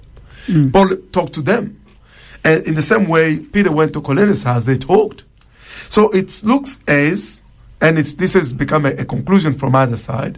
Mm. 0.48 0.74
Paul 0.74 0.98
talked 1.12 1.34
to 1.34 1.42
them. 1.42 1.80
And 2.44 2.64
in 2.66 2.76
the 2.76 2.82
same 2.82 3.08
way, 3.08 3.40
Peter 3.40 3.72
went 3.72 3.94
to 3.94 4.02
Cornelius' 4.02 4.44
house, 4.44 4.66
they 4.66 4.78
talked. 4.78 5.24
So 5.90 6.10
it 6.10 6.44
looks 6.44 6.80
as, 6.88 7.41
and 7.82 7.98
it's, 7.98 8.14
this 8.14 8.34
has 8.34 8.54
become 8.54 8.86
a, 8.86 8.92
a 8.92 9.06
conclusion 9.06 9.54
from 9.54 9.76
either 9.76 9.98
side, 9.98 10.38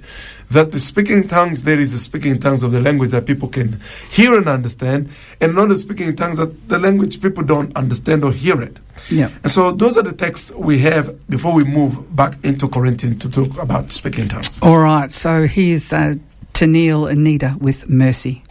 that 0.50 0.72
the 0.72 0.80
speaking 0.80 1.28
tongues, 1.28 1.64
there 1.64 1.80
is 1.80 1.94
a 1.94 2.00
speaking 2.00 2.39
tongues 2.39 2.64
of 2.64 2.72
the 2.72 2.80
language 2.80 3.12
that 3.12 3.26
people 3.26 3.50
can 3.50 3.82
hear 4.10 4.38
and 4.38 4.48
understand, 4.48 5.10
and 5.41 5.56
not 5.56 5.72
a 5.72 5.78
speaking 5.78 6.16
tongues 6.16 6.38
that 6.38 6.70
the 6.70 6.80
language 6.80 7.22
people 7.22 7.44
don't 7.44 7.76
understand 7.76 8.24
or 8.24 8.32
hear 8.32 8.62
it. 8.62 8.78
Yeah. 9.10 9.30
And 9.44 9.52
so 9.52 9.72
those 9.72 9.98
are 9.98 10.04
the 10.04 10.14
texts 10.14 10.52
we 10.52 10.80
have 10.80 11.28
before 11.28 11.54
we 11.54 11.64
move 11.64 12.16
back 12.16 12.38
into 12.44 12.68
Corinthians 12.68 13.22
to 13.24 13.30
talk 13.30 13.58
about 13.58 13.91
speaking 13.91 14.30
tongues. 14.30 14.60
All 14.62 14.80
right. 14.80 15.12
So 15.12 15.48
here's 15.48 15.91
uh, 15.91 16.16
Tennille 16.54 17.12
Anita 17.12 17.56
with 17.60 17.89
Mercy. 17.89 18.43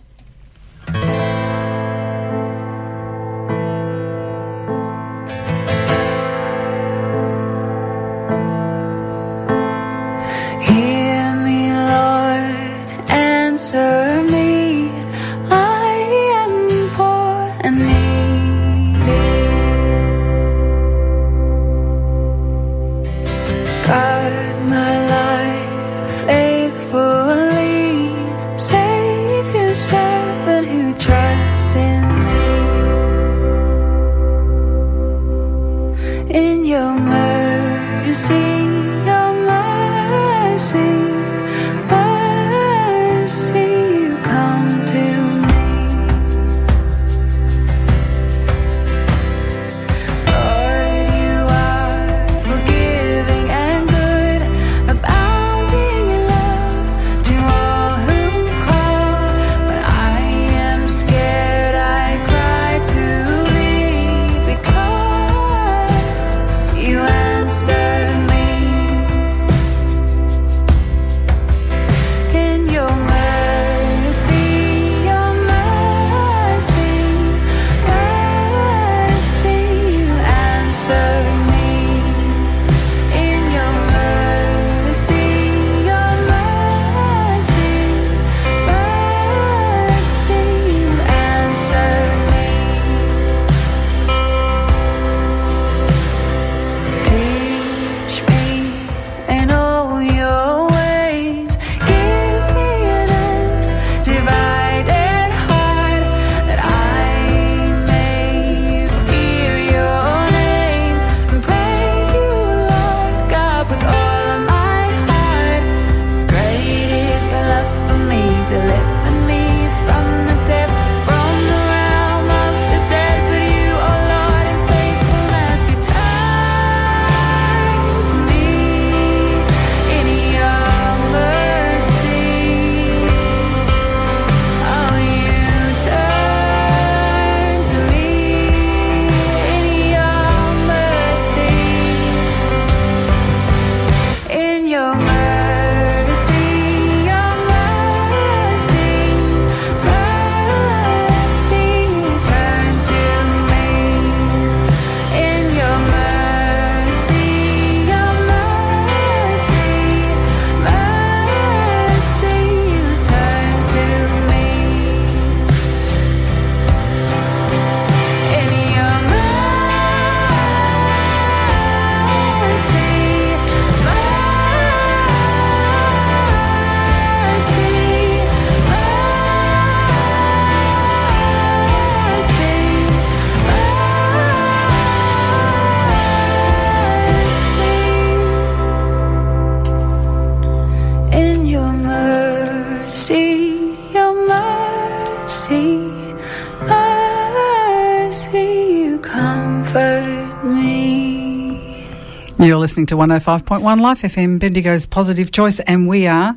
Listening 202.73 202.87
to 202.87 202.95
105.1 202.97 203.81
Life 203.83 204.01
FM, 204.01 204.39
Bendigo's 204.39 204.87
Positive 204.87 205.31
Choice, 205.31 205.61
and 205.61 205.87
we 205.87 206.07
are 206.07 206.35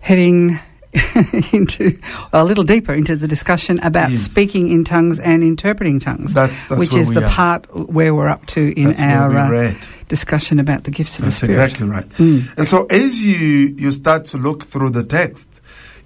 heading 0.00 0.58
into 1.52 1.98
a 2.32 2.42
little 2.42 2.64
deeper 2.64 2.94
into 2.94 3.16
the 3.16 3.28
discussion 3.28 3.78
about 3.82 4.12
Yes. 4.12 4.22
speaking 4.22 4.70
in 4.70 4.82
tongues 4.82 5.20
and 5.20 5.42
interpreting 5.42 6.00
tongues, 6.00 6.32
That's- 6.32 6.62
that's 6.62 6.78
which 6.80 6.94
is 6.94 7.10
the 7.10 7.22
are. 7.22 7.28
part 7.28 7.66
where 7.92 8.14
we're 8.14 8.28
up 8.28 8.46
to 8.46 8.72
in 8.80 8.84
That's 8.88 9.02
our 9.02 9.36
uh, 9.36 9.74
discussion 10.08 10.58
about 10.58 10.84
the 10.84 10.90
gifts 10.90 11.18
of 11.18 11.24
That's 11.26 11.38
the 11.40 11.48
Spirit. 11.52 11.64
exactly 11.64 11.86
right. 11.86 12.08
Mm. 12.12 12.56
And 12.56 12.66
so 12.66 12.86
as 12.86 13.22
you 13.22 13.74
you 13.76 13.90
start 13.90 14.24
to 14.32 14.38
look 14.38 14.64
through 14.64 14.88
the 14.92 15.04
text, 15.04 15.50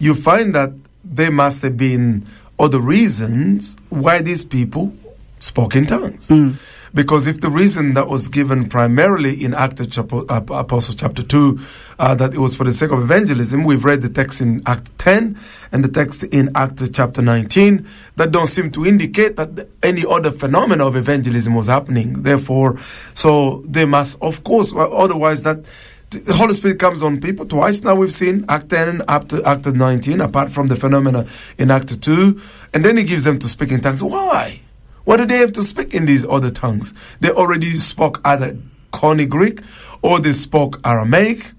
you 0.00 0.16
find 0.16 0.56
that 0.56 0.72
there 1.04 1.30
must 1.30 1.62
have 1.62 1.76
been 1.76 2.26
other 2.58 2.80
reasons 2.80 3.76
why 3.90 4.22
these 4.22 4.44
people 4.44 4.92
spoke 5.38 5.76
in 5.76 5.86
tongues. 5.86 6.30
Mm. 6.30 6.56
Because 6.93 7.26
if 7.26 7.41
the 7.41 7.51
reason 7.51 7.95
that 7.95 8.09
was 8.09 8.28
given 8.28 8.68
primarily 8.68 9.43
in 9.45 9.55
Acts 9.55 9.86
chapter, 9.91 10.16
uh, 10.28 10.43
Apostle 10.51 10.95
chapter 10.95 11.22
2, 11.22 11.59
uh, 11.99 12.14
that 12.16 12.34
it 12.34 12.38
was 12.38 12.57
for 12.57 12.64
the 12.64 12.72
sake 12.72 12.91
of 12.91 13.01
evangelism, 13.01 13.64
we've 13.64 13.84
read 13.84 14.03
the 14.03 14.09
text 14.09 14.41
in 14.41 14.62
Act 14.66 14.97
10 14.99 15.38
and 15.72 15.84
the 15.84 15.88
text 15.88 16.24
in 16.24 16.51
Acts 16.55 16.88
chapter 16.88 17.22
19 17.22 17.86
that 18.16 18.32
don't 18.32 18.49
seem 18.49 18.70
to 18.72 18.84
indicate 18.84 19.36
that 19.36 19.68
any 19.82 20.05
other 20.05 20.30
phenomena 20.32 20.86
of 20.86 20.97
evangelism 20.97 21.55
was 21.55 21.68
happening. 21.68 22.22
Therefore, 22.22 22.78
so 23.14 23.62
they 23.66 23.84
must, 23.84 24.18
of 24.20 24.43
course, 24.43 24.72
otherwise 24.74 25.43
that 25.45 25.64
the 26.11 26.34
Holy 26.34 26.55
Spirit 26.55 26.80
comes 26.80 27.03
on 27.03 27.20
people 27.20 27.47
twice 27.47 27.84
now. 27.84 27.95
We've 27.95 28.12
seen 28.12 28.45
Act 28.49 28.68
10 28.68 28.88
and 28.88 29.03
Act, 29.07 29.32
Act 29.32 29.66
19, 29.66 30.20
apart 30.20 30.51
from 30.51 30.66
the 30.66 30.74
phenomena 30.74 31.26
in 31.57 31.70
Act 31.70 32.03
2. 32.03 32.41
And 32.74 32.84
then 32.84 32.97
he 32.97 33.05
gives 33.05 33.22
them 33.22 33.38
to 33.38 33.49
speak 33.49 33.70
in 33.70 33.80
tongues. 33.80 34.03
Why? 34.03 34.61
Why 35.05 35.16
do 35.16 35.26
they 35.26 35.38
have 35.38 35.53
to 35.53 35.62
speak 35.62 35.94
in 35.94 36.07
these 36.07 36.24
other 36.26 36.51
tongues? 36.51 36.92
They 37.20 37.30
already 37.30 37.70
spoke 37.76 38.20
either 38.24 38.57
Koine 38.92 39.28
Greek 39.28 39.61
or 40.03 40.20
they 40.20 40.32
spoke 40.32 40.80
Aramaic. 40.84 41.53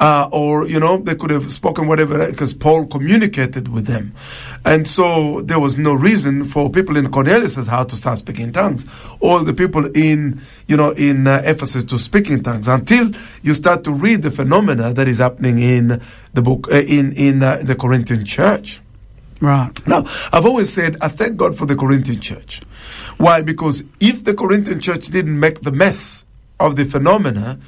Uh, 0.00 0.28
or 0.30 0.64
you 0.68 0.78
know 0.78 0.98
they 0.98 1.16
could 1.16 1.30
have 1.30 1.50
spoken 1.50 1.88
whatever 1.88 2.24
because 2.30 2.54
Paul 2.54 2.86
communicated 2.86 3.66
with 3.66 3.86
them, 3.86 4.14
and 4.64 4.86
so 4.86 5.40
there 5.40 5.58
was 5.58 5.76
no 5.76 5.92
reason 5.92 6.44
for 6.44 6.70
people 6.70 6.96
in 6.96 7.10
Cornelius' 7.10 7.66
house 7.66 7.86
to 7.86 7.96
start 7.96 8.20
speaking 8.20 8.52
tongues, 8.52 8.86
or 9.18 9.42
the 9.42 9.52
people 9.52 9.86
in 9.96 10.40
you 10.68 10.76
know 10.76 10.92
in 10.92 11.26
uh, 11.26 11.42
Ephesus 11.44 11.82
to 11.82 11.98
speak 11.98 12.30
in 12.30 12.44
tongues 12.44 12.68
until 12.68 13.10
you 13.42 13.54
start 13.54 13.82
to 13.82 13.90
read 13.90 14.22
the 14.22 14.30
phenomena 14.30 14.94
that 14.94 15.08
is 15.08 15.18
happening 15.18 15.58
in 15.58 16.00
the 16.32 16.42
book 16.42 16.70
uh, 16.70 16.76
in 16.76 17.12
in 17.14 17.42
uh, 17.42 17.56
the 17.64 17.74
Corinthian 17.74 18.24
church. 18.24 18.80
Right. 19.40 19.84
Now, 19.84 20.04
I've 20.32 20.46
always 20.46 20.72
said 20.72 20.96
I 21.00 21.08
thank 21.08 21.36
God 21.38 21.58
for 21.58 21.66
the 21.66 21.74
Corinthian 21.74 22.20
church. 22.20 22.60
Why? 23.18 23.42
Because 23.42 23.84
if 24.00 24.24
the 24.24 24.34
Corinthian 24.34 24.80
church 24.80 25.06
didn't 25.08 25.38
make 25.38 25.62
the 25.62 25.72
mess 25.72 26.24
of 26.58 26.76
the 26.76 26.84
phenomena, 26.84 27.58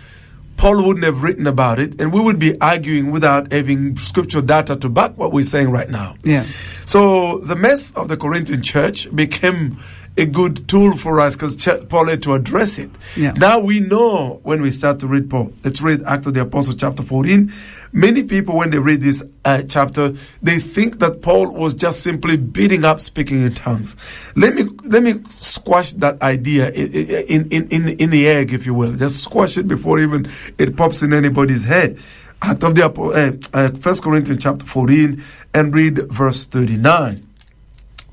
Paul 0.57 0.83
wouldn't 0.83 1.05
have 1.05 1.23
written 1.23 1.47
about 1.47 1.79
it, 1.79 2.01
and 2.01 2.13
we 2.13 2.21
would 2.21 2.39
be 2.39 2.61
arguing 2.61 3.11
without 3.11 3.51
having 3.51 3.97
scriptural 3.97 4.45
data 4.45 4.77
to 4.77 4.89
back 4.89 5.17
what 5.17 5.33
we're 5.33 5.45
saying 5.45 5.71
right 5.71 5.89
now. 5.89 6.17
Yeah. 6.23 6.45
So 6.85 7.39
the 7.39 7.57
mess 7.57 7.93
of 7.93 8.09
the 8.09 8.17
Corinthian 8.17 8.63
church 8.63 9.09
became 9.15 9.79
a 10.17 10.27
good 10.27 10.69
tool 10.69 10.97
for 10.97 11.21
us 11.21 11.37
because 11.37 11.57
Paul 11.89 12.07
had 12.09 12.23
to 12.25 12.35
address 12.35 12.79
it. 12.79 12.91
Yeah. 13.17 13.33
Now 13.33 13.61
we 13.61 13.81
know 13.81 14.41
when 14.43 14.61
we 14.61 14.71
start 14.71 14.99
to 15.01 15.07
read 15.07 15.31
Paul. 15.31 15.53
Let's 15.65 15.81
read 15.81 16.03
Act 16.05 16.27
of 16.27 16.35
the 16.35 16.43
Apostle 16.43 16.75
chapter 16.75 17.03
14. 17.03 17.53
Many 17.93 18.23
people, 18.23 18.57
when 18.57 18.71
they 18.71 18.79
read 18.79 19.01
this 19.01 19.23
uh, 19.45 19.63
chapter, 19.63 20.15
they 20.43 20.61
think 20.61 20.99
that 20.99 21.23
Paul 21.23 21.49
was 21.49 21.75
just 21.75 22.03
simply 22.03 22.37
beating 22.37 22.85
up 22.85 23.01
speaking 23.01 23.43
in 23.43 23.55
tongues. 23.55 23.97
Let 24.37 24.55
me 24.55 24.65
let 24.85 25.03
me 25.03 25.23
squash 25.29 25.93
that 25.95 26.21
idea 26.23 26.71
in, 26.71 27.49
in, 27.51 27.69
in, 27.69 27.89
in 27.89 28.11
the 28.11 28.29
egg, 28.29 28.53
if 28.53 28.67
you 28.67 28.75
will. 28.75 28.95
Just 28.95 29.23
squash 29.23 29.57
it 29.57 29.67
before 29.67 29.99
even 29.99 30.31
it 30.59 30.77
pops 30.77 31.03
in 31.03 31.13
anybody's 31.13 31.65
head. 31.65 31.99
Act 32.43 32.63
of 32.63 32.75
the 32.75 32.85
uh, 32.85 33.57
uh, 33.57 33.71
1 33.71 33.97
Corinthians 33.97 34.43
chapter 34.43 34.65
14 34.65 35.23
and 35.53 35.75
read 35.75 35.99
verse 36.11 36.45
39. 36.45 37.27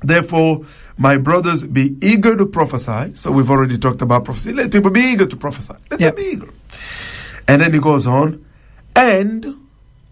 Therefore, 0.03 0.65
my 0.97 1.17
brothers, 1.17 1.63
be 1.63 1.95
eager 2.01 2.35
to 2.35 2.45
prophesy. 2.45 3.13
So 3.15 3.31
we've 3.31 3.49
already 3.49 3.77
talked 3.77 4.01
about 4.01 4.25
prophecy. 4.25 4.51
Let 4.53 4.71
people 4.71 4.91
be 4.91 5.01
eager 5.01 5.25
to 5.25 5.35
prophesy. 5.37 5.73
Let 5.91 5.99
Yep. 5.99 6.15
them 6.15 6.23
be 6.25 6.29
eager. 6.31 6.49
And 7.47 7.61
then 7.61 7.73
he 7.73 7.79
goes 7.79 8.07
on, 8.07 8.43
and 8.95 9.55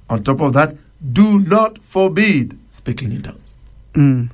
on 0.10 0.24
top 0.24 0.42
of 0.42 0.54
that, 0.54 0.76
do 1.12 1.40
not 1.40 1.82
forbid 1.82 2.58
speaking 2.70 3.12
in 3.12 3.22
tongues. 3.24 3.56
Mm. 3.94 4.30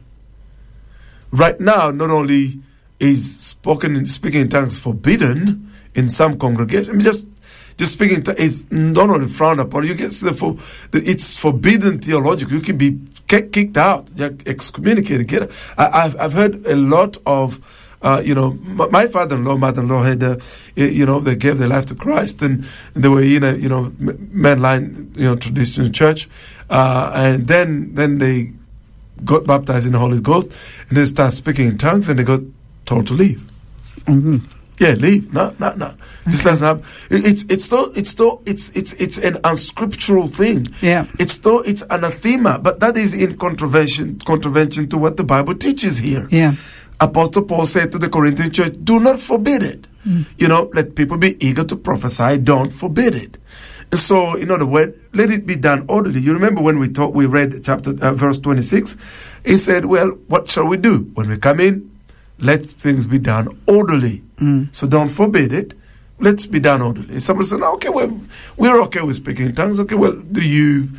Right 1.32 1.60
now, 1.60 1.92
not 1.92 2.10
only 2.10 2.60
is 3.00 3.40
spoken 3.40 3.96
in, 3.96 4.06
speaking 4.06 4.42
in 4.42 4.50
tongues 4.50 4.78
forbidden 4.78 5.72
in 5.96 6.10
some 6.10 6.38
congregations, 6.38 6.90
I 6.90 6.92
mean, 6.94 7.02
just 7.02 7.26
just 7.82 7.94
speaking, 7.94 8.24
it's 8.38 8.72
not 8.72 9.10
only 9.10 9.28
frowned 9.28 9.60
upon. 9.60 9.88
You 9.88 9.96
get 9.96 10.12
the, 10.12 10.36
for, 10.36 10.56
the 10.92 11.02
it's 11.04 11.36
forbidden 11.36 12.00
theological. 12.00 12.54
You 12.54 12.62
can 12.62 12.78
be 12.78 13.00
kick, 13.28 13.52
kicked 13.52 13.76
out, 13.76 14.08
excommunicated. 14.46 15.28
Get 15.28 15.52
I, 15.80 16.04
I've 16.04 16.20
I've 16.20 16.34
heard 16.34 16.68
a 16.68 16.76
lot 16.76 17.18
of. 17.26 17.60
Uh, 18.04 18.20
you 18.26 18.34
know, 18.34 18.54
my, 18.64 19.06
father-in-law, 19.06 19.58
mother-in-law 19.58 20.02
had, 20.02 20.24
uh, 20.24 20.36
you 20.74 21.06
know, 21.06 21.20
they 21.20 21.36
gave 21.36 21.60
their 21.60 21.68
life 21.68 21.86
to 21.86 21.94
Christ, 21.94 22.42
and 22.42 22.66
they 22.94 23.08
were 23.08 23.22
in 23.22 23.44
a, 23.44 23.54
you 23.54 23.70
know, 23.70 23.92
mainline, 24.00 25.16
you 25.16 25.26
know, 25.26 25.36
traditional 25.36 25.92
church, 25.92 26.28
uh, 26.72 27.12
and 27.14 27.46
then 27.46 27.94
then 27.94 28.18
they 28.18 28.54
got 29.24 29.46
baptized 29.46 29.86
in 29.86 29.92
the 29.92 30.00
Holy 30.00 30.20
Ghost, 30.20 30.52
and 30.90 30.98
they 30.98 31.06
start 31.06 31.36
speaking 31.36 31.68
in 31.68 31.78
tongues, 31.78 32.10
and 32.10 32.18
they 32.18 32.24
got 32.24 32.42
told 32.86 33.06
to 33.06 33.14
leave. 33.14 33.40
hmm 34.08 34.38
Yeah, 34.82 34.94
leave. 34.98 35.32
No, 35.32 35.54
no, 35.60 35.74
no. 35.76 35.94
This 36.26 36.42
doesn't 36.44 36.66
happen. 36.68 36.84
It- 37.12 37.26
It's 37.26 37.44
it's 37.50 37.68
though 37.68 37.92
it's 37.96 38.14
though 38.16 38.42
it's 38.46 38.70
it's 38.74 38.94
it's 38.94 39.18
an 39.20 39.38
unscriptural 39.44 40.28
thing. 40.28 40.70
Yeah. 40.82 41.06
It's 41.20 41.38
though 41.38 41.60
it's 41.60 41.84
anathema, 41.90 42.58
but 42.58 42.80
that 42.80 42.98
is 42.98 43.14
in 43.14 43.38
contravention 43.38 44.20
contravention 44.26 44.90
to 44.90 44.98
what 44.98 45.18
the 45.18 45.24
Bible 45.24 45.54
teaches 45.56 46.00
here. 46.00 46.28
Yeah. 46.32 46.54
Apostle 47.00 47.44
Paul 47.44 47.66
said 47.68 47.92
to 47.92 48.00
the 48.00 48.10
Corinthian 48.10 48.52
church, 48.52 48.74
"Do 48.84 49.00
not 49.00 49.22
forbid 49.22 49.62
it. 49.64 49.86
You 50.38 50.48
know, 50.48 50.70
let 50.74 50.96
people 50.96 51.18
be 51.18 51.38
eager 51.46 51.64
to 51.64 51.76
prophesy. 51.76 52.38
Don't 52.40 52.74
forbid 52.74 53.14
it." 53.16 53.38
So, 53.94 54.34
in 54.36 54.50
other 54.50 54.66
words, 54.66 54.98
let 55.14 55.30
it 55.30 55.46
be 55.46 55.56
done 55.56 55.86
orderly. 55.90 56.22
You 56.22 56.34
remember 56.34 56.62
when 56.62 56.80
we 56.80 56.88
taught, 56.88 57.14
we 57.14 57.26
read 57.28 57.54
chapter 57.64 57.92
uh, 58.02 58.14
verse 58.14 58.40
twenty 58.40 58.62
six. 58.64 58.96
He 59.46 59.58
said, 59.58 59.86
"Well, 59.86 60.10
what 60.28 60.50
shall 60.50 60.66
we 60.66 60.78
do 60.78 61.06
when 61.14 61.30
we 61.30 61.38
come 61.38 61.60
in? 61.60 61.91
Let 62.42 62.66
things 62.66 63.06
be 63.06 63.20
done 63.20 63.48
orderly. 63.68 64.24
So 64.72 64.88
don't 64.88 65.10
forbid 65.10 65.54
it. 65.54 65.74
Let's 66.20 66.46
be 66.48 66.60
done 66.60 66.82
orderly." 66.82 67.20
Somebody 67.20 67.48
said, 67.48 67.62
"Okay, 67.62 67.90
well, 67.90 68.20
we're 68.58 68.82
okay 68.84 69.02
with 69.02 69.18
speaking 69.18 69.46
in 69.48 69.56
tongues. 69.56 69.80
Okay, 69.80 69.96
well, 69.96 70.14
do 70.14 70.42
you?" 70.46 70.90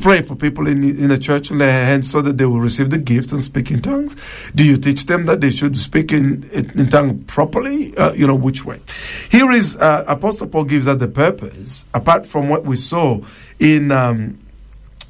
Pray 0.00 0.22
for 0.22 0.36
people 0.36 0.68
in 0.68 0.84
in 0.84 1.08
the 1.08 1.18
church, 1.18 1.50
lay 1.50 1.66
hands 1.70 2.08
so 2.08 2.22
that 2.22 2.38
they 2.38 2.46
will 2.46 2.60
receive 2.60 2.90
the 2.90 2.98
gift 2.98 3.32
and 3.32 3.42
speak 3.42 3.68
in 3.70 3.80
tongues. 3.82 4.14
Do 4.54 4.62
you 4.62 4.76
teach 4.76 5.06
them 5.06 5.24
that 5.24 5.40
they 5.40 5.50
should 5.50 5.76
speak 5.76 6.12
in 6.12 6.48
in, 6.52 6.70
in 6.78 6.88
tongue 6.88 7.24
properly? 7.24 7.96
Uh, 7.96 8.12
you 8.12 8.26
know 8.28 8.36
which 8.36 8.64
way. 8.64 8.80
Here 9.28 9.50
is 9.50 9.74
uh, 9.76 10.04
Apostle 10.06 10.46
Paul 10.46 10.64
gives 10.64 10.86
us 10.86 10.98
the 11.00 11.08
purpose, 11.08 11.84
apart 11.94 12.26
from 12.26 12.48
what 12.48 12.64
we 12.64 12.76
saw 12.76 13.22
in 13.58 13.90
um, 13.90 14.38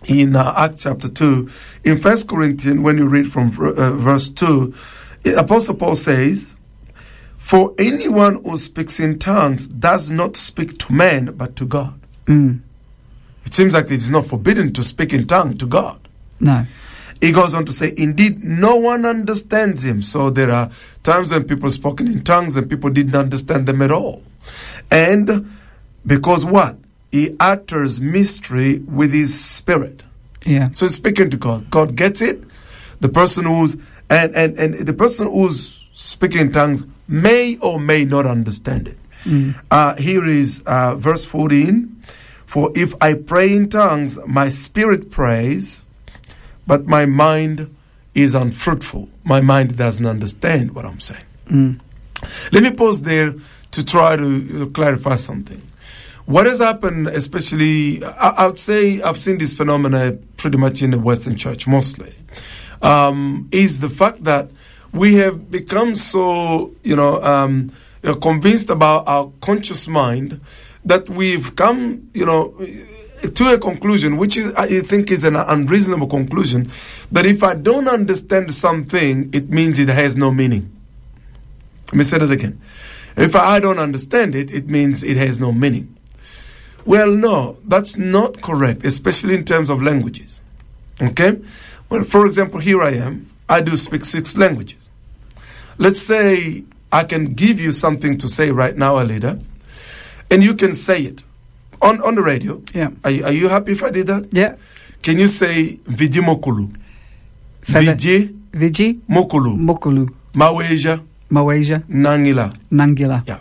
in 0.04 0.34
uh, 0.36 0.54
Acts 0.56 0.84
chapter 0.84 1.08
2. 1.08 1.50
In 1.84 1.98
First 1.98 2.28
Corinthians, 2.28 2.80
when 2.80 2.96
you 2.96 3.08
read 3.08 3.30
from 3.30 3.48
uh, 3.58 3.90
verse 3.92 4.28
2, 4.30 4.72
uh, 4.72 4.76
Apostle 5.24 5.74
Paul 5.74 5.96
says, 5.96 6.56
For 7.36 7.74
anyone 7.78 8.42
who 8.44 8.56
speaks 8.56 8.98
in 9.00 9.18
tongues 9.18 9.66
does 9.66 10.10
not 10.10 10.36
speak 10.36 10.78
to 10.78 10.92
men, 10.92 11.34
but 11.36 11.56
to 11.56 11.66
God. 11.66 12.00
Mm. 12.26 12.60
It 13.44 13.54
seems 13.54 13.74
like 13.74 13.86
it 13.86 13.92
is 13.92 14.10
not 14.10 14.26
forbidden 14.26 14.72
to 14.74 14.82
speak 14.82 15.12
in 15.12 15.26
tongue 15.26 15.58
to 15.58 15.66
God. 15.66 16.08
No. 16.40 16.66
He 17.20 17.30
goes 17.30 17.54
on 17.54 17.64
to 17.66 17.72
say, 17.72 17.94
Indeed, 17.96 18.42
no 18.42 18.76
one 18.76 19.06
understands 19.06 19.84
him. 19.84 20.02
So 20.02 20.28
there 20.28 20.50
are 20.50 20.70
times 21.04 21.32
when 21.32 21.44
people 21.44 21.70
spoken 21.70 22.08
in 22.08 22.24
tongues 22.24 22.56
and 22.56 22.68
people 22.68 22.90
didn't 22.90 23.14
understand 23.14 23.66
them 23.66 23.80
at 23.80 23.92
all. 23.92 24.22
And 24.90 25.52
because 26.04 26.44
what? 26.44 26.78
He 27.12 27.36
utters 27.38 28.00
mystery 28.00 28.80
with 28.80 29.12
his 29.12 29.38
spirit. 29.38 30.02
Yeah. 30.44 30.70
So 30.72 30.86
he's 30.86 30.96
speaking 30.96 31.30
to 31.30 31.36
God. 31.36 31.70
God 31.70 31.94
gets 31.94 32.20
it. 32.20 32.42
The 33.00 33.08
person 33.08 33.46
who's 33.46 33.76
and, 34.10 34.34
and, 34.34 34.58
and 34.58 34.74
the 34.86 34.92
person 34.92 35.26
who's 35.30 35.88
speaking 35.92 36.40
in 36.40 36.52
tongues 36.52 36.84
may 37.08 37.56
or 37.58 37.78
may 37.78 38.04
not 38.04 38.26
understand 38.26 38.88
it. 38.88 38.98
Mm. 39.24 39.54
Uh, 39.70 39.94
here 39.96 40.24
is 40.24 40.62
uh, 40.66 40.94
verse 40.96 41.24
14. 41.24 42.02
For 42.46 42.70
if 42.74 42.94
I 43.00 43.14
pray 43.14 43.54
in 43.54 43.68
tongues, 43.70 44.18
my 44.26 44.48
spirit 44.48 45.10
prays, 45.10 45.84
but 46.66 46.86
my 46.86 47.06
mind 47.06 47.74
is 48.14 48.34
unfruitful. 48.34 49.08
My 49.24 49.40
mind 49.40 49.76
doesn't 49.76 50.04
understand 50.04 50.74
what 50.74 50.84
I'm 50.84 51.00
saying. 51.00 51.24
Mm. 51.46 51.80
Let 52.52 52.62
me 52.62 52.70
pause 52.70 53.02
there 53.02 53.34
to 53.72 53.84
try 53.84 54.16
to 54.16 54.62
uh, 54.62 54.66
clarify 54.66 55.16
something. 55.16 55.62
What 56.26 56.46
has 56.46 56.58
happened, 56.58 57.08
especially, 57.08 58.04
I, 58.04 58.28
I 58.28 58.46
would 58.46 58.58
say 58.58 59.02
I've 59.02 59.18
seen 59.18 59.38
this 59.38 59.54
phenomena 59.54 60.12
pretty 60.36 60.56
much 60.56 60.82
in 60.82 60.90
the 60.90 60.98
Western 60.98 61.36
church 61.36 61.66
mostly. 61.66 62.14
Um, 62.82 63.48
is 63.52 63.80
the 63.80 63.88
fact 63.88 64.24
that 64.24 64.50
we 64.92 65.14
have 65.14 65.50
become 65.50 65.96
so, 65.96 66.74
you 66.82 66.94
know, 66.94 67.22
um, 67.22 67.72
know, 68.02 68.16
convinced 68.16 68.70
about 68.70 69.06
our 69.06 69.30
conscious 69.40 69.86
mind 69.88 70.40
that 70.84 71.08
we've 71.08 71.54
come, 71.56 72.10
you 72.12 72.26
know, 72.26 72.54
to 73.34 73.54
a 73.54 73.58
conclusion, 73.58 74.16
which 74.16 74.36
is, 74.36 74.52
I 74.54 74.80
think 74.80 75.10
is 75.10 75.22
an 75.22 75.36
unreasonable 75.36 76.08
conclusion, 76.08 76.70
that 77.12 77.24
if 77.24 77.42
I 77.42 77.54
don't 77.54 77.88
understand 77.88 78.52
something, 78.52 79.30
it 79.32 79.48
means 79.48 79.78
it 79.78 79.88
has 79.88 80.16
no 80.16 80.32
meaning. 80.32 80.70
Let 81.86 81.94
me 81.94 82.04
say 82.04 82.18
that 82.18 82.30
again. 82.30 82.60
If 83.16 83.36
I 83.36 83.60
don't 83.60 83.78
understand 83.78 84.34
it, 84.34 84.52
it 84.52 84.68
means 84.68 85.02
it 85.02 85.16
has 85.16 85.38
no 85.38 85.52
meaning. 85.52 85.94
Well, 86.84 87.12
no, 87.12 87.58
that's 87.64 87.96
not 87.96 88.40
correct, 88.40 88.84
especially 88.84 89.34
in 89.34 89.44
terms 89.44 89.70
of 89.70 89.80
languages. 89.82 90.40
Okay? 91.00 91.38
Well, 91.92 92.04
for 92.04 92.24
example, 92.24 92.58
here 92.58 92.80
I 92.80 92.92
am. 92.92 93.28
I 93.50 93.60
do 93.60 93.76
speak 93.76 94.06
six 94.06 94.34
languages. 94.34 94.88
Let's 95.76 96.00
say 96.00 96.64
I 96.90 97.04
can 97.04 97.26
give 97.34 97.60
you 97.60 97.70
something 97.70 98.16
to 98.16 98.30
say 98.30 98.50
right 98.50 98.74
now, 98.74 98.96
Alida, 98.98 99.38
and 100.30 100.42
you 100.42 100.54
can 100.54 100.72
say 100.74 101.02
it 101.02 101.22
on, 101.82 102.00
on 102.00 102.14
the 102.14 102.22
radio. 102.22 102.62
Yeah. 102.72 102.92
Are 103.04 103.10
you, 103.10 103.24
are 103.26 103.32
you 103.32 103.48
happy 103.48 103.72
if 103.72 103.82
I 103.82 103.90
did 103.90 104.06
that? 104.06 104.32
Yeah. 104.32 104.56
Can 105.02 105.18
you 105.18 105.28
say 105.28 105.80
Vidi 105.84 106.20
Mokulu? 106.20 106.74
That. 107.68 108.00
Vidi 108.00 108.94
Mokulu. 109.10 109.58
Mokulu, 109.58 110.08
Maweja 110.32 111.04
Maweja, 111.30 111.82
Nangila. 111.90 112.56
Nangila. 112.70 113.22
Yeah. 113.28 113.40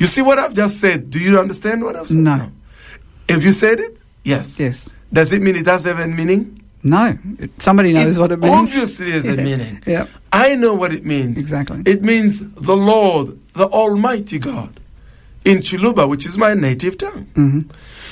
You 0.00 0.06
see 0.06 0.22
what 0.22 0.40
I've 0.40 0.54
just 0.54 0.80
said? 0.80 1.08
Do 1.08 1.20
you 1.20 1.38
understand 1.38 1.84
what 1.84 1.94
I've 1.94 2.08
said? 2.08 2.16
No. 2.16 2.50
Have 3.28 3.44
you 3.44 3.52
said 3.52 3.78
it? 3.78 3.96
Yes. 4.24 4.58
Yes. 4.58 4.90
Does 5.12 5.32
it 5.32 5.40
mean 5.40 5.54
it 5.54 5.64
does 5.64 5.84
have 5.84 6.00
a 6.00 6.08
meaning? 6.08 6.57
No. 6.82 7.18
Somebody 7.58 7.92
knows 7.92 8.18
what 8.18 8.32
it 8.32 8.38
means. 8.40 8.54
Obviously, 8.54 9.10
has 9.10 9.26
a 9.26 9.36
meaning. 9.36 9.82
Yeah. 9.86 10.06
I 10.32 10.54
know 10.54 10.74
what 10.74 10.92
it 10.92 11.04
means. 11.04 11.38
Exactly. 11.38 11.82
It 11.86 12.02
means 12.02 12.40
the 12.40 12.76
Lord, 12.76 13.38
the 13.54 13.66
Almighty 13.66 14.38
God, 14.38 14.78
in 15.44 15.58
Chiluba, 15.58 16.08
which 16.08 16.26
is 16.26 16.38
my 16.38 16.54
native 16.54 16.98
tongue. 16.98 17.26
hmm 17.34 17.60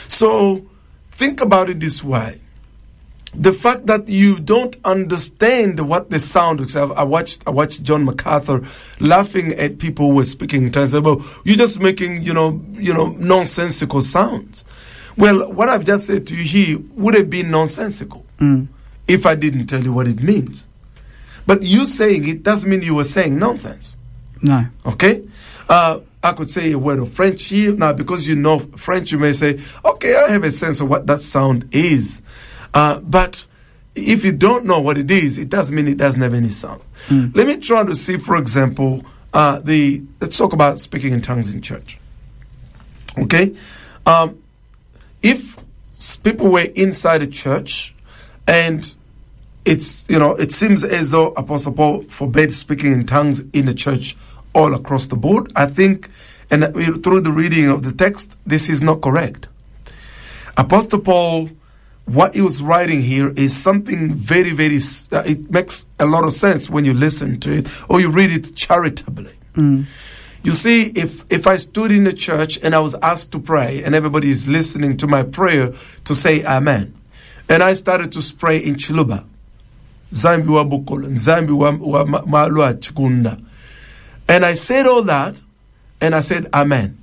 So 0.09 0.67
think 1.13 1.41
about 1.41 1.71
it 1.71 1.81
this 1.81 2.03
way. 2.03 2.41
The 3.35 3.53
fact 3.53 3.87
that 3.87 4.09
you 4.09 4.41
don't 4.41 4.75
understand 4.85 5.79
what 5.87 6.09
the 6.09 6.19
sound 6.19 6.61
is. 6.63 6.75
I 6.75 6.85
I 6.87 7.03
watched 7.05 7.43
I 7.47 7.51
watched 7.51 7.83
John 7.83 8.05
MacArthur 8.05 8.67
laughing 8.99 9.53
at 9.55 9.79
people 9.79 10.09
who 10.09 10.15
were 10.17 10.25
speaking 10.25 10.65
in 10.65 10.73
tongues 10.73 10.95
about 10.95 11.21
you're 11.45 11.57
just 11.59 11.79
making, 11.79 12.23
you 12.23 12.33
know, 12.33 12.63
you 12.73 12.95
know, 12.95 13.09
nonsensical 13.19 14.01
sounds. 14.01 14.65
Well, 15.17 15.51
what 15.53 15.69
I've 15.69 15.85
just 15.85 16.07
said 16.07 16.27
to 16.29 16.35
you 16.37 16.43
here 16.45 16.79
would 16.95 17.15
have 17.15 17.31
been 17.31 17.51
nonsensical 17.51 18.25
Mm. 18.41 18.69
if 19.09 19.25
I 19.25 19.35
didn't 19.35 19.67
tell 19.67 19.83
you 19.83 19.93
what 19.93 20.07
it 20.07 20.23
means. 20.23 20.67
But 21.47 21.63
you 21.63 21.87
saying 21.87 22.29
it 22.29 22.43
doesn't 22.43 22.69
mean 22.69 22.83
you 22.83 22.95
were 22.95 23.05
saying 23.05 23.39
nonsense. 23.39 23.97
No. 24.43 24.67
Okay? 24.85 25.23
Uh, 25.69 26.01
I 26.23 26.33
could 26.33 26.51
say 26.51 26.71
a 26.73 26.79
word 26.79 26.99
of 26.99 27.11
French 27.13 27.45
here. 27.47 27.73
Now, 27.73 27.93
because 27.95 28.29
you 28.29 28.35
know 28.37 28.59
French, 28.59 29.13
you 29.13 29.19
may 29.19 29.33
say, 29.33 29.61
okay, 29.85 30.15
I 30.17 30.31
have 30.31 30.45
a 30.45 30.53
sense 30.53 30.81
of 30.81 30.89
what 30.91 31.07
that 31.07 31.23
sound 31.23 31.69
is. 31.73 32.21
Uh, 32.75 32.99
but 32.99 33.45
if 33.95 34.25
you 34.25 34.33
don't 34.33 34.67
know 34.67 34.81
what 34.81 34.99
it 34.99 35.11
is, 35.11 35.39
it 35.39 35.49
doesn't 35.49 35.75
mean 35.75 35.89
it 35.89 35.97
doesn't 35.97 36.21
have 36.21 36.35
any 36.35 36.51
sound. 36.51 36.83
Let 37.09 37.47
me 37.47 37.57
try 37.57 37.85
to 37.85 37.95
see, 37.95 38.19
for 38.19 38.37
example, 38.37 39.05
uh, 39.33 39.61
the 39.61 40.03
let's 40.21 40.37
talk 40.37 40.53
about 40.53 40.79
speaking 40.81 41.13
in 41.13 41.23
tongues 41.23 41.55
in 41.55 41.63
church. 41.63 41.99
Okay? 43.17 43.55
Um, 44.05 44.43
if 45.27 45.57
people 46.23 46.49
were 46.49 46.69
inside 46.75 47.21
a 47.23 47.27
church 47.27 47.95
and 48.47 48.95
it's 49.65 50.09
you 50.09 50.19
know 50.19 50.33
it 50.37 50.53
seems 50.53 50.85
as 50.85 51.11
though 51.11 51.29
apostle 51.43 51.73
paul 51.73 52.03
forbade 52.05 52.53
speaking 52.53 52.93
in 52.93 53.05
tongues 53.05 53.41
in 53.53 53.67
the 53.67 53.75
church 53.75 54.17
all 54.55 54.73
across 54.75 55.07
the 55.07 55.17
board 55.17 55.51
i 55.57 55.67
think 55.67 56.09
and 56.51 56.63
through 57.03 57.21
the 57.21 57.33
reading 57.33 57.69
of 57.69 57.83
the 57.83 57.93
text 57.93 58.37
this 58.47 58.69
is 58.69 58.81
not 58.81 59.01
correct. 59.01 59.49
Apostle 60.57 61.01
paul 61.01 61.51
what 62.05 62.35
he 62.37 62.41
was 62.41 62.63
writing 62.63 63.03
here 63.03 63.33
is 63.37 63.51
something 63.69 64.15
very 64.15 64.53
very 64.53 64.79
uh, 65.11 65.23
it 65.27 65.51
makes 65.51 65.87
a 65.99 66.07
lot 66.07 66.25
of 66.25 66.33
sense 66.33 66.71
when 66.71 66.85
you 66.85 66.95
listen 66.95 67.41
to 67.41 67.51
it 67.53 67.69
or 67.89 68.01
you 68.01 68.09
read 68.11 68.31
it 68.31 68.55
charitably 68.55 69.35
you 70.47 70.53
see, 70.53 70.93
if, 70.95 71.25
if 71.29 71.49
I 71.49 71.57
stood 71.57 71.91
in 71.91 72.05
the 72.05 72.13
church 72.13 72.57
and 72.63 72.73
I 72.73 72.79
was 72.79 72.95
asked 73.03 73.33
to 73.33 73.41
pray 73.41 73.83
and 73.83 73.97
everybody 73.97 74.31
is 74.31 74.47
listening 74.47 74.97
to 74.99 75.09
my 75.09 75.25
prayer 75.25 75.75
to 76.05 76.15
say 76.15 76.45
Amen, 76.45 76.95
and 77.49 77.65
I 77.65 77.75
started 77.75 78.13
to 78.13 78.35
pray 78.37 78.59
in 78.59 78.77
Chiluba, 78.77 79.27
Zambi 80.13 80.47
wa 80.47 80.63
Bukolo, 80.63 81.09
Zambi 81.19 81.51
wa, 81.51 81.73
wa 81.73 82.05
Ma- 82.05 82.23
Malwa 82.25 82.75
Chikunda, 82.75 83.45
and 84.29 84.47
I 84.47 84.55
said 84.55 84.87
all 84.87 85.03
that, 85.03 85.41
and 86.01 86.15
I 86.15 86.21
said 86.21 86.49
Amen. 86.55 86.97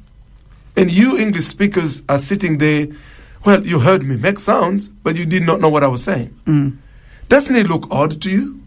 And 0.78 0.90
you 0.90 1.18
English 1.20 1.46
speakers 1.48 2.02
are 2.08 2.20
sitting 2.20 2.60
there, 2.60 2.88
well, 3.46 3.68
you 3.68 3.80
heard 3.80 4.04
me 4.04 4.16
make 4.16 4.40
sounds, 4.40 4.88
but 4.88 5.18
you 5.18 5.26
did 5.26 5.44
not 5.44 5.60
know 5.60 5.68
what 5.68 5.84
I 5.84 5.88
was 5.88 6.02
saying. 6.02 6.34
Mm. 6.46 6.78
Doesn't 7.28 7.58
it 7.58 7.68
look 7.68 7.92
odd 7.92 8.22
to 8.22 8.32
you? 8.32 8.62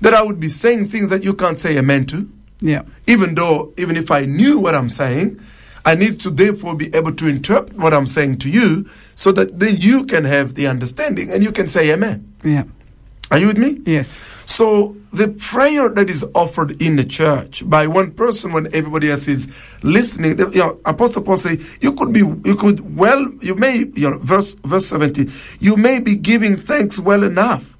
That 0.00 0.14
I 0.14 0.22
would 0.22 0.40
be 0.40 0.48
saying 0.48 0.88
things 0.88 1.10
that 1.10 1.22
you 1.24 1.34
can't 1.34 1.60
say 1.60 1.76
amen 1.76 2.06
to? 2.06 2.26
Yeah. 2.60 2.82
even 3.06 3.34
though 3.34 3.72
even 3.76 3.96
if 3.96 4.10
I 4.10 4.24
knew 4.24 4.58
what 4.58 4.74
I'm 4.74 4.88
saying, 4.88 5.40
I 5.84 5.94
need 5.94 6.20
to 6.20 6.30
therefore 6.30 6.74
be 6.74 6.92
able 6.94 7.12
to 7.14 7.26
interpret 7.28 7.78
what 7.78 7.94
I'm 7.94 8.06
saying 8.06 8.38
to 8.38 8.50
you 8.50 8.88
so 9.14 9.30
that 9.32 9.58
then 9.60 9.76
you 9.76 10.04
can 10.04 10.24
have 10.24 10.54
the 10.54 10.66
understanding 10.66 11.30
and 11.30 11.42
you 11.44 11.52
can 11.52 11.68
say 11.68 11.90
amen. 11.92 12.32
Yeah. 12.42 12.64
Are 13.30 13.38
you 13.38 13.46
with 13.46 13.58
me? 13.58 13.80
Yes. 13.86 14.18
So 14.46 14.96
the 15.12 15.28
prayer 15.28 15.88
that 15.90 16.10
is 16.10 16.24
offered 16.34 16.80
in 16.82 16.96
the 16.96 17.04
church 17.04 17.62
by 17.68 17.86
one 17.86 18.10
person 18.12 18.52
when 18.52 18.66
everybody 18.74 19.10
else 19.10 19.28
is 19.28 19.46
listening, 19.82 20.36
the- 20.36 20.48
you 20.50 20.58
know, 20.58 20.80
Apostle 20.84 21.22
Paul 21.22 21.36
say 21.36 21.58
you 21.80 21.92
could 21.92 22.12
be, 22.12 22.20
you 22.20 22.56
could 22.56 22.96
well, 22.96 23.24
you 23.40 23.54
may, 23.54 23.84
you 23.94 24.10
know, 24.10 24.18
verse 24.18 24.54
verse 24.64 24.86
seventy, 24.88 25.30
you 25.60 25.76
may 25.76 26.00
be 26.00 26.16
giving 26.16 26.56
thanks 26.56 26.98
well 26.98 27.22
enough, 27.22 27.76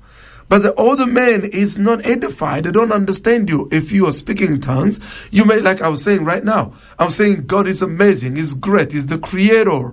but 0.49 0.63
the 0.63 0.75
older 0.75 1.07
man 1.07 1.45
is 1.45 1.79
not 1.79 2.07
edified. 2.07 2.65
They 2.65 2.71
don't 2.73 2.93
understand 2.93 3.51
you. 3.51 3.69
If 3.71 3.93
you 3.93 4.07
are 4.07 4.13
speaking 4.13 4.49
in 4.49 4.61
tongues, 4.61 4.99
you 5.31 5.45
may, 5.45 5.61
like 5.61 5.83
I 5.83 5.89
was 5.89 6.03
saying 6.03 6.25
right 6.25 6.43
now, 6.43 6.73
I'm 6.99 7.11
saying 7.11 7.47
God 7.47 7.67
is 7.69 7.83
amazing, 7.83 8.37
He's 8.37 8.55
great, 8.55 8.93
He's 8.93 9.07
the 9.07 9.19
Creator. 9.19 9.93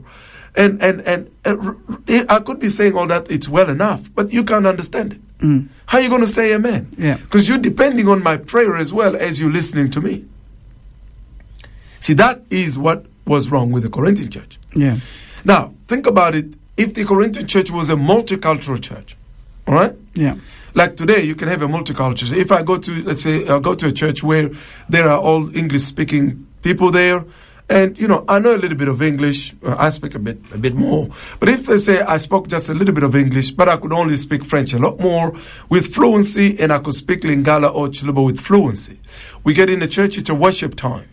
And, 0.57 0.81
and, 0.81 1.01
and 1.01 1.29
uh, 1.43 1.73
I 2.29 2.39
could 2.39 2.59
be 2.59 2.69
saying 2.69 2.95
all 2.95 3.07
that, 3.07 3.29
it's 3.29 3.49
well 3.49 3.69
enough, 3.69 4.09
but 4.15 4.31
you 4.31 4.43
can't 4.45 4.65
understand 4.65 5.13
it. 5.13 5.39
Mm. 5.39 5.67
How 5.87 5.97
are 5.97 6.01
you 6.01 6.07
going 6.07 6.21
to 6.21 6.27
say 6.27 6.53
amen? 6.53 6.95
Yeah. 6.97 7.17
Because 7.17 7.49
you're 7.49 7.57
depending 7.57 8.07
on 8.07 8.23
my 8.23 8.37
prayer 8.37 8.77
as 8.77 8.93
well 8.93 9.17
as 9.17 9.39
you're 9.39 9.51
listening 9.51 9.91
to 9.91 10.01
me. 10.01 10.25
See, 11.99 12.13
that 12.13 12.41
is 12.49 12.77
what 12.77 13.05
was 13.25 13.49
wrong 13.49 13.71
with 13.71 13.83
the 13.83 13.89
Corinthian 13.89 14.31
church. 14.31 14.57
Yeah. 14.73 14.99
Now, 15.43 15.73
think 15.87 16.07
about 16.07 16.35
it. 16.35 16.53
If 16.77 16.93
the 16.93 17.03
Corinthian 17.03 17.47
church 17.47 17.71
was 17.71 17.89
a 17.89 17.95
multicultural 17.95 18.81
church, 18.81 19.17
all 19.67 19.73
right? 19.73 19.95
Yeah. 20.13 20.35
Like 20.73 20.97
today, 20.97 21.23
you 21.23 21.35
can 21.35 21.47
have 21.47 21.61
a 21.61 21.67
multicultural. 21.67 22.35
If 22.35 22.51
I 22.51 22.61
go 22.61 22.77
to, 22.77 23.03
let's 23.03 23.23
say, 23.23 23.47
I 23.47 23.59
go 23.59 23.75
to 23.75 23.87
a 23.87 23.91
church 23.91 24.23
where 24.23 24.49
there 24.89 25.09
are 25.09 25.19
all 25.19 25.55
English 25.55 25.83
speaking 25.83 26.47
people 26.61 26.91
there, 26.91 27.23
and 27.69 27.97
you 27.97 28.07
know, 28.07 28.25
I 28.27 28.39
know 28.39 28.53
a 28.53 28.57
little 28.57 28.77
bit 28.77 28.89
of 28.89 29.01
English. 29.01 29.55
I 29.65 29.89
speak 29.89 30.13
a 30.15 30.19
bit, 30.19 30.37
a 30.51 30.57
bit 30.57 30.75
more. 30.75 31.09
But 31.39 31.49
if 31.49 31.65
they 31.65 31.77
say 31.79 32.01
I 32.01 32.17
spoke 32.17 32.47
just 32.47 32.69
a 32.69 32.73
little 32.73 32.93
bit 32.93 33.03
of 33.03 33.15
English, 33.15 33.51
but 33.51 33.69
I 33.69 33.77
could 33.77 33.93
only 33.93 34.17
speak 34.17 34.43
French 34.43 34.73
a 34.73 34.77
lot 34.77 34.99
more 34.99 35.33
with 35.69 35.93
fluency, 35.93 36.59
and 36.59 36.71
I 36.71 36.79
could 36.79 36.93
speak 36.93 37.21
Lingala 37.21 37.73
or 37.73 37.87
Chiluba 37.87 38.23
with 38.23 38.39
fluency, 38.39 38.99
we 39.43 39.53
get 39.53 39.69
in 39.69 39.79
the 39.79 39.87
church. 39.87 40.17
It's 40.17 40.29
a 40.29 40.35
worship 40.35 40.75
time, 40.75 41.07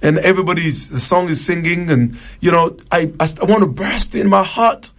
and 0.00 0.18
everybody's 0.18 0.88
the 0.88 1.00
song 1.00 1.28
is 1.28 1.44
singing, 1.44 1.90
and 1.90 2.16
you 2.40 2.52
know, 2.52 2.76
I 2.92 3.12
I, 3.20 3.28
I 3.42 3.44
want 3.44 3.60
to 3.60 3.66
burst 3.66 4.14
in 4.14 4.28
my 4.28 4.44
heart 4.44 4.92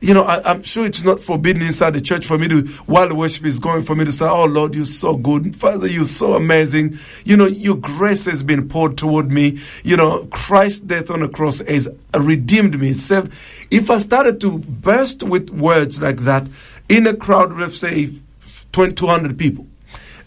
you 0.00 0.14
know, 0.14 0.22
I, 0.22 0.42
I'm 0.50 0.62
sure 0.62 0.86
it's 0.86 1.02
not 1.02 1.20
forbidden 1.20 1.62
inside 1.62 1.94
the 1.94 2.00
church 2.00 2.24
for 2.26 2.38
me 2.38 2.46
to, 2.48 2.62
while 2.86 3.08
the 3.08 3.14
worship 3.14 3.44
is 3.44 3.58
going, 3.58 3.82
for 3.82 3.96
me 3.96 4.04
to 4.04 4.12
say, 4.12 4.26
Oh 4.26 4.44
Lord, 4.44 4.74
you're 4.74 4.84
so 4.84 5.16
good. 5.16 5.56
Father, 5.56 5.86
you're 5.88 6.04
so 6.04 6.34
amazing. 6.34 6.98
You 7.24 7.36
know, 7.36 7.46
your 7.46 7.76
grace 7.76 8.24
has 8.26 8.42
been 8.42 8.68
poured 8.68 8.96
toward 8.96 9.30
me. 9.32 9.58
You 9.82 9.96
know, 9.96 10.26
Christ's 10.30 10.80
death 10.80 11.10
on 11.10 11.20
the 11.20 11.28
cross 11.28 11.60
has 11.60 11.88
redeemed 12.16 12.78
me. 12.78 12.94
Saved. 12.94 13.32
If 13.70 13.90
I 13.90 13.98
started 13.98 14.40
to 14.42 14.58
burst 14.58 15.22
with 15.22 15.50
words 15.50 16.00
like 16.00 16.18
that 16.18 16.46
in 16.88 17.06
a 17.06 17.14
crowd 17.14 17.60
of, 17.60 17.74
say, 17.76 18.10
20, 18.72 18.94
200 18.94 19.38
people, 19.38 19.66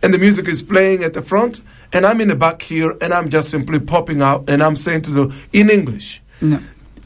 and 0.04 0.14
the 0.14 0.18
music 0.18 0.48
is 0.48 0.62
playing 0.62 1.04
at 1.04 1.14
the 1.14 1.22
front, 1.22 1.62
and 1.94 2.06
I'm 2.06 2.22
in 2.22 2.28
the 2.28 2.36
back 2.36 2.62
here, 2.62 2.96
and 3.02 3.14
I'm 3.14 3.30
just 3.30 3.50
simply 3.50 3.80
popping 3.80 4.22
out, 4.22 4.50
and 4.50 4.62
I'm 4.64 4.76
saying 4.76 5.04
to 5.04 5.12
them 5.12 5.34
in 5.54 5.70
English, 5.70 6.22
No. 6.42 6.60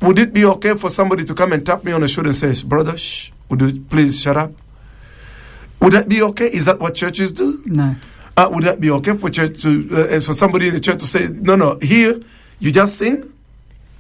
Would 0.06 0.20
it 0.20 0.34
be 0.34 0.46
okay 0.46 0.76
for 0.76 0.90
somebody 0.90 1.26
to 1.26 1.34
come 1.34 1.54
and 1.54 1.66
tap 1.66 1.84
me 1.84 1.92
on 1.92 2.02
the 2.02 2.08
shoulder 2.08 2.30
and 2.30 2.36
say, 2.38 2.68
Brother, 2.68 2.98
shh, 2.98 3.32
would 3.50 3.62
you 3.62 3.82
please 3.90 4.20
shut 4.20 4.38
up? 4.38 4.52
Would 5.82 5.94
that 5.94 6.08
be 6.08 6.22
okay? 6.22 6.46
Is 6.46 6.66
that 6.66 6.80
what 6.80 6.96
churches 6.96 7.32
do? 7.32 7.62
No. 7.66 7.96
Uh, 8.38 8.50
would 8.52 8.64
that 8.66 8.82
be 8.82 8.90
okay 8.92 9.16
for 9.16 9.30
church 9.30 9.62
to, 9.62 9.88
uh, 9.92 10.08
and 10.16 10.24
for 10.24 10.34
somebody 10.34 10.68
in 10.68 10.74
the 10.74 10.80
church 10.80 11.00
to 11.00 11.08
say, 11.08 11.28
no, 11.30 11.56
no, 11.56 11.80
here, 11.82 12.20
you 12.60 12.72
just 12.72 12.98
sing, 12.98 13.32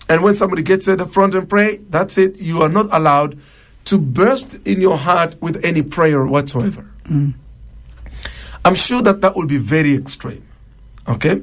and 0.09 0.21
when 0.21 0.35
somebody 0.35 0.61
gets 0.61 0.87
at 0.87 0.97
the 0.97 1.07
front 1.07 1.33
and 1.35 1.49
pray, 1.49 1.77
that's 1.89 2.17
it. 2.17 2.37
You 2.37 2.61
are 2.61 2.69
not 2.69 2.87
allowed 2.91 3.39
to 3.85 3.97
burst 3.97 4.55
in 4.67 4.81
your 4.81 4.97
heart 4.97 5.41
with 5.41 5.63
any 5.63 5.81
prayer 5.81 6.25
whatsoever. 6.25 6.85
I'm 8.65 8.75
sure 8.75 9.01
that 9.03 9.21
that 9.21 9.35
would 9.35 9.47
be 9.47 9.57
very 9.57 9.95
extreme. 9.95 10.45
Okay? 11.07 11.41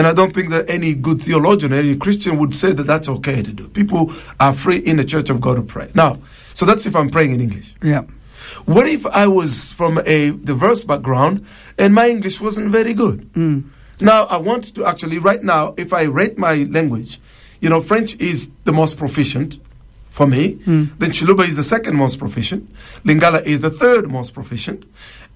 And 0.00 0.06
I 0.06 0.14
don't 0.14 0.32
think 0.32 0.48
that 0.48 0.70
any 0.70 0.94
good 0.94 1.20
theologian, 1.20 1.74
any 1.74 1.94
Christian 1.94 2.38
would 2.38 2.54
say 2.54 2.72
that 2.72 2.84
that's 2.84 3.06
okay 3.06 3.42
to 3.42 3.52
do. 3.52 3.68
People 3.68 4.10
are 4.40 4.54
free 4.54 4.78
in 4.78 4.96
the 4.96 5.04
church 5.04 5.28
of 5.28 5.42
God 5.42 5.56
to 5.56 5.62
pray. 5.62 5.90
Now, 5.94 6.18
so 6.54 6.64
that's 6.64 6.86
if 6.86 6.96
I'm 6.96 7.10
praying 7.10 7.32
in 7.32 7.40
English. 7.42 7.74
Yeah. 7.82 8.04
What 8.64 8.86
if 8.86 9.04
I 9.04 9.26
was 9.26 9.72
from 9.72 10.00
a 10.06 10.30
diverse 10.30 10.84
background 10.84 11.44
and 11.76 11.94
my 11.94 12.08
English 12.08 12.40
wasn't 12.40 12.70
very 12.70 12.94
good? 12.94 13.28
Now, 14.00 14.24
I 14.24 14.38
want 14.38 14.74
to 14.76 14.86
actually, 14.86 15.18
right 15.18 15.42
now, 15.44 15.74
if 15.76 15.92
I 15.92 16.04
rate 16.04 16.38
my 16.38 16.54
language, 16.70 17.20
you 17.60 17.68
know, 17.68 17.82
French 17.82 18.18
is 18.18 18.48
the 18.64 18.72
most 18.72 18.96
proficient 18.96 19.60
for 20.08 20.26
me. 20.26 20.54
Then 20.98 21.10
Chiluba 21.10 21.46
is 21.46 21.56
the 21.56 21.64
second 21.64 21.94
most 21.94 22.18
proficient. 22.18 22.74
Lingala 23.04 23.44
is 23.44 23.60
the 23.60 23.68
third 23.68 24.10
most 24.10 24.32
proficient. 24.32 24.86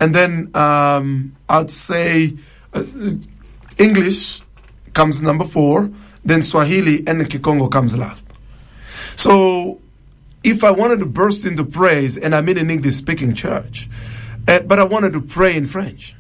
And 0.01 0.15
then 0.15 0.51
um, 0.55 1.37
I'd 1.51 1.71
say 1.71 2.39
uh, 2.73 2.83
English 3.77 4.41
comes 4.95 5.23
number 5.23 5.45
four. 5.45 5.91
Then 6.25 6.43
Swahili 6.43 7.07
and 7.07 7.21
the 7.21 7.25
Kikongo 7.25 7.71
comes 7.71 7.95
last. 7.95 8.27
So 9.17 9.81
if 10.43 10.65
I 10.65 10.71
wanted 10.71 11.01
to 11.01 11.07
burst 11.07 11.45
into 11.45 11.65
praise 11.65 12.17
and 12.17 12.35
I'm 12.35 12.49
in 12.49 12.59
an 12.59 12.71
English 12.71 12.97
speaking 12.97 13.35
church, 13.35 13.89
uh, 14.49 14.61
but 14.61 14.79
I 14.79 14.85
wanted 14.85 15.13
to 15.15 15.21
pray 15.21 15.57
in 15.57 15.67
French, 15.67 16.15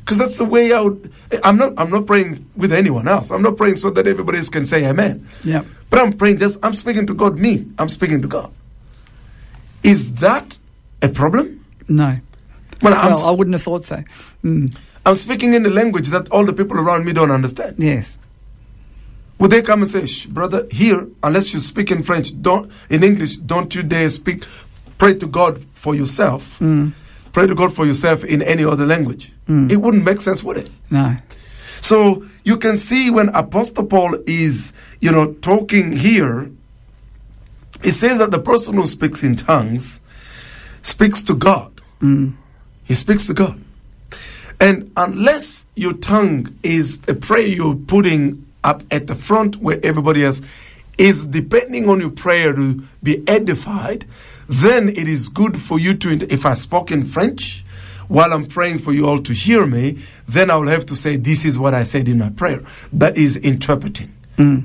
because 0.00 0.18
that's 0.18 0.36
the 0.36 0.44
way 0.44 0.72
I 0.72 0.80
would. 0.80 1.12
I'm 1.42 1.56
not. 1.56 1.74
I'm 1.76 1.90
not 1.90 2.06
praying 2.06 2.48
with 2.56 2.72
anyone 2.72 3.08
else. 3.08 3.30
I'm 3.30 3.42
not 3.42 3.56
praying 3.56 3.78
so 3.78 3.90
that 3.90 4.06
everybody 4.06 4.38
else 4.38 4.48
can 4.48 4.64
say 4.64 4.86
Amen. 4.86 5.26
Yeah. 5.44 5.64
But 5.90 6.00
I'm 6.00 6.12
praying 6.12 6.38
just. 6.38 6.58
I'm 6.64 6.74
speaking 6.74 7.06
to 7.06 7.14
God. 7.14 7.38
Me. 7.38 7.66
I'm 7.78 7.88
speaking 7.88 8.22
to 8.22 8.28
God. 8.28 8.52
Is 9.82 10.14
that 10.14 10.56
a 11.02 11.08
problem? 11.08 11.64
No. 11.88 12.18
Well, 12.82 12.94
I'm, 12.94 13.16
I 13.16 13.30
wouldn't 13.30 13.54
have 13.54 13.62
thought 13.62 13.84
so. 13.84 14.02
Mm. 14.44 14.76
I'm 15.06 15.14
speaking 15.14 15.54
in 15.54 15.64
a 15.64 15.70
language 15.70 16.08
that 16.08 16.28
all 16.30 16.44
the 16.44 16.52
people 16.52 16.78
around 16.80 17.04
me 17.04 17.12
don't 17.12 17.30
understand. 17.30 17.76
Yes. 17.78 18.18
Would 19.38 19.52
they 19.52 19.62
come 19.62 19.82
and 19.82 19.90
say, 19.90 20.28
brother, 20.28 20.66
here, 20.70 21.06
unless 21.22 21.54
you 21.54 21.60
speak 21.60 21.92
in 21.92 22.02
French, 22.02 22.40
don't 22.42 22.70
in 22.90 23.04
English, 23.04 23.36
don't 23.36 23.72
you 23.72 23.84
dare 23.84 24.10
speak, 24.10 24.44
pray 24.98 25.14
to 25.14 25.26
God 25.26 25.64
for 25.74 25.94
yourself. 25.94 26.58
Mm. 26.58 26.92
Pray 27.32 27.46
to 27.46 27.54
God 27.54 27.72
for 27.72 27.86
yourself 27.86 28.24
in 28.24 28.42
any 28.42 28.64
other 28.64 28.84
language. 28.84 29.30
Mm. 29.48 29.70
It 29.70 29.76
wouldn't 29.76 30.02
make 30.02 30.20
sense, 30.20 30.42
would 30.42 30.56
it? 30.56 30.70
No. 30.90 31.16
So 31.80 32.26
you 32.42 32.56
can 32.56 32.76
see 32.76 33.10
when 33.10 33.28
Apostle 33.28 33.86
Paul 33.86 34.16
is, 34.26 34.72
you 35.00 35.12
know, 35.12 35.34
talking 35.34 35.92
here, 35.92 36.50
he 37.84 37.90
says 37.90 38.18
that 38.18 38.32
the 38.32 38.40
person 38.40 38.74
who 38.74 38.86
speaks 38.86 39.22
in 39.22 39.36
tongues 39.36 40.00
speaks 40.82 41.22
to 41.22 41.34
God. 41.34 41.80
Mm. 42.00 42.34
He 42.84 42.94
speaks 42.94 43.26
to 43.28 43.34
God. 43.34 43.62
And 44.60 44.90
unless 44.96 45.66
your 45.74 45.92
tongue 45.92 46.58
is 46.62 47.00
a 47.08 47.14
prayer 47.14 47.46
you're 47.46 47.74
putting 47.74 48.46
up 48.64 48.82
at 48.90 49.06
the 49.06 49.14
front 49.14 49.56
where 49.56 49.78
everybody 49.82 50.24
else 50.24 50.40
is 50.98 51.26
depending 51.26 51.88
on 51.88 52.00
your 52.00 52.10
prayer 52.10 52.52
to 52.54 52.82
be 53.02 53.22
edified, 53.28 54.06
then 54.48 54.88
it 54.88 55.08
is 55.08 55.28
good 55.28 55.60
for 55.60 55.78
you 55.78 55.94
to, 55.94 56.32
if 56.32 56.46
I 56.46 56.54
spoke 56.54 56.90
in 56.90 57.04
French, 57.04 57.64
while 58.08 58.32
I'm 58.32 58.46
praying 58.46 58.78
for 58.78 58.92
you 58.92 59.06
all 59.06 59.20
to 59.22 59.32
hear 59.32 59.66
me, 59.66 59.98
then 60.28 60.50
I 60.50 60.56
will 60.56 60.68
have 60.68 60.86
to 60.86 60.96
say, 60.96 61.16
This 61.16 61.44
is 61.44 61.58
what 61.58 61.74
I 61.74 61.82
said 61.82 62.08
in 62.08 62.18
my 62.18 62.30
prayer. 62.30 62.62
That 62.92 63.18
is 63.18 63.36
interpreting. 63.36 64.12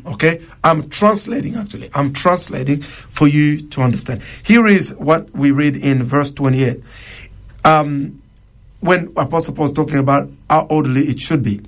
Okay? 0.06 0.42
I'm 0.64 0.90
translating 0.90 1.56
actually. 1.56 1.90
I'm 1.94 2.14
translating 2.14 2.82
for 2.82 3.28
you 3.28 3.62
to 3.70 3.82
understand. 3.82 4.22
Here 4.44 4.68
is 4.68 4.94
what 4.96 5.32
we 5.32 5.52
read 5.52 5.76
in 5.76 6.04
verse 6.04 6.32
28. 6.32 6.84
Um, 7.64 8.22
when 8.82 9.14
Apostle 9.16 9.54
Paul 9.54 9.66
is 9.66 9.72
talking 9.72 9.98
about 9.98 10.30
how 10.50 10.68
orderly 10.70 11.08
it 11.08 11.20
should 11.20 11.44
be. 11.44 11.62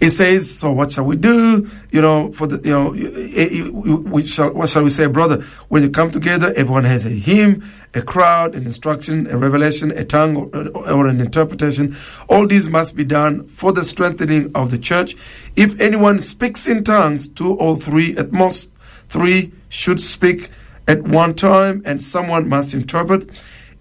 It 0.00 0.10
says, 0.10 0.48
"So 0.48 0.70
what 0.70 0.92
shall 0.92 1.04
we 1.04 1.16
do? 1.16 1.68
You 1.90 2.00
know, 2.00 2.30
for 2.32 2.46
the 2.46 2.60
you 2.64 2.70
know, 2.70 2.92
eh, 2.92 3.48
eh, 3.50 3.68
we 3.70 4.24
shall, 4.26 4.52
what 4.52 4.68
shall 4.68 4.84
we 4.84 4.90
say, 4.90 5.06
brother? 5.06 5.44
When 5.68 5.82
you 5.82 5.90
come 5.90 6.10
together, 6.12 6.52
everyone 6.56 6.84
has 6.84 7.04
a 7.04 7.10
hymn, 7.10 7.64
a 7.94 8.02
crowd, 8.02 8.54
an 8.54 8.64
instruction, 8.64 9.26
a 9.28 9.36
revelation, 9.36 9.90
a 9.90 10.04
tongue, 10.04 10.36
or, 10.36 10.68
or 10.92 11.08
an 11.08 11.20
interpretation. 11.20 11.96
All 12.28 12.46
these 12.46 12.68
must 12.68 12.94
be 12.94 13.04
done 13.04 13.48
for 13.48 13.72
the 13.72 13.82
strengthening 13.82 14.52
of 14.54 14.70
the 14.70 14.78
church. 14.78 15.16
If 15.56 15.80
anyone 15.80 16.20
speaks 16.20 16.68
in 16.68 16.84
tongues, 16.84 17.26
two 17.26 17.54
or 17.54 17.76
three 17.76 18.16
at 18.16 18.30
most, 18.30 18.70
three 19.08 19.52
should 19.68 20.00
speak 20.00 20.50
at 20.86 21.02
one 21.02 21.34
time, 21.34 21.82
and 21.84 22.00
someone 22.00 22.48
must 22.48 22.72
interpret." 22.72 23.28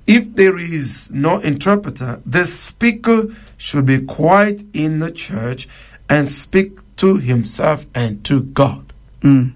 If 0.07 0.35
there 0.35 0.57
is 0.57 1.11
no 1.11 1.39
interpreter, 1.39 2.21
the 2.25 2.45
speaker 2.45 3.27
should 3.57 3.85
be 3.85 3.99
quiet 3.99 4.63
in 4.73 4.99
the 4.99 5.11
church 5.11 5.67
and 6.09 6.29
speak 6.29 6.79
to 6.97 7.17
himself 7.17 7.85
and 7.93 8.23
to 8.23 8.41
God. 8.41 8.93
Mm. 9.21 9.53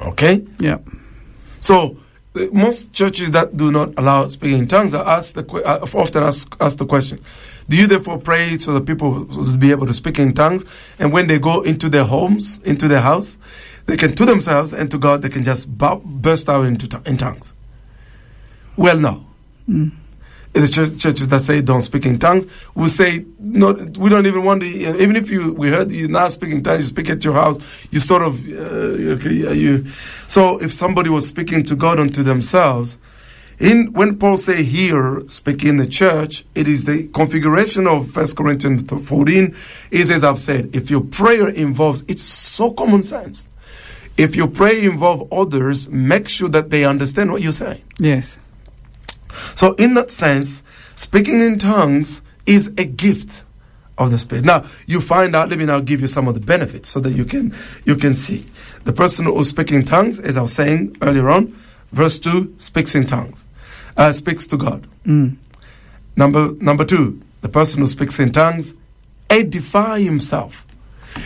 Okay? 0.00 0.44
Yeah. 0.58 0.78
So, 1.60 1.98
most 2.52 2.92
churches 2.92 3.30
that 3.32 3.56
do 3.56 3.70
not 3.70 3.92
allow 3.96 4.26
speaking 4.28 4.58
in 4.58 4.68
tongues 4.68 4.94
are 4.94 5.06
asked 5.06 5.34
the, 5.34 5.44
often 5.46 6.22
ask, 6.22 6.56
ask 6.60 6.78
the 6.78 6.86
question 6.86 7.20
Do 7.68 7.76
you 7.76 7.86
therefore 7.86 8.18
pray 8.18 8.58
so 8.58 8.72
that 8.72 8.86
people 8.86 9.24
will 9.24 9.56
be 9.56 9.70
able 9.70 9.86
to 9.86 9.94
speak 9.94 10.18
in 10.18 10.32
tongues? 10.32 10.64
And 10.98 11.12
when 11.12 11.26
they 11.26 11.38
go 11.38 11.60
into 11.60 11.88
their 11.88 12.04
homes, 12.04 12.60
into 12.64 12.88
their 12.88 13.02
house, 13.02 13.36
they 13.86 13.96
can, 13.96 14.14
to 14.16 14.24
themselves 14.24 14.72
and 14.72 14.90
to 14.90 14.98
God, 14.98 15.22
they 15.22 15.28
can 15.28 15.44
just 15.44 15.68
burst 15.68 16.48
out 16.48 16.64
into 16.64 17.00
in 17.04 17.18
tongues. 17.18 17.52
Well, 18.76 18.98
no. 18.98 19.22
In 19.66 20.62
the 20.62 20.68
church, 20.68 20.98
churches 20.98 21.26
that 21.28 21.42
say 21.42 21.62
don't 21.62 21.82
speak 21.82 22.06
in 22.06 22.18
tongues, 22.18 22.46
will 22.76 22.88
say 22.88 23.24
no. 23.40 23.72
We 23.72 24.08
don't 24.08 24.26
even 24.26 24.44
want 24.44 24.60
to. 24.62 24.68
Even 24.68 25.16
if 25.16 25.28
you 25.28 25.52
we 25.52 25.68
heard 25.68 25.90
you 25.90 26.06
now 26.06 26.28
speaking 26.28 26.62
tongues, 26.62 26.82
you 26.82 26.86
speak 26.86 27.10
at 27.10 27.24
your 27.24 27.34
house. 27.34 27.58
You 27.90 27.98
sort 27.98 28.22
of 28.22 28.38
uh, 28.48 29.14
okay. 29.16 29.32
You 29.32 29.86
so 30.28 30.60
if 30.62 30.72
somebody 30.72 31.10
was 31.10 31.26
speaking 31.26 31.64
to 31.64 31.74
God 31.74 31.98
unto 31.98 32.22
themselves, 32.22 32.98
in 33.58 33.92
when 33.94 34.16
Paul 34.16 34.36
say 34.36 34.62
here 34.62 35.24
speak 35.26 35.64
in 35.64 35.78
the 35.78 35.88
church, 35.88 36.44
it 36.54 36.68
is 36.68 36.84
the 36.84 37.08
configuration 37.08 37.88
of 37.88 38.12
First 38.12 38.36
Corinthians 38.36 38.88
fourteen. 39.08 39.56
Is 39.90 40.08
as 40.08 40.22
I've 40.22 40.40
said, 40.40 40.70
if 40.72 40.88
your 40.88 41.00
prayer 41.00 41.48
involves, 41.48 42.04
it's 42.06 42.22
so 42.22 42.70
common 42.70 43.02
sense. 43.02 43.48
If 44.16 44.36
your 44.36 44.46
prayer 44.46 44.88
involve 44.88 45.32
others, 45.32 45.88
make 45.88 46.28
sure 46.28 46.48
that 46.50 46.70
they 46.70 46.84
understand 46.84 47.32
what 47.32 47.42
you're 47.42 47.50
saying. 47.50 47.82
Yes. 47.98 48.38
So, 49.54 49.74
in 49.74 49.94
that 49.94 50.10
sense, 50.10 50.62
speaking 50.94 51.40
in 51.40 51.58
tongues 51.58 52.22
is 52.46 52.68
a 52.78 52.84
gift 52.84 53.44
of 53.96 54.10
the 54.10 54.18
Spirit. 54.18 54.44
Now, 54.44 54.64
you 54.86 55.00
find 55.00 55.34
out. 55.36 55.48
Let 55.48 55.58
me 55.58 55.64
now 55.64 55.80
give 55.80 56.00
you 56.00 56.06
some 56.06 56.28
of 56.28 56.34
the 56.34 56.40
benefits 56.40 56.88
so 56.88 57.00
that 57.00 57.12
you 57.12 57.24
can 57.24 57.54
you 57.84 57.96
can 57.96 58.14
see. 58.14 58.46
The 58.84 58.92
person 58.92 59.26
who's 59.26 59.48
speaking 59.48 59.76
in 59.76 59.84
tongues, 59.84 60.18
as 60.18 60.36
I 60.36 60.42
was 60.42 60.52
saying 60.52 60.96
earlier 61.00 61.30
on, 61.30 61.56
verse 61.92 62.18
two 62.18 62.54
speaks 62.58 62.94
in 62.94 63.06
tongues, 63.06 63.44
uh, 63.96 64.12
speaks 64.12 64.46
to 64.48 64.56
God. 64.56 64.86
Mm. 65.06 65.36
Number 66.16 66.52
number 66.60 66.84
two, 66.84 67.20
the 67.40 67.48
person 67.48 67.80
who 67.80 67.86
speaks 67.86 68.18
in 68.18 68.32
tongues 68.32 68.74
edify 69.30 70.00
himself. 70.00 70.66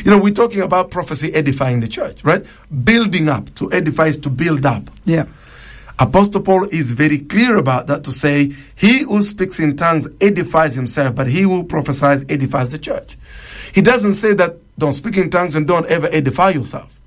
You 0.04 0.10
know, 0.10 0.18
we're 0.18 0.34
talking 0.34 0.60
about 0.60 0.90
prophecy 0.90 1.34
edifying 1.34 1.80
the 1.80 1.88
church, 1.88 2.22
right? 2.22 2.44
Building 2.84 3.28
up. 3.28 3.54
To 3.56 3.72
edify 3.72 4.06
is 4.06 4.18
to 4.18 4.30
build 4.30 4.66
up. 4.66 4.90
Yeah. 5.04 5.24
Apostle 5.98 6.42
Paul 6.42 6.68
is 6.68 6.92
very 6.92 7.18
clear 7.18 7.56
about 7.56 7.88
that 7.88 8.04
to 8.04 8.12
say, 8.12 8.54
He 8.76 9.00
who 9.00 9.20
speaks 9.22 9.58
in 9.58 9.76
tongues 9.76 10.06
edifies 10.20 10.74
himself, 10.74 11.14
but 11.14 11.26
he 11.26 11.42
who 11.42 11.64
prophesies 11.64 12.24
edifies 12.28 12.70
the 12.70 12.78
church. 12.78 13.18
He 13.72 13.80
doesn't 13.80 14.14
say 14.14 14.32
that 14.34 14.56
don't 14.78 14.92
speak 14.92 15.16
in 15.16 15.30
tongues 15.30 15.56
and 15.56 15.66
don't 15.66 15.86
ever 15.86 16.08
edify 16.12 16.50
yourself. 16.50 16.98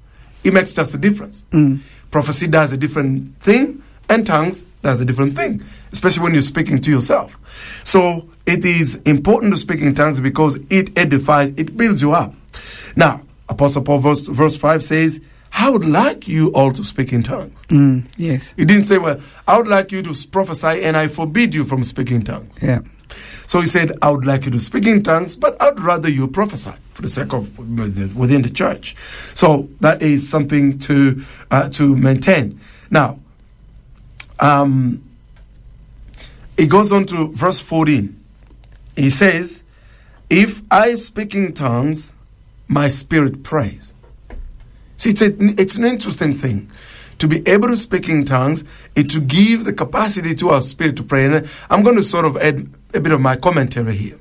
It 0.43 0.53
makes 0.53 0.73
just 0.73 0.93
a 0.93 0.97
difference. 0.97 1.45
Mm. 1.51 1.79
Prophecy 2.09 2.47
does 2.47 2.73
a 2.73 2.77
different 2.77 3.39
thing, 3.39 3.81
and 4.09 4.27
tongues 4.27 4.65
does 4.81 4.99
a 4.99 5.05
different 5.05 5.35
thing, 5.37 5.63
especially 5.93 6.23
when 6.23 6.33
you're 6.33 6.41
speaking 6.41 6.81
to 6.81 6.89
yourself. 6.89 7.37
So 7.85 8.27
it 8.45 8.65
is 8.65 8.95
important 9.05 9.53
to 9.53 9.57
speak 9.57 9.79
in 9.79 9.95
tongues 9.95 10.19
because 10.19 10.55
it 10.69 10.97
edifies, 10.97 11.53
it 11.55 11.77
builds 11.77 12.01
you 12.01 12.11
up. 12.11 12.33
Now, 12.95 13.21
Apostle 13.47 13.83
Paul, 13.83 13.99
verse, 13.99 14.21
verse 14.21 14.57
5 14.57 14.83
says, 14.83 15.21
I 15.53 15.69
would 15.69 15.85
like 15.85 16.27
you 16.27 16.51
all 16.53 16.71
to 16.73 16.83
speak 16.83 17.13
in 17.13 17.23
tongues. 17.23 17.61
Mm. 17.67 18.05
Yes. 18.17 18.53
He 18.57 18.65
didn't 18.65 18.85
say, 18.85 18.97
Well, 18.97 19.19
I 19.47 19.57
would 19.57 19.67
like 19.67 19.91
you 19.91 20.01
to 20.01 20.27
prophesy 20.27 20.83
and 20.83 20.95
I 20.97 21.07
forbid 21.07 21.53
you 21.53 21.65
from 21.65 21.83
speaking 21.83 22.23
tongues. 22.23 22.57
Yeah. 22.61 22.79
So 23.47 23.59
he 23.59 23.65
said, 23.65 23.91
I 24.01 24.09
would 24.09 24.25
like 24.25 24.45
you 24.45 24.51
to 24.51 24.59
speak 24.59 24.85
in 24.85 25.03
tongues, 25.03 25.35
but 25.35 25.61
I'd 25.61 25.79
rather 25.79 26.09
you 26.09 26.27
prophesy 26.27 26.71
for 26.93 27.01
the 27.01 27.09
sake 27.09 27.33
of 27.33 27.57
within 28.15 28.41
the 28.41 28.49
church. 28.49 28.95
So 29.35 29.67
that 29.81 30.01
is 30.01 30.27
something 30.27 30.79
to 30.79 31.23
uh, 31.51 31.69
to 31.69 31.95
maintain. 31.95 32.59
Now, 32.89 33.19
um, 34.39 35.03
it 36.57 36.67
goes 36.67 36.91
on 36.91 37.05
to 37.07 37.29
verse 37.33 37.59
14. 37.59 38.17
He 38.95 39.09
says, 39.09 39.63
If 40.29 40.61
I 40.71 40.95
speak 40.95 41.35
in 41.35 41.53
tongues, 41.53 42.13
my 42.67 42.89
spirit 42.89 43.43
prays. 43.43 43.93
See, 45.01 45.09
it's, 45.09 45.21
a, 45.23 45.33
it's 45.59 45.75
an 45.77 45.83
interesting 45.83 46.35
thing. 46.35 46.69
To 47.17 47.27
be 47.27 47.41
able 47.49 47.69
to 47.69 47.75
speak 47.75 48.07
in 48.07 48.23
tongues 48.23 48.63
is 48.95 49.05
to 49.05 49.19
give 49.19 49.65
the 49.65 49.73
capacity 49.73 50.35
to 50.35 50.49
our 50.49 50.61
spirit 50.61 50.95
to 50.97 51.03
pray. 51.03 51.25
And 51.25 51.49
I'm 51.71 51.81
going 51.81 51.95
to 51.95 52.03
sort 52.03 52.23
of 52.23 52.37
add 52.37 52.71
a 52.93 52.99
bit 52.99 53.11
of 53.11 53.19
my 53.19 53.35
commentary 53.35 53.97
here. 53.97 54.19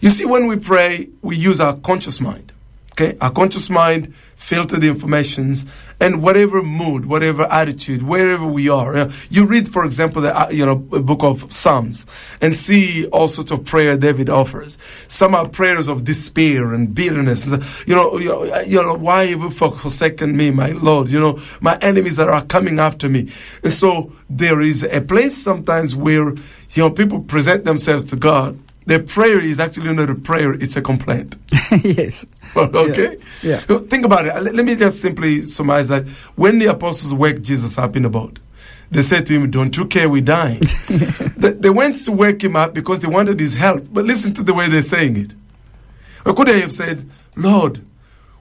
You 0.00 0.10
see, 0.10 0.24
when 0.24 0.46
we 0.46 0.54
pray, 0.54 1.08
we 1.20 1.34
use 1.34 1.58
our 1.58 1.74
conscious 1.78 2.20
mind. 2.20 2.52
Okay, 2.92 3.18
our 3.20 3.32
conscious 3.32 3.68
mind 3.68 4.14
filter 4.38 4.78
the 4.78 4.88
informations 4.88 5.66
and 6.00 6.22
whatever 6.22 6.62
mood, 6.62 7.06
whatever 7.06 7.42
attitude, 7.50 8.04
wherever 8.04 8.46
we 8.46 8.68
are. 8.68 8.94
uh, 8.96 9.12
You 9.30 9.44
read, 9.44 9.68
for 9.70 9.84
example, 9.84 10.22
the 10.22 10.34
uh, 10.34 10.48
you 10.48 10.64
know 10.64 10.76
book 10.76 11.22
of 11.24 11.52
Psalms 11.52 12.06
and 12.40 12.54
see 12.54 13.06
all 13.08 13.26
sorts 13.28 13.50
of 13.50 13.64
prayer 13.64 13.96
David 13.96 14.30
offers. 14.30 14.78
Some 15.08 15.34
are 15.34 15.46
prayers 15.48 15.88
of 15.88 16.04
despair 16.04 16.72
and 16.72 16.94
bitterness. 16.94 17.46
You 17.86 17.94
know, 17.96 18.16
you 18.18 18.28
know, 18.28 18.60
you 18.62 18.82
know 18.82 18.94
why 18.94 19.26
have 19.26 19.40
you 19.40 19.50
forsaken 19.50 20.36
me, 20.36 20.50
my 20.52 20.70
Lord? 20.70 21.10
You 21.10 21.18
know, 21.20 21.40
my 21.60 21.76
enemies 21.82 22.16
that 22.16 22.28
are 22.28 22.44
coming 22.44 22.78
after 22.78 23.08
me. 23.08 23.30
And 23.64 23.72
so 23.72 24.12
there 24.30 24.60
is 24.60 24.84
a 24.84 25.00
place 25.00 25.36
sometimes 25.36 25.96
where 25.96 26.30
you 26.30 26.78
know 26.78 26.90
people 26.90 27.20
present 27.20 27.64
themselves 27.64 28.04
to 28.04 28.16
God. 28.16 28.56
Their 28.88 29.00
prayer 29.00 29.38
is 29.38 29.60
actually 29.60 29.92
not 29.92 30.08
a 30.08 30.14
prayer; 30.14 30.54
it's 30.54 30.74
a 30.74 30.80
complaint. 30.80 31.36
yes. 31.82 32.24
okay? 32.56 33.18
Yeah. 33.42 33.60
So 33.60 33.80
Think 33.80 34.06
about 34.06 34.24
it. 34.24 34.30
Uh, 34.34 34.40
let, 34.40 34.54
let 34.54 34.64
me 34.64 34.76
just 34.76 35.02
simply 35.02 35.44
surmise 35.44 35.88
that 35.88 36.06
when 36.36 36.58
the 36.58 36.66
apostles 36.66 37.12
woke 37.12 37.42
Jesus 37.42 37.76
up 37.76 37.96
in 37.96 38.04
the 38.04 38.08
boat, 38.08 38.38
they 38.90 39.02
said 39.02 39.26
to 39.26 39.34
him, 39.34 39.50
Don't 39.50 39.76
you 39.76 39.84
care 39.84 40.08
we're 40.08 40.22
dying? 40.22 40.62
they, 41.36 41.50
they 41.50 41.68
went 41.68 42.02
to 42.06 42.12
wake 42.12 42.42
him 42.42 42.56
up 42.56 42.72
because 42.72 43.00
they 43.00 43.08
wanted 43.08 43.38
his 43.38 43.52
help. 43.52 43.86
But 43.92 44.06
listen 44.06 44.32
to 44.32 44.42
the 44.42 44.54
way 44.54 44.70
they're 44.70 44.80
saying 44.80 45.16
it. 45.18 45.32
Or 46.24 46.34
could 46.34 46.48
they 46.48 46.60
have 46.60 46.72
said, 46.72 47.10
Lord, 47.36 47.84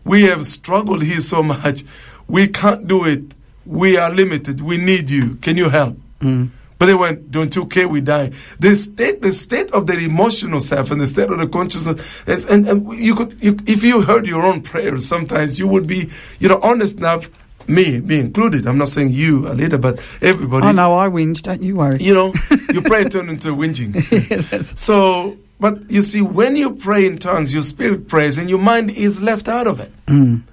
we 0.06 0.24
have 0.24 0.46
struggled 0.46 1.04
here 1.04 1.20
so 1.20 1.44
much. 1.44 1.84
We 2.26 2.48
can't 2.48 2.88
do 2.88 3.04
it. 3.04 3.34
We 3.66 3.98
are 3.98 4.10
limited. 4.14 4.62
We 4.62 4.78
need 4.78 5.10
you. 5.10 5.36
Can 5.42 5.58
you 5.58 5.68
help? 5.68 5.98
Mm. 6.22 6.52
But 6.80 6.86
they 6.86 6.94
went, 6.94 7.32
don't 7.32 7.56
you 7.56 7.66
care 7.66 7.88
we 7.88 8.02
die? 8.02 8.32
The 8.60 8.76
state, 8.76 9.22
the 9.22 9.34
state 9.34 9.72
of 9.72 9.88
their 9.88 10.00
emotional 10.00 10.60
self 10.60 10.92
and 10.92 11.02
the 11.02 11.08
state 11.08 11.30
of 11.30 11.40
the 11.40 11.48
consciousness, 11.48 12.02
and, 12.28 12.44
and, 12.46 12.68
and 12.68 12.94
you 12.94 13.16
could, 13.16 13.36
you, 13.42 13.58
if 13.66 13.84
you 13.84 14.02
heard 14.02 14.28
your 14.28 14.44
own 14.44 14.62
prayers, 14.62 15.08
sometimes 15.08 15.58
you 15.58 15.68
would 15.68 15.88
be, 15.88 16.10
you 16.40 16.48
know, 16.48 16.60
honest 16.62 16.98
enough, 16.98 17.30
me 17.68 18.00
be 18.00 18.20
included. 18.20 18.66
I'm 18.68 18.78
not 18.78 18.90
saying 18.90 19.12
you, 19.12 19.48
Alida, 19.48 19.78
but 19.78 20.00
everybody. 20.22 20.68
Oh 20.68 20.72
no, 20.72 20.96
I 20.98 21.08
whinge. 21.10 21.42
Don't 21.42 21.62
you 21.62 21.76
worry. 21.76 21.98
You 22.00 22.14
know, 22.14 22.34
your 22.72 22.84
prayer 22.84 23.06
turned 23.06 23.30
into 23.30 23.50
whinging. 23.50 23.94
Yeah, 24.52 24.62
So, 24.76 25.38
but 25.60 25.90
you 25.90 26.02
see, 26.02 26.22
when 26.22 26.56
you 26.56 26.76
pray 26.76 27.06
in 27.06 27.18
tongues, 27.18 27.54
your 27.54 27.64
spirit 27.64 28.08
prays 28.08 28.38
and 28.38 28.50
your 28.50 28.60
mind 28.60 28.92
is 28.92 29.22
left 29.22 29.48
out 29.48 29.68
of 29.68 29.80
it. 29.80 29.92
Mm. 30.06 30.44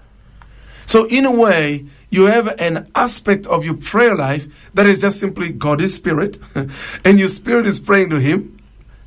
So, 0.87 1.07
in 1.07 1.25
a 1.25 1.33
way, 1.33 1.87
you 2.11 2.27
have 2.27 2.49
an 2.61 2.87
aspect 2.95 3.47
of 3.47 3.65
your 3.65 3.75
prayer 3.75 4.15
life 4.15 4.47
that 4.75 4.87
is 4.87 5.01
just 5.01 5.19
simply 5.19 5.51
God 5.51 5.81
is 5.81 5.95
spirit, 5.95 6.39
and 7.05 7.19
your 7.19 7.29
spirit 7.29 7.67
is 7.67 7.81
praying 7.81 8.11
to 8.11 8.21
Him, 8.21 8.59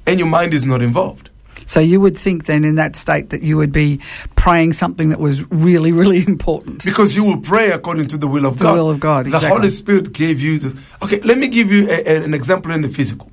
and 0.06 0.20
your 0.20 0.28
mind 0.30 0.54
is 0.54 0.66
not 0.66 0.82
involved. 0.82 1.30
So 1.66 1.82
you 1.82 2.00
would 2.00 2.16
think 2.16 2.46
then 2.46 2.64
in 2.64 2.76
that 2.76 2.96
state 2.96 3.30
that 3.32 3.42
you 3.44 3.58
would 3.58 3.74
be 3.74 4.00
praying 4.36 4.72
something 4.72 5.10
that 5.10 5.20
was 5.20 5.44
really, 5.52 5.92
really 5.92 6.20
important. 6.28 6.86
Because 6.86 7.14
you 7.14 7.26
will 7.26 7.42
pray 7.42 7.72
according 7.72 8.08
to 8.10 8.18
the 8.18 8.28
will 8.28 8.46
of 8.46 8.58
The 8.58 8.64
God. 8.66 8.76
will 8.76 8.90
of 8.90 9.00
God, 9.02 9.26
The. 9.26 9.40
Holy 9.40 9.70
Spirit 9.70 10.14
gave 10.14 10.40
you 10.40 10.60
the. 10.60 10.80
Okay, 11.04 11.20
let 11.22 11.38
me 11.38 11.50
give 11.50 11.70
you 11.72 11.90
a, 11.90 12.00
a- 12.06 12.24
an 12.24 12.34
example 12.34 12.72
in 12.72 12.84
the 12.84 12.90
physical. 12.90 13.30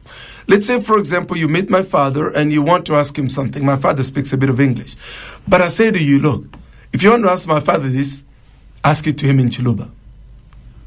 Let's 0.49 0.67
say, 0.67 0.81
for 0.81 0.99
example, 0.99 1.37
you 1.37 1.47
meet 1.49 1.71
my 1.71 1.83
father 1.85 2.29
and 2.29 2.53
you 2.53 2.61
want 2.61 2.87
to 2.87 2.97
ask 2.97 3.17
him 3.17 3.31
something. 3.31 3.65
My 3.65 3.77
father 3.77 4.03
speaks 4.03 4.33
a 4.33 4.37
bit 4.37 4.51
of 4.51 4.59
English. 4.61 4.97
But 5.47 5.63
I 5.63 5.69
say 5.69 5.91
to 5.93 6.03
you, 6.03 6.19
look, 6.19 6.45
if 6.93 7.03
you 7.05 7.11
want 7.11 7.23
to 7.23 7.31
ask 7.31 7.47
my 7.47 7.61
father 7.61 7.89
this, 7.89 8.25
ask 8.85 9.07
it 9.07 9.19
to 9.19 9.27
him 9.27 9.41
in 9.41 9.49
Chiluba. 9.49 9.91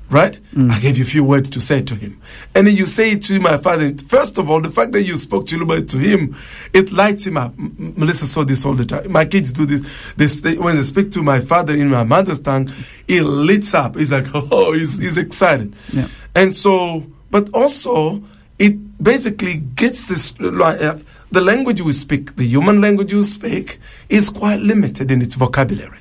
Right? 0.10 0.40
Mm. 0.56 0.72
I 0.72 0.80
gave 0.80 0.98
you 0.98 1.04
a 1.04 1.08
few 1.08 1.22
words 1.26 1.50
to 1.50 1.60
say 1.60 1.82
to 1.82 1.94
him. 1.94 2.22
And 2.56 2.66
then 2.66 2.78
you 2.78 2.86
say 2.86 3.12
it 3.12 3.24
to 3.24 3.42
my 3.42 3.58
father. 3.58 3.94
First 4.08 4.38
of 4.38 4.50
all, 4.50 4.62
the 4.62 4.72
fact 4.72 4.94
that 4.94 5.04
you 5.04 5.18
spoke 5.18 5.48
Chiluba 5.48 5.86
to 5.90 5.98
him, 5.98 6.34
it 6.74 6.94
lights 6.94 7.28
him 7.28 7.36
up. 7.36 7.54
M- 7.60 7.94
Melissa 7.98 8.26
saw 8.26 8.46
this 8.46 8.64
all 8.64 8.74
the 8.74 8.86
time. 8.86 9.12
My 9.12 9.26
kids 9.26 9.52
do 9.52 9.66
this. 9.66 9.82
This 10.16 10.40
they, 10.40 10.56
when 10.58 10.78
they 10.78 10.84
speak 10.84 11.12
to 11.12 11.22
my 11.24 11.42
father 11.42 11.76
in 11.76 11.90
my 11.90 12.04
mother's 12.06 12.40
tongue, 12.40 12.72
it 13.10 13.24
lights 13.24 13.74
up. 13.74 13.98
He's 13.98 14.10
like, 14.10 14.28
oh, 14.34 14.72
he's, 14.72 14.98
he's 14.98 15.18
excited. 15.18 15.76
Yeah. 15.92 16.08
And 16.36 16.56
so, 16.56 17.04
but 17.30 17.50
also, 17.54 18.24
it 18.60 19.04
basically 19.04 19.56
gets 19.76 20.08
this. 20.08 20.40
like, 20.40 20.80
Uh, 20.82 21.00
the 21.32 21.42
language 21.42 21.82
we 21.82 21.92
speak, 21.92 22.38
the 22.38 22.46
human 22.46 22.80
language 22.80 23.12
you 23.12 23.24
speak, 23.24 23.78
is 24.08 24.30
quite 24.30 24.62
limited 24.62 25.12
in 25.12 25.22
its 25.22 25.36
vocabulary. 25.36 25.98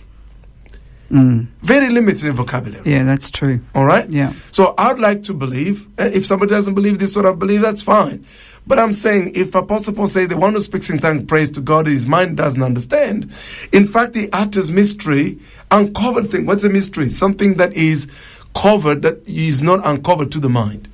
Mm. 1.11 1.47
Very 1.63 1.91
limited 1.91 2.25
in 2.25 2.33
vocabulary. 2.33 2.83
Yeah, 2.91 3.05
that's 3.05 3.31
true. 3.31 3.61
All 3.75 3.85
right? 3.85 4.09
Yeah. 4.11 4.33
So 4.51 4.75
I'd 4.77 4.99
like 4.99 5.23
to 5.25 5.35
believe, 5.35 5.87
uh, 5.99 6.11
if 6.13 6.27
somebody 6.27 6.51
doesn't 6.51 6.75
believe 6.75 6.99
this, 6.99 7.15
what 7.15 7.27
I 7.27 7.33
believe, 7.33 7.61
that's 7.63 7.83
fine. 7.83 8.27
But 8.67 8.81
I'm 8.81 8.93
saying, 8.93 9.33
if 9.37 9.55
Apostle 9.55 9.95
Paul 9.95 10.09
say 10.09 10.27
the 10.27 10.37
one 10.37 10.55
who 10.55 10.61
speaks 10.61 10.91
in 10.91 10.99
tongue 10.99 11.27
prays 11.27 11.53
to 11.53 11.61
God, 11.61 11.87
his 11.87 12.07
mind 12.07 12.37
doesn't 12.37 12.63
understand. 12.63 13.33
In 13.73 13.87
fact, 13.87 14.17
he 14.17 14.29
utters 14.33 14.73
mystery, 14.73 15.39
uncovered 15.71 16.31
thing. 16.31 16.47
What's 16.47 16.65
a 16.65 16.69
mystery? 16.69 17.11
Something 17.11 17.55
that 17.55 17.73
is 17.75 18.09
covered, 18.57 19.03
that 19.03 19.25
is 19.29 19.63
not 19.63 19.87
uncovered 19.87 20.33
to 20.33 20.41
the 20.41 20.49
mind, 20.49 20.89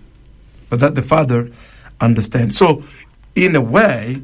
but 0.68 0.80
that 0.80 0.94
the 0.94 1.02
Father 1.02 1.50
understands. 2.00 2.58
So, 2.58 2.84
in 3.34 3.56
a 3.56 3.62
way, 3.62 4.20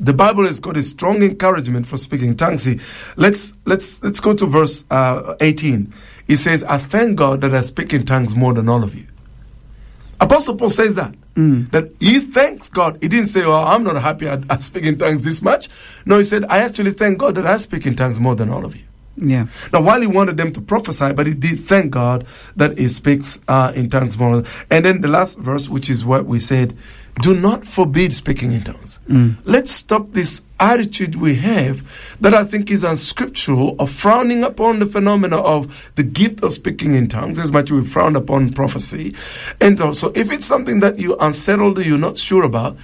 the 0.00 0.14
Bible 0.14 0.44
has 0.44 0.58
got 0.60 0.76
a 0.76 0.82
strong 0.82 1.22
encouragement 1.22 1.86
for 1.86 1.96
speaking 1.96 2.36
tongues. 2.36 2.62
See, 2.62 2.80
let's 3.16 3.52
let's 3.66 4.02
let's 4.02 4.18
go 4.20 4.34
to 4.34 4.46
verse 4.46 4.84
uh, 4.90 5.34
18. 5.40 5.92
It 6.26 6.38
says, 6.38 6.62
"I 6.64 6.78
thank 6.78 7.16
God 7.16 7.42
that 7.42 7.54
I 7.54 7.60
speak 7.60 7.92
in 7.92 8.06
tongues 8.06 8.34
more 8.34 8.54
than 8.54 8.68
all 8.68 8.82
of 8.82 8.94
you." 8.94 9.06
Apostle 10.20 10.56
Paul 10.56 10.70
says 10.70 10.94
that 10.96 11.14
that 11.70 11.90
he 12.00 12.20
thanks 12.20 12.68
God. 12.68 12.98
He 13.00 13.08
didn't 13.08 13.28
say, 13.28 13.44
"Oh, 13.44 13.52
I'm 13.52 13.84
not 13.84 13.96
happy 13.96 14.28
I, 14.28 14.42
I 14.48 14.58
speak 14.58 14.84
in 14.84 14.98
tongues 14.98 15.22
this 15.22 15.42
much." 15.42 15.68
No, 16.06 16.16
he 16.18 16.24
said, 16.24 16.44
"I 16.48 16.58
actually 16.58 16.92
thank 16.92 17.18
God 17.18 17.34
that 17.36 17.46
I 17.46 17.58
speak 17.58 17.86
in 17.86 17.94
tongues 17.94 18.18
more 18.18 18.34
than 18.34 18.50
all 18.50 18.64
of 18.64 18.74
you." 18.74 18.82
Yeah. 19.16 19.48
Now, 19.72 19.82
while 19.82 20.00
he 20.00 20.06
wanted 20.06 20.38
them 20.38 20.52
to 20.52 20.60
prophesy, 20.60 21.12
but 21.12 21.26
he 21.26 21.34
did 21.34 21.64
thank 21.66 21.90
God 21.92 22.26
that 22.56 22.78
he 22.78 22.88
speaks 22.88 23.38
uh, 23.48 23.72
in 23.74 23.90
tongues 23.90 24.16
more. 24.16 24.44
And 24.70 24.84
then 24.84 25.02
the 25.02 25.08
last 25.08 25.38
verse, 25.38 25.68
which 25.68 25.90
is 25.90 26.04
what 26.04 26.26
we 26.26 26.40
said, 26.40 26.76
do 27.20 27.34
not 27.34 27.66
forbid 27.66 28.14
speaking 28.14 28.52
in 28.52 28.62
tongues. 28.62 28.98
Mm. 29.08 29.36
Let's 29.44 29.72
stop 29.72 30.12
this 30.12 30.42
attitude 30.58 31.16
we 31.16 31.34
have 31.36 31.82
that 32.20 32.34
I 32.34 32.44
think 32.44 32.70
is 32.70 32.82
unscriptural 32.82 33.76
of 33.78 33.90
frowning 33.90 34.44
upon 34.44 34.78
the 34.78 34.86
phenomena 34.86 35.38
of 35.38 35.90
the 35.96 36.02
gift 36.02 36.42
of 36.42 36.52
speaking 36.52 36.94
in 36.94 37.08
tongues 37.08 37.38
as 37.38 37.50
much 37.50 37.66
as 37.66 37.72
we 37.72 37.84
frown 37.84 38.16
upon 38.16 38.52
prophecy. 38.52 39.14
And 39.60 39.80
also, 39.80 40.12
if 40.14 40.30
it's 40.30 40.46
something 40.46 40.80
that 40.80 40.98
you're 40.98 41.16
unsettled 41.20 41.78
or 41.78 41.82
you're 41.82 41.98
not 41.98 42.16
sure 42.16 42.44
about, 42.44 42.76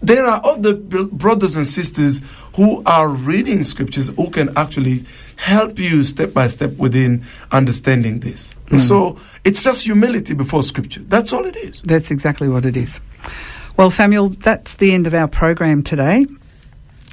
there 0.00 0.24
are 0.24 0.40
other 0.44 0.74
brothers 0.74 1.54
and 1.56 1.66
sisters 1.66 2.20
who 2.54 2.82
are 2.86 3.08
reading 3.08 3.64
scriptures 3.64 4.08
who 4.08 4.30
can 4.30 4.56
actually 4.56 5.04
help 5.36 5.78
you 5.78 6.02
step 6.02 6.32
by 6.32 6.48
step 6.48 6.72
within 6.76 7.24
understanding 7.52 8.20
this. 8.20 8.54
Mm. 8.66 8.80
So 8.80 9.18
it's 9.44 9.62
just 9.62 9.84
humility 9.84 10.34
before 10.34 10.62
scripture. 10.62 11.00
That's 11.06 11.32
all 11.32 11.46
it 11.46 11.56
is. 11.56 11.80
That's 11.84 12.10
exactly 12.10 12.48
what 12.48 12.66
it 12.66 12.76
is. 12.76 13.00
Well, 13.78 13.90
Samuel, 13.90 14.30
that's 14.30 14.74
the 14.74 14.92
end 14.92 15.06
of 15.06 15.14
our 15.14 15.28
program 15.28 15.84
today. 15.84 16.26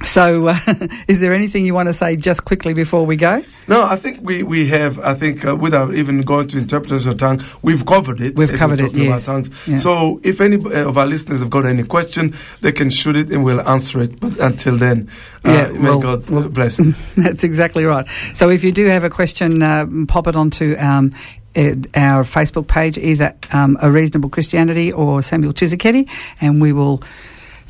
So, 0.03 0.47
uh, 0.47 0.57
is 1.07 1.21
there 1.21 1.31
anything 1.31 1.63
you 1.63 1.75
want 1.75 1.89
to 1.89 1.93
say 1.93 2.15
just 2.15 2.43
quickly 2.43 2.73
before 2.73 3.05
we 3.05 3.15
go? 3.15 3.43
No, 3.67 3.83
I 3.83 3.95
think 3.97 4.19
we, 4.23 4.41
we 4.41 4.65
have, 4.69 4.97
I 4.99 5.13
think, 5.13 5.45
uh, 5.45 5.55
without 5.55 5.93
even 5.93 6.21
going 6.21 6.47
to 6.49 6.57
interpreters 6.57 7.05
of 7.05 7.17
tongue, 7.17 7.43
we've 7.61 7.85
covered 7.85 8.19
it. 8.19 8.35
We've 8.35 8.51
covered 8.51 8.81
it, 8.81 8.93
yes. 8.95 9.27
Yeah. 9.67 9.75
So 9.77 10.19
if 10.23 10.41
any 10.41 10.57
uh, 10.57 10.89
of 10.89 10.97
our 10.97 11.05
listeners 11.05 11.39
have 11.41 11.51
got 11.51 11.67
any 11.67 11.83
question, 11.83 12.35
they 12.61 12.71
can 12.71 12.89
shoot 12.89 13.15
it 13.15 13.29
and 13.29 13.43
we'll 13.45 13.61
answer 13.69 14.01
it. 14.01 14.19
But 14.19 14.37
until 14.39 14.75
then, 14.75 15.07
uh, 15.45 15.51
Yeah, 15.51 15.67
may 15.69 15.89
well- 15.89 15.99
God 15.99 16.29
well- 16.31 16.49
bless. 16.49 16.81
That's 17.15 17.43
exactly 17.43 17.83
right. 17.85 18.07
So 18.33 18.49
if 18.49 18.63
you 18.63 18.71
do 18.71 18.87
have 18.87 19.03
a 19.03 19.09
question, 19.11 19.61
uh, 19.61 19.85
pop 20.07 20.25
it 20.25 20.35
onto 20.35 20.75
um, 20.79 21.13
our 21.55 22.23
Facebook 22.23 22.67
page, 22.67 22.97
either 22.97 23.33
um, 23.51 23.77
A 23.81 23.89
Reasonable 23.89 24.29
Christianity 24.29 24.91
or 24.91 25.21
Samuel 25.21 25.53
Tshisekedi, 25.53 26.09
and 26.41 26.61
we 26.61 26.73
will 26.73 27.01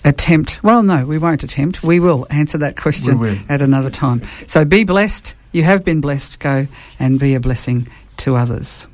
attempt, 0.03 0.63
well, 0.63 0.83
no, 0.83 1.05
we 1.05 1.17
won't 1.17 1.43
attempt. 1.43 1.83
We 1.83 1.99
will 1.99 2.27
answer 2.29 2.57
that 2.59 2.77
question 2.77 3.43
at 3.49 3.61
another 3.61 3.89
time. 3.89 4.21
So 4.47 4.63
be 4.65 4.83
blessed. 4.83 5.33
You 5.51 5.63
have 5.63 5.83
been 5.83 6.01
blessed. 6.01 6.39
Go 6.39 6.67
and 6.99 7.19
be 7.19 7.33
a 7.33 7.39
blessing 7.39 7.87
to 8.17 8.35
others. 8.35 8.87